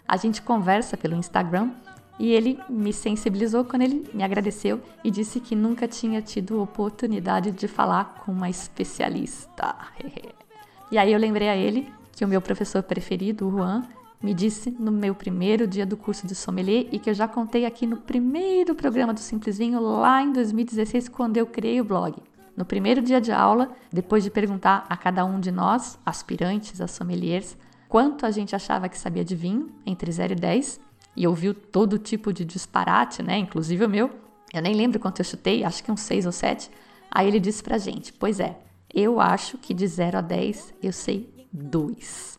A 0.07 0.17
gente 0.17 0.43
conversa 0.43 0.97
pelo 0.97 1.15
Instagram 1.15 1.71
e 2.19 2.33
ele 2.33 2.59
me 2.69 2.93
sensibilizou 2.93 3.65
quando 3.65 3.83
ele 3.83 4.09
me 4.13 4.23
agradeceu 4.23 4.81
e 5.05 5.11
disse 5.11 5.41
que 5.41 5.55
nunca 5.55 5.87
tinha 5.87 6.21
tido 6.21 6.61
oportunidade 6.61 7.51
de 7.51 7.69
falar 7.69 8.23
com 8.25 8.33
uma 8.33 8.51
especialista. 8.51 9.75
e 10.91 10.99
aí 10.99 11.13
eu 11.13 11.19
lembrei 11.19 11.49
a 11.49 11.57
ele 11.57 11.93
que 12.13 12.25
o 12.25 12.29
meu 12.29 12.41
professor 12.41 12.83
preferido, 12.83 13.47
o 13.47 13.51
Juan, 13.51 13.85
me 14.21 14.35
disse 14.35 14.71
no 14.71 14.91
meu 14.91 15.15
primeiro 15.15 15.67
dia 15.67 15.87
do 15.87 15.97
curso 15.97 16.27
de 16.27 16.35
sommelier 16.35 16.89
e 16.91 16.99
que 16.99 17.09
eu 17.09 17.15
já 17.15 17.29
contei 17.29 17.65
aqui 17.65 17.87
no 17.87 17.99
primeiro 17.99 18.75
programa 18.75 19.15
do 19.15 19.21
Simplesinho 19.21 19.81
lá 19.81 20.21
em 20.21 20.33
2016 20.33 21.09
quando 21.09 21.37
eu 21.37 21.47
criei 21.47 21.81
o 21.81 21.85
blog. 21.85 22.17
No 22.57 22.65
primeiro 22.65 23.01
dia 23.01 23.21
de 23.21 23.31
aula, 23.31 23.71
depois 23.93 24.25
de 24.25 24.31
perguntar 24.31 24.85
a 24.89 24.97
cada 24.97 25.25
um 25.25 25.39
de 25.39 25.53
nós, 25.53 25.97
aspirantes 26.05 26.81
a 26.81 26.89
sommeliers, 26.89 27.57
quanto 27.89 28.27
a 28.27 28.33
gente 28.33 28.57
achava 28.57 28.89
que 28.89 28.99
sabia 28.99 29.25
de 29.25 29.37
vinho, 29.37 29.69
entre 29.87 30.11
0 30.11 30.33
e 30.33 30.37
10, 30.37 30.81
e 31.19 31.27
ouviu 31.27 31.53
todo 31.53 31.99
tipo 31.99 32.33
de 32.33 32.45
disparate, 32.45 33.25
né? 33.25 33.37
Inclusive 33.37 33.85
o 33.85 33.89
meu. 33.89 34.09
Eu 34.55 34.63
nem 34.63 34.73
lembro 34.73 35.01
quanto 35.01 35.19
eu 35.19 35.25
chutei, 35.25 35.65
acho 35.65 35.83
que 35.83 35.91
uns 35.91 36.01
6 36.03 36.27
ou 36.27 36.33
7. 36.33 36.71
Aí 37.11 37.27
ele 37.27 37.41
disse 37.41 37.61
pra 37.61 37.77
gente: 37.77 38.13
Pois 38.13 38.39
é, 38.39 38.57
eu 38.95 39.21
acho 39.21 39.59
que 39.59 39.75
de 39.75 39.85
0 39.85 40.19
a 40.19 40.21
10 40.21 40.75
eu 40.81 40.93
sei 40.93 41.29
2. 41.53 42.39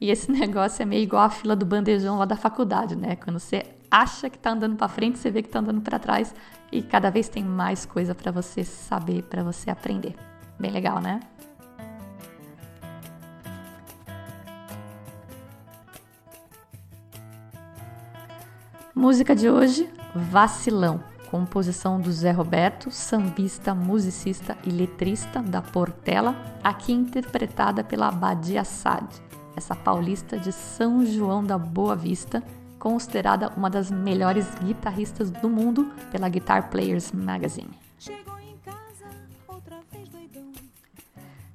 E 0.00 0.10
esse 0.10 0.28
negócio 0.32 0.82
é 0.82 0.84
meio 0.84 1.04
igual 1.04 1.22
a 1.22 1.30
fila 1.30 1.54
do 1.54 1.64
bandejão 1.64 2.18
lá 2.18 2.24
da 2.24 2.36
faculdade, 2.36 2.96
né? 2.96 3.14
Quando 3.14 3.38
você 3.38 3.62
acha 3.88 4.28
que 4.28 4.36
tá 4.36 4.50
andando 4.50 4.74
para 4.74 4.88
frente, 4.88 5.18
você 5.18 5.30
vê 5.30 5.40
que 5.40 5.48
tá 5.48 5.60
andando 5.60 5.80
para 5.80 6.00
trás 6.00 6.34
e 6.72 6.82
cada 6.82 7.08
vez 7.08 7.28
tem 7.28 7.44
mais 7.44 7.86
coisa 7.86 8.16
para 8.16 8.32
você 8.32 8.64
saber, 8.64 9.22
para 9.22 9.44
você 9.44 9.70
aprender. 9.70 10.16
Bem 10.58 10.72
legal, 10.72 11.00
né? 11.00 11.20
Música 18.94 19.34
de 19.34 19.48
hoje, 19.48 19.88
Vacilão, 20.14 21.02
composição 21.30 21.98
do 21.98 22.12
Zé 22.12 22.30
Roberto, 22.30 22.90
sambista, 22.90 23.74
musicista 23.74 24.54
e 24.64 24.70
letrista 24.70 25.40
da 25.40 25.62
Portela, 25.62 26.36
aqui 26.62 26.92
interpretada 26.92 27.82
pela 27.82 28.08
Abadia 28.08 28.64
Sad, 28.64 29.06
essa 29.56 29.74
paulista 29.74 30.38
de 30.38 30.52
São 30.52 31.06
João 31.06 31.42
da 31.42 31.56
Boa 31.56 31.96
Vista, 31.96 32.42
considerada 32.78 33.50
uma 33.56 33.70
das 33.70 33.90
melhores 33.90 34.46
guitarristas 34.62 35.30
do 35.30 35.48
mundo 35.48 35.90
pela 36.10 36.28
Guitar 36.28 36.68
Players 36.68 37.12
Magazine. 37.12 37.70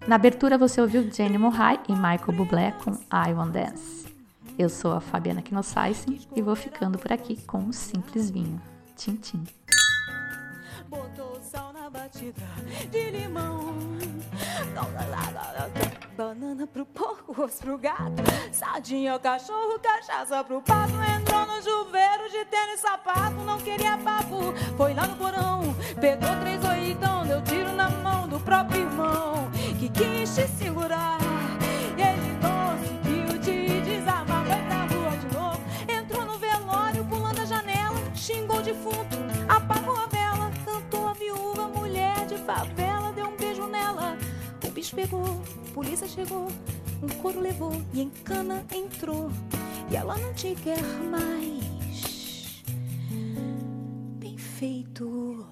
Na 0.08 0.16
abertura 0.16 0.58
você 0.58 0.82
ouviu 0.82 1.08
Jenny 1.12 1.38
Mohai 1.38 1.80
e 1.88 1.92
Michael 1.92 2.34
Bublé 2.36 2.72
com 2.84 2.94
I 2.94 3.32
Want 3.32 3.52
Dance. 3.52 3.97
Eu 4.58 4.70
sou 4.70 4.92
a 4.92 5.00
Fabiana 5.00 5.44
Knossaisen 5.44 6.20
e 6.36 6.42
vou 6.42 6.56
ficando 6.56 6.98
por 6.98 7.14
aqui 7.14 7.40
com 7.44 7.60
um 7.60 7.72
simples 7.72 8.32
vinho. 8.32 8.60
Tchim, 8.96 9.16
tchim. 9.18 9.44
Botou 10.88 11.40
sal 11.44 11.72
na 11.74 11.88
batida 11.92 12.42
de 12.90 13.12
limão. 13.12 13.76
Banana 16.18 16.66
pro 16.66 16.88
porco, 16.88 17.40
osso 17.40 17.60
pro 17.60 17.78
gato. 17.78 18.24
Sardinha 18.52 19.14
ao 19.14 19.20
cachorro, 19.20 19.80
cachaça 19.80 20.44
pro 20.44 20.60
pato. 20.64 20.94
Entrou 21.16 21.46
no 21.46 21.62
chuveiro 21.62 22.28
de 22.32 22.44
tênis 22.46 22.80
sapato. 22.80 23.36
Não 23.46 23.60
queria 23.60 23.96
papo, 24.00 24.54
foi 24.76 24.96
lá 24.96 25.06
no 25.06 25.18
porão. 25.18 25.76
Pegou 26.02 26.36
três 26.42 26.64
oitão, 26.64 27.28
deu 27.28 27.44
tiro 27.44 27.74
na 27.74 27.90
mão 27.90 28.28
do 28.28 28.40
próprio 28.40 28.82
irmão. 28.82 29.52
Que 29.80 29.88
quis 29.90 30.34
te 30.34 30.48
segurar. 30.48 31.47
Pegou, 44.96 45.42
polícia 45.74 46.08
chegou, 46.08 46.48
um 47.04 47.08
couro 47.22 47.40
levou 47.40 47.74
e 47.94 48.02
em 48.02 48.10
cana 48.10 48.66
entrou. 48.74 49.30
E 49.92 49.96
ela 49.96 50.18
não 50.18 50.34
te 50.34 50.56
quer 50.56 50.82
mais. 51.10 52.64
Bem 54.20 54.38
feito. 54.38 55.46